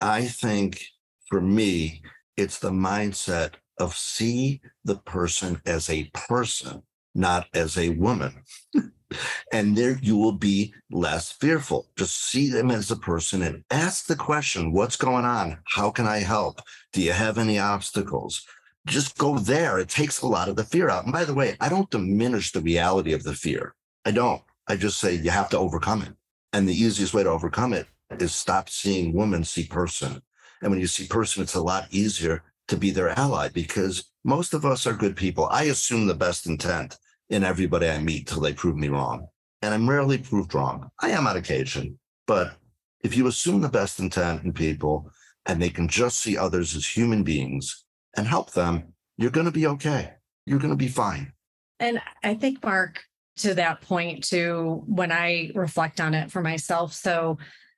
I 0.00 0.24
think 0.24 0.82
for 1.28 1.40
me, 1.40 2.02
it's 2.38 2.58
the 2.58 2.70
mindset 2.70 3.56
of 3.78 3.96
see 3.96 4.60
the 4.84 4.96
person 4.96 5.60
as 5.66 5.88
a 5.88 6.10
person, 6.14 6.82
not 7.14 7.48
as 7.54 7.76
a 7.76 7.90
woman. 7.90 8.42
and 9.52 9.76
there 9.76 9.98
you 10.00 10.16
will 10.16 10.32
be 10.32 10.74
less 10.90 11.32
fearful. 11.32 11.88
Just 11.96 12.30
see 12.30 12.48
them 12.48 12.70
as 12.70 12.90
a 12.90 12.96
person 12.96 13.42
and 13.42 13.64
ask 13.70 14.06
the 14.06 14.16
question 14.16 14.72
what's 14.72 14.96
going 14.96 15.24
on? 15.24 15.58
How 15.64 15.90
can 15.90 16.06
I 16.06 16.18
help? 16.18 16.60
Do 16.92 17.02
you 17.02 17.12
have 17.12 17.38
any 17.38 17.58
obstacles? 17.58 18.46
Just 18.86 19.16
go 19.16 19.38
there. 19.38 19.78
It 19.78 19.88
takes 19.88 20.22
a 20.22 20.26
lot 20.26 20.48
of 20.48 20.56
the 20.56 20.64
fear 20.64 20.88
out. 20.88 21.04
And 21.04 21.12
by 21.12 21.24
the 21.24 21.34
way, 21.34 21.56
I 21.60 21.68
don't 21.68 21.90
diminish 21.90 22.52
the 22.52 22.60
reality 22.60 23.12
of 23.12 23.22
the 23.22 23.34
fear. 23.34 23.74
I 24.04 24.10
don't. 24.10 24.42
I 24.66 24.76
just 24.76 24.98
say 24.98 25.14
you 25.14 25.30
have 25.30 25.50
to 25.50 25.58
overcome 25.58 26.02
it. 26.02 26.14
And 26.52 26.68
the 26.68 26.74
easiest 26.74 27.14
way 27.14 27.22
to 27.22 27.30
overcome 27.30 27.72
it 27.72 27.86
is 28.18 28.34
stop 28.34 28.68
seeing 28.68 29.12
woman, 29.12 29.44
see 29.44 29.66
person. 29.66 30.20
And 30.60 30.70
when 30.70 30.80
you 30.80 30.86
see 30.86 31.06
person, 31.06 31.42
it's 31.42 31.54
a 31.54 31.62
lot 31.62 31.86
easier 31.90 32.42
to 32.72 32.78
be 32.78 32.90
their 32.90 33.10
ally 33.18 33.48
because 33.48 34.10
most 34.24 34.54
of 34.54 34.64
us 34.64 34.86
are 34.86 34.94
good 34.94 35.14
people. 35.14 35.46
I 35.50 35.64
assume 35.64 36.06
the 36.06 36.14
best 36.14 36.46
intent 36.46 36.96
in 37.28 37.44
everybody 37.44 37.86
I 37.86 37.98
meet 37.98 38.26
till 38.26 38.40
they 38.40 38.54
prove 38.54 38.76
me 38.76 38.88
wrong. 38.88 39.26
And 39.60 39.74
I'm 39.74 39.88
rarely 39.88 40.16
proved 40.16 40.54
wrong. 40.54 40.88
I 40.98 41.10
am 41.10 41.26
on 41.26 41.36
occasion, 41.36 41.98
but 42.26 42.56
if 43.04 43.14
you 43.14 43.26
assume 43.26 43.60
the 43.60 43.68
best 43.68 44.00
intent 44.00 44.44
in 44.44 44.54
people 44.54 45.10
and 45.44 45.60
they 45.60 45.68
can 45.68 45.86
just 45.86 46.20
see 46.20 46.38
others 46.38 46.74
as 46.74 46.86
human 46.86 47.22
beings 47.22 47.84
and 48.16 48.26
help 48.26 48.52
them, 48.52 48.94
you're 49.18 49.30
going 49.30 49.46
to 49.46 49.52
be 49.52 49.66
okay. 49.66 50.14
You're 50.46 50.58
going 50.58 50.70
to 50.72 50.76
be 50.76 50.88
fine. 50.88 51.30
And 51.78 52.00
I 52.24 52.34
think, 52.34 52.64
Mark, 52.64 53.02
to 53.38 53.54
that 53.54 53.82
point, 53.82 54.24
too, 54.24 54.82
when 54.86 55.12
I 55.12 55.50
reflect 55.54 56.00
on 56.00 56.14
it 56.14 56.30
for 56.30 56.40
myself. 56.40 56.94
So, 56.94 57.36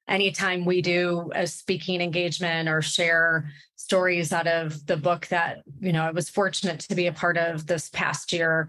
anytime 0.09 0.64
we 0.64 0.82
do 0.82 1.30
a 1.34 1.46
speaking 1.46 2.00
engagement 2.00 2.68
or 2.68 2.82
share 2.82 3.50
stories 3.76 4.32
out 4.32 4.46
of 4.46 4.86
the 4.86 4.96
book 4.96 5.26
that, 5.28 5.62
you 5.80 5.92
know, 5.92 6.02
I 6.02 6.11
was 6.11 6.28
fortunate 6.28 6.80
to 6.80 6.94
be 6.94 7.07
a 7.07 7.12
part 7.12 7.36
of 7.36 7.66
this 7.66 7.90
past 7.90 8.32
year, 8.32 8.68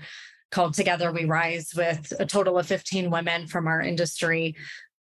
called 0.52 0.74
Together 0.74 1.12
We 1.12 1.26
Rise 1.26 1.74
with 1.76 2.14
a 2.20 2.26
total 2.26 2.58
of 2.58 2.68
15 2.68 3.10
women 3.10 3.48
from 3.48 3.68
our 3.68 3.82
industry. 3.82 4.56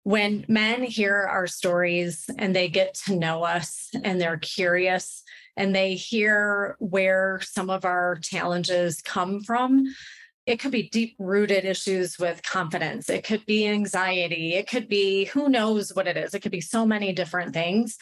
When 0.03 0.45
men 0.47 0.83
hear 0.83 1.15
our 1.15 1.47
stories 1.47 2.29
and 2.37 2.55
they 2.55 2.67
get 2.67 2.95
to 3.05 3.15
know 3.15 3.43
us 3.43 3.89
and 4.03 4.19
they're 4.19 4.37
curious 4.37 5.23
and 5.57 5.75
they 5.75 5.95
hear 5.95 6.75
where 6.79 7.39
some 7.43 7.69
of 7.69 7.85
our 7.85 8.17
challenges 8.21 9.01
come 9.01 9.41
from, 9.41 9.85
it 10.45 10.59
could 10.59 10.71
be 10.71 10.89
deep 10.89 11.15
rooted 11.19 11.65
issues 11.65 12.17
with 12.17 12.41
confidence. 12.43 13.09
It 13.09 13.23
could 13.23 13.45
be 13.45 13.67
anxiety. 13.67 14.55
It 14.55 14.67
could 14.67 14.87
be 14.87 15.25
who 15.25 15.49
knows 15.49 15.93
what 15.93 16.07
it 16.07 16.17
is. 16.17 16.33
It 16.33 16.39
could 16.41 16.51
be 16.51 16.61
so 16.61 16.85
many 16.85 17.13
different 17.13 17.53
things. 17.53 17.97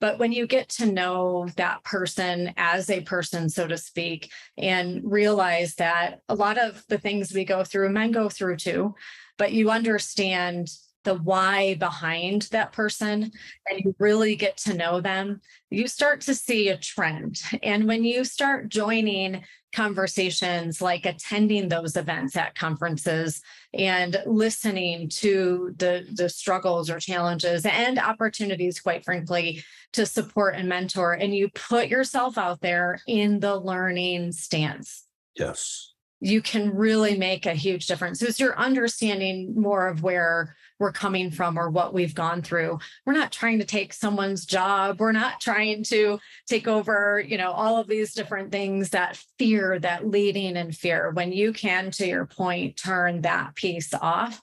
But 0.00 0.18
when 0.18 0.32
you 0.32 0.46
get 0.48 0.68
to 0.70 0.86
know 0.86 1.48
that 1.56 1.84
person 1.84 2.52
as 2.56 2.90
a 2.90 3.02
person, 3.02 3.48
so 3.48 3.68
to 3.68 3.78
speak, 3.78 4.32
and 4.58 5.00
realize 5.04 5.76
that 5.76 6.20
a 6.28 6.34
lot 6.34 6.58
of 6.58 6.84
the 6.88 6.98
things 6.98 7.32
we 7.32 7.44
go 7.44 7.62
through, 7.62 7.90
men 7.90 8.10
go 8.10 8.28
through 8.28 8.56
too, 8.56 8.94
but 9.38 9.52
you 9.52 9.70
understand 9.70 10.68
the 11.04 11.14
why 11.14 11.74
behind 11.74 12.42
that 12.52 12.72
person 12.72 13.30
and 13.68 13.80
you 13.84 13.94
really 13.98 14.36
get 14.36 14.56
to 14.56 14.74
know 14.74 15.00
them, 15.00 15.40
you 15.70 15.88
start 15.88 16.20
to 16.22 16.34
see 16.34 16.68
a 16.68 16.76
trend. 16.76 17.40
And 17.62 17.86
when 17.86 18.04
you 18.04 18.24
start 18.24 18.68
joining 18.68 19.42
conversations 19.72 20.80
like 20.80 21.06
attending 21.06 21.68
those 21.68 21.96
events 21.96 22.36
at 22.36 22.54
conferences 22.54 23.40
and 23.74 24.22
listening 24.26 25.08
to 25.08 25.74
the, 25.78 26.06
the 26.12 26.28
struggles 26.28 26.90
or 26.90 27.00
challenges 27.00 27.64
and 27.66 27.98
opportunities, 27.98 28.80
quite 28.80 29.04
frankly, 29.04 29.64
to 29.92 30.06
support 30.06 30.54
and 30.54 30.68
mentor, 30.68 31.12
and 31.12 31.34
you 31.34 31.48
put 31.50 31.88
yourself 31.88 32.38
out 32.38 32.60
there 32.60 33.00
in 33.06 33.40
the 33.40 33.56
learning 33.56 34.32
stance. 34.32 35.04
Yes 35.36 35.92
you 36.22 36.40
can 36.40 36.72
really 36.72 37.18
make 37.18 37.46
a 37.46 37.52
huge 37.52 37.86
difference. 37.88 38.22
As 38.22 38.38
you're 38.38 38.56
understanding 38.56 39.60
more 39.60 39.88
of 39.88 40.04
where 40.04 40.54
we're 40.82 40.90
coming 40.90 41.30
from 41.30 41.56
or 41.56 41.70
what 41.70 41.94
we've 41.94 42.14
gone 42.14 42.42
through. 42.42 42.76
We're 43.06 43.12
not 43.12 43.30
trying 43.30 43.60
to 43.60 43.64
take 43.64 43.92
someone's 43.92 44.44
job. 44.44 44.98
We're 44.98 45.12
not 45.12 45.40
trying 45.40 45.84
to 45.84 46.18
take 46.48 46.66
over, 46.66 47.22
you 47.24 47.38
know, 47.38 47.52
all 47.52 47.78
of 47.78 47.86
these 47.86 48.14
different 48.14 48.50
things 48.50 48.90
that 48.90 49.22
fear, 49.38 49.78
that 49.78 50.08
leading 50.08 50.56
and 50.56 50.76
fear. 50.76 51.12
When 51.12 51.30
you 51.30 51.52
can, 51.52 51.92
to 51.92 52.06
your 52.06 52.26
point, 52.26 52.76
turn 52.76 53.20
that 53.20 53.54
piece 53.54 53.94
off, 53.94 54.40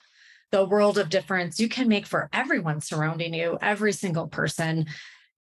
the 0.52 0.66
world 0.66 0.98
of 0.98 1.10
difference 1.10 1.60
you 1.60 1.68
can 1.68 1.90
make 1.90 2.06
for 2.06 2.30
everyone 2.32 2.80
surrounding 2.80 3.34
you, 3.34 3.58
every 3.62 3.92
single 3.92 4.30
person. 4.30 4.86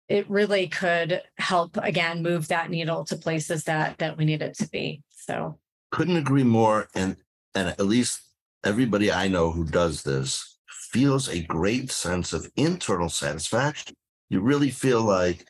It 0.08 0.28
really 0.28 0.66
could 0.66 1.22
help 1.36 1.76
again 1.76 2.24
move 2.24 2.48
that 2.48 2.70
needle 2.70 3.04
to 3.04 3.14
places 3.14 3.64
that 3.64 3.98
that 3.98 4.18
we 4.18 4.24
need 4.24 4.42
it 4.42 4.58
to 4.58 4.68
be. 4.68 5.04
So 5.10 5.60
couldn't 5.92 6.16
agree 6.16 6.42
more. 6.42 6.88
And 6.92 7.18
and 7.54 7.68
at 7.68 7.86
least 7.86 8.20
everybody 8.64 9.12
I 9.12 9.28
know 9.28 9.52
who 9.52 9.64
does 9.64 10.02
this 10.02 10.57
feels 10.92 11.28
a 11.28 11.42
great 11.42 11.90
sense 11.90 12.32
of 12.32 12.50
internal 12.56 13.08
satisfaction. 13.08 13.94
You 14.30 14.40
really 14.40 14.70
feel 14.70 15.02
like 15.02 15.46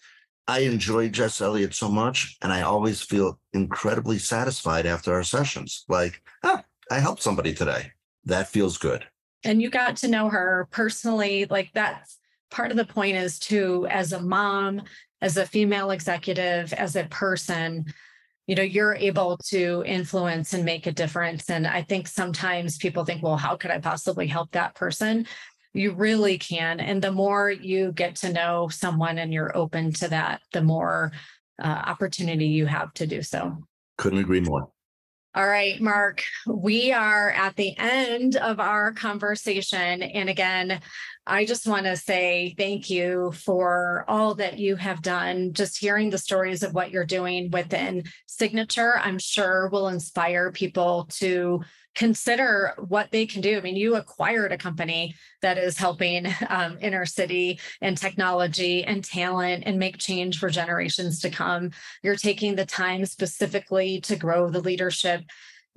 I 0.47 0.61
enjoy 0.61 1.09
Jess 1.09 1.41
Elliott 1.41 1.75
so 1.75 1.89
much, 1.89 2.37
and 2.43 2.53
I 2.53 2.63
always 2.63 3.03
feel 3.03 3.39
incredibly 3.53 4.19
satisfied 4.19 4.87
after 4.87 5.13
our 5.13 5.23
sessions. 5.23 5.85
Like, 5.89 6.23
ah, 6.43 6.65
I 6.91 7.01
helped 7.01 7.23
somebody 7.23 7.53
today. 7.53 7.93
That 8.25 8.49
feels 8.49 8.79
good. 8.79 9.05
And 9.45 9.61
you 9.61 9.71
got 9.71 9.97
to 9.99 10.09
know 10.09 10.29
her 10.29 10.69
personally. 10.71 11.47
Like 11.49 11.71
that's 11.75 12.19
part 12.51 12.71
of 12.71 12.77
the 12.77 12.85
point 12.85 13.17
is 13.17 13.39
to, 13.41 13.87
as 13.89 14.13
a 14.13 14.21
mom, 14.21 14.83
as 15.21 15.37
a 15.37 15.47
female 15.47 15.91
executive, 15.91 16.73
as 16.73 16.97
a 16.97 17.05
person, 17.05 17.85
you 18.49 18.57
know 18.57 18.63
you're 18.63 18.95
able 18.95 19.37
to 19.37 19.85
influence 19.87 20.55
and 20.55 20.65
make 20.65 20.89
a 20.89 20.93
difference. 20.93 21.49
And 21.49 21.67
i 21.67 21.83
think 21.83 22.09
sometimes 22.09 22.79
people 22.79 23.05
think 23.05 23.23
well 23.23 23.37
how 23.37 23.55
could 23.55 23.71
i 23.71 23.79
possibly 23.79 24.27
help 24.27 24.51
that 24.53 24.75
person? 24.75 25.27
You 25.75 25.93
really 25.93 26.39
can. 26.39 26.81
And 26.81 27.01
the 27.01 27.13
more 27.13 27.51
you 27.51 27.93
get 27.93 28.17
to 28.17 28.33
know 28.33 28.69
someone 28.69 29.19
and 29.19 29.33
you're 29.33 29.57
open 29.57 29.93
to 29.93 30.09
that 30.09 30.41
the 30.53 30.63
more 30.63 31.13
uh, 31.63 31.67
opportunity 31.67 32.47
you 32.47 32.67
have 32.67 32.93
to 32.95 33.07
do 33.07 33.23
so. 33.23 33.57
Couldn't 33.99 34.21
agree 34.21 34.41
more. 34.41 34.71
All 35.35 35.47
right, 35.47 35.81
Mark, 35.81 36.25
we 36.47 36.91
are 36.93 37.31
at 37.31 37.55
the 37.55 37.77
end 37.79 38.37
of 38.37 38.59
our 38.59 38.93
conversation. 38.93 40.03
And 40.03 40.29
again, 40.29 40.81
I 41.29 41.45
just 41.45 41.67
want 41.67 41.85
to 41.85 41.95
say 41.95 42.55
thank 42.57 42.89
you 42.89 43.33
for 43.33 44.07
all 44.09 44.35
that 44.37 44.59
you 44.59 44.77
have 44.77 45.03
done. 45.03 45.53
Just 45.53 45.79
hearing 45.79 46.09
the 46.09 46.17
stories 46.17 46.63
of 46.63 46.73
what 46.73 46.91
you're 46.91 47.05
doing 47.05 47.51
within 47.51 48.05
Signature, 48.27 48.99
I'm 48.99 49.19
sure 49.19 49.69
will 49.69 49.89
inspire 49.89 50.51
people 50.51 51.07
to 51.19 51.61
consider 51.95 52.75
what 52.79 53.11
they 53.11 53.27
can 53.27 53.43
do. 53.43 53.59
I 53.59 53.61
mean, 53.61 53.77
you 53.77 53.97
acquired 53.97 54.53
a 54.53 54.59
company 54.59 55.15
that 55.43 55.59
is 55.59 55.77
helping 55.77 56.27
um, 56.49 56.79
inner 56.81 57.05
city 57.05 57.61
and 57.83 57.99
technology 57.99 58.85
and 58.85 59.05
talent 59.05 59.65
and 59.67 59.79
make 59.79 59.99
change 59.99 60.39
for 60.39 60.49
generations 60.49 61.21
to 61.21 61.31
come. 61.31 61.73
You're 62.03 62.17
taking 62.17 62.55
the 62.55 62.65
time 62.65 63.05
specifically 63.05 64.01
to 64.03 64.17
grow 64.17 64.49
the 64.49 64.61
leadership 64.61 65.25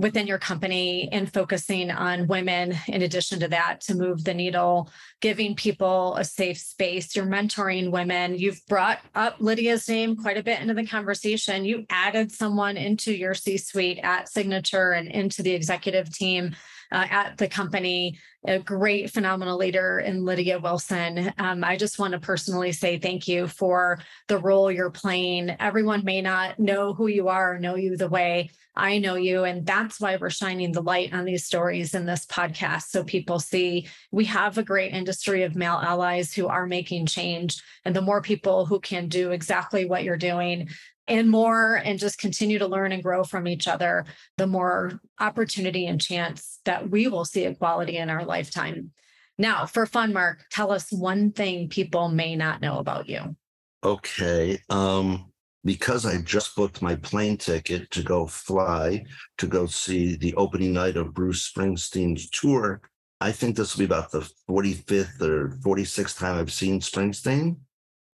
within 0.01 0.25
your 0.25 0.39
company 0.39 1.07
and 1.11 1.31
focusing 1.31 1.91
on 1.91 2.25
women 2.25 2.75
in 2.87 3.03
addition 3.03 3.39
to 3.39 3.47
that 3.47 3.79
to 3.81 3.93
move 3.93 4.23
the 4.23 4.33
needle 4.33 4.89
giving 5.21 5.55
people 5.55 6.15
a 6.15 6.23
safe 6.23 6.57
space. 6.57 7.15
You're 7.15 7.27
mentoring 7.27 7.91
women. 7.91 8.35
You've 8.35 8.65
brought 8.67 8.99
up 9.13 9.35
lydia's 9.39 9.87
name 9.87 10.15
quite 10.15 10.37
a 10.37 10.43
bit 10.43 10.59
into 10.59 10.73
the 10.73 10.87
conversation. 10.87 11.65
You 11.65 11.85
added 11.91 12.31
someone 12.31 12.77
into 12.77 13.13
your 13.13 13.35
c 13.35 13.57
suite 13.57 13.99
at 14.01 14.27
signature 14.27 14.93
and 14.93 15.07
into 15.07 15.43
the 15.43 15.51
executive 15.51 16.11
team 16.11 16.55
uh, 16.91 17.07
at 17.09 17.37
the 17.37 17.47
company, 17.47 18.17
a 18.45 18.59
great, 18.59 19.11
phenomenal 19.11 19.57
leader 19.57 19.99
in 19.99 20.25
Lydia 20.25 20.59
Wilson. 20.59 21.33
Um, 21.37 21.63
I 21.63 21.77
just 21.77 21.99
want 21.99 22.13
to 22.13 22.19
personally 22.19 22.71
say 22.71 22.97
thank 22.97 23.27
you 23.27 23.47
for 23.47 23.99
the 24.27 24.39
role 24.39 24.71
you're 24.71 24.91
playing. 24.91 25.55
Everyone 25.59 26.03
may 26.03 26.21
not 26.21 26.59
know 26.59 26.93
who 26.93 27.07
you 27.07 27.27
are, 27.27 27.55
or 27.55 27.59
know 27.59 27.75
you 27.75 27.97
the 27.97 28.09
way 28.09 28.51
I 28.75 28.99
know 28.99 29.15
you. 29.15 29.43
And 29.43 29.65
that's 29.65 29.99
why 29.99 30.15
we're 30.15 30.29
shining 30.29 30.71
the 30.71 30.81
light 30.81 31.13
on 31.13 31.25
these 31.25 31.45
stories 31.45 31.93
in 31.93 32.05
this 32.05 32.25
podcast. 32.25 32.83
So 32.83 33.03
people 33.03 33.39
see 33.39 33.87
we 34.11 34.25
have 34.25 34.57
a 34.57 34.63
great 34.63 34.93
industry 34.93 35.43
of 35.43 35.55
male 35.55 35.79
allies 35.81 36.33
who 36.33 36.47
are 36.47 36.65
making 36.65 37.07
change. 37.07 37.61
And 37.83 37.95
the 37.95 38.01
more 38.01 38.21
people 38.21 38.65
who 38.65 38.79
can 38.79 39.09
do 39.09 39.31
exactly 39.31 39.85
what 39.85 40.03
you're 40.03 40.17
doing, 40.17 40.69
and 41.07 41.29
more 41.29 41.75
and 41.75 41.99
just 41.99 42.19
continue 42.19 42.59
to 42.59 42.67
learn 42.67 42.91
and 42.91 43.03
grow 43.03 43.23
from 43.23 43.47
each 43.47 43.67
other, 43.67 44.05
the 44.37 44.47
more 44.47 44.99
opportunity 45.19 45.87
and 45.87 45.99
chance 45.99 46.59
that 46.65 46.89
we 46.89 47.07
will 47.07 47.25
see 47.25 47.45
equality 47.45 47.97
in 47.97 48.09
our 48.09 48.25
lifetime. 48.25 48.91
Now, 49.37 49.65
for 49.65 49.85
fun, 49.85 50.13
Mark, 50.13 50.45
tell 50.51 50.71
us 50.71 50.91
one 50.91 51.31
thing 51.31 51.69
people 51.69 52.09
may 52.09 52.35
not 52.35 52.61
know 52.61 52.77
about 52.77 53.09
you. 53.09 53.35
Okay. 53.83 54.59
Um, 54.69 55.31
because 55.63 56.05
I 56.05 56.17
just 56.21 56.55
booked 56.55 56.81
my 56.81 56.95
plane 56.95 57.37
ticket 57.37 57.89
to 57.91 58.03
go 58.03 58.25
fly 58.25 59.03
to 59.37 59.47
go 59.47 59.65
see 59.65 60.15
the 60.15 60.33
opening 60.35 60.73
night 60.73 60.97
of 60.97 61.13
Bruce 61.13 61.51
Springsteen's 61.51 62.29
tour, 62.29 62.81
I 63.19 63.31
think 63.31 63.55
this 63.55 63.75
will 63.75 63.81
be 63.81 63.85
about 63.85 64.11
the 64.11 64.27
45th 64.49 65.21
or 65.21 65.49
46th 65.63 66.17
time 66.17 66.39
I've 66.39 66.51
seen 66.51 66.79
Springsteen. 66.79 67.57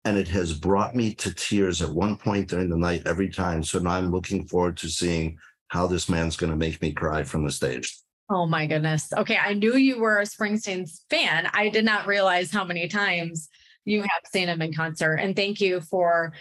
And 0.06 0.18
it 0.18 0.28
has 0.30 0.54
brought 0.54 0.96
me 0.96 1.14
to 1.16 1.34
tears 1.34 1.82
at 1.82 1.90
one 1.90 2.18
point 2.18 2.50
during 2.50 2.70
the 2.70 2.78
night 2.78 3.04
every 3.06 3.30
time. 3.30 3.64
So 3.64 3.80
now 3.80 3.92
I'm 3.92 4.12
looking 4.12 4.46
forward 4.46 4.78
to 4.78 4.90
seeing 4.90 5.38
how 5.70 5.88
this 5.88 6.10
man's 6.10 6.36
going 6.36 6.52
to 6.52 6.58
make 6.58 6.82
me 6.82 6.92
cry 6.92 7.24
from 7.24 7.46
the 7.46 7.52
stage. 7.52 7.98
Oh 8.30 8.46
my 8.46 8.66
goodness. 8.68 9.12
Okay. 9.16 9.38
I 9.38 9.54
knew 9.54 9.76
you 9.76 10.00
were 10.00 10.20
a 10.20 10.26
Springsteen 10.26 10.90
fan. 11.10 11.50
I 11.54 11.70
did 11.70 11.86
not 11.86 12.08
realize 12.08 12.52
how 12.52 12.64
many 12.64 12.88
times 12.88 13.50
you 13.86 14.02
have 14.02 14.22
seen 14.32 14.48
him 14.48 14.62
in 14.62 14.74
concert. 14.74 15.16
And 15.16 15.36
thank 15.36 15.60
you 15.60 15.82
for 15.82 16.34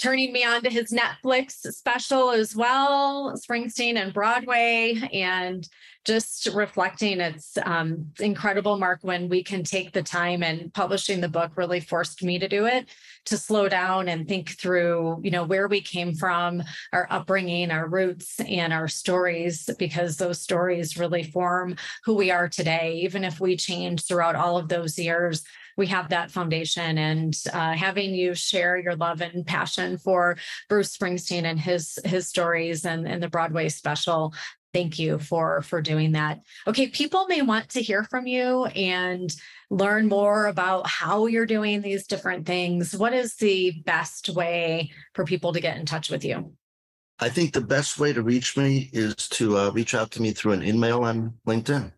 turning 0.00 0.32
me 0.32 0.44
on 0.44 0.62
to 0.62 0.70
his 0.70 0.92
Netflix 0.92 1.52
special 1.72 2.30
as 2.30 2.56
well, 2.56 3.34
Springsteen 3.36 3.96
and 3.96 4.14
Broadway, 4.14 4.98
and 5.12 5.68
just 6.06 6.48
reflecting. 6.54 7.20
It's 7.20 7.58
um, 7.64 8.06
incredible, 8.18 8.78
Mark, 8.78 9.00
when 9.02 9.28
we 9.28 9.44
can 9.44 9.62
take 9.62 9.92
the 9.92 10.02
time 10.02 10.42
and 10.42 10.72
publishing 10.72 11.20
the 11.20 11.28
book 11.28 11.52
really 11.56 11.80
forced 11.80 12.22
me 12.22 12.38
to 12.38 12.48
do 12.48 12.64
it, 12.64 12.88
to 13.26 13.36
slow 13.36 13.68
down 13.68 14.08
and 14.08 14.26
think 14.26 14.58
through, 14.58 15.20
you 15.22 15.30
know, 15.30 15.44
where 15.44 15.68
we 15.68 15.82
came 15.82 16.14
from, 16.14 16.62
our 16.94 17.06
upbringing, 17.10 17.70
our 17.70 17.86
roots, 17.86 18.40
and 18.40 18.72
our 18.72 18.88
stories, 18.88 19.68
because 19.78 20.16
those 20.16 20.40
stories 20.40 20.96
really 20.96 21.24
form 21.24 21.76
who 22.04 22.14
we 22.14 22.30
are 22.30 22.48
today. 22.48 23.00
Even 23.04 23.22
if 23.22 23.38
we 23.38 23.54
change 23.54 24.06
throughout 24.06 24.36
all 24.36 24.56
of 24.56 24.68
those 24.68 24.98
years, 24.98 25.42
we 25.80 25.86
have 25.86 26.10
that 26.10 26.30
foundation 26.30 26.98
and 26.98 27.34
uh, 27.54 27.72
having 27.72 28.14
you 28.14 28.34
share 28.34 28.76
your 28.76 28.94
love 28.96 29.22
and 29.22 29.46
passion 29.46 29.96
for 29.96 30.36
Bruce 30.68 30.94
Springsteen 30.94 31.44
and 31.44 31.58
his 31.58 31.98
his 32.04 32.28
stories 32.28 32.84
and, 32.84 33.08
and 33.08 33.22
the 33.22 33.30
Broadway 33.30 33.70
special. 33.70 34.34
Thank 34.74 34.98
you 34.98 35.18
for 35.18 35.62
for 35.62 35.80
doing 35.80 36.12
that. 36.12 36.40
Okay, 36.66 36.88
people 36.88 37.26
may 37.28 37.40
want 37.40 37.70
to 37.70 37.82
hear 37.82 38.04
from 38.04 38.26
you 38.26 38.66
and 38.66 39.34
learn 39.70 40.06
more 40.08 40.46
about 40.46 40.86
how 40.86 41.26
you're 41.26 41.46
doing 41.46 41.80
these 41.80 42.06
different 42.06 42.46
things. 42.46 42.94
What 42.94 43.14
is 43.14 43.36
the 43.36 43.72
best 43.86 44.28
way 44.28 44.92
for 45.14 45.24
people 45.24 45.54
to 45.54 45.60
get 45.60 45.78
in 45.78 45.86
touch 45.86 46.10
with 46.10 46.26
you? 46.26 46.52
I 47.20 47.30
think 47.30 47.54
the 47.54 47.62
best 47.62 47.98
way 47.98 48.12
to 48.12 48.22
reach 48.22 48.56
me 48.58 48.90
is 48.92 49.14
to 49.30 49.56
uh, 49.56 49.70
reach 49.70 49.94
out 49.94 50.10
to 50.12 50.22
me 50.22 50.32
through 50.32 50.52
an 50.52 50.62
email 50.62 51.04
on 51.04 51.34
LinkedIn. 51.46 51.90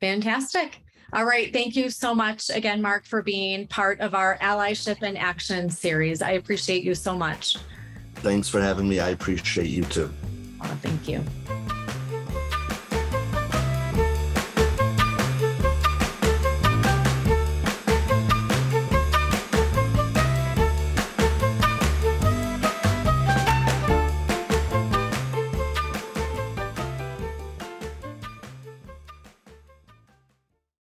Fantastic. 0.00 0.80
All 1.12 1.24
right. 1.24 1.52
Thank 1.52 1.74
you 1.74 1.88
so 1.88 2.14
much 2.14 2.50
again, 2.50 2.82
Mark, 2.82 3.06
for 3.06 3.22
being 3.22 3.66
part 3.66 4.00
of 4.00 4.14
our 4.14 4.36
Allyship 4.38 5.02
in 5.02 5.16
Action 5.16 5.70
series. 5.70 6.20
I 6.20 6.32
appreciate 6.32 6.84
you 6.84 6.94
so 6.94 7.16
much. 7.16 7.56
Thanks 8.16 8.48
for 8.48 8.60
having 8.60 8.88
me. 8.88 9.00
I 9.00 9.10
appreciate 9.10 9.68
you 9.68 9.84
too. 9.84 10.12
Oh, 10.60 10.78
thank 10.82 11.08
you. 11.08 11.24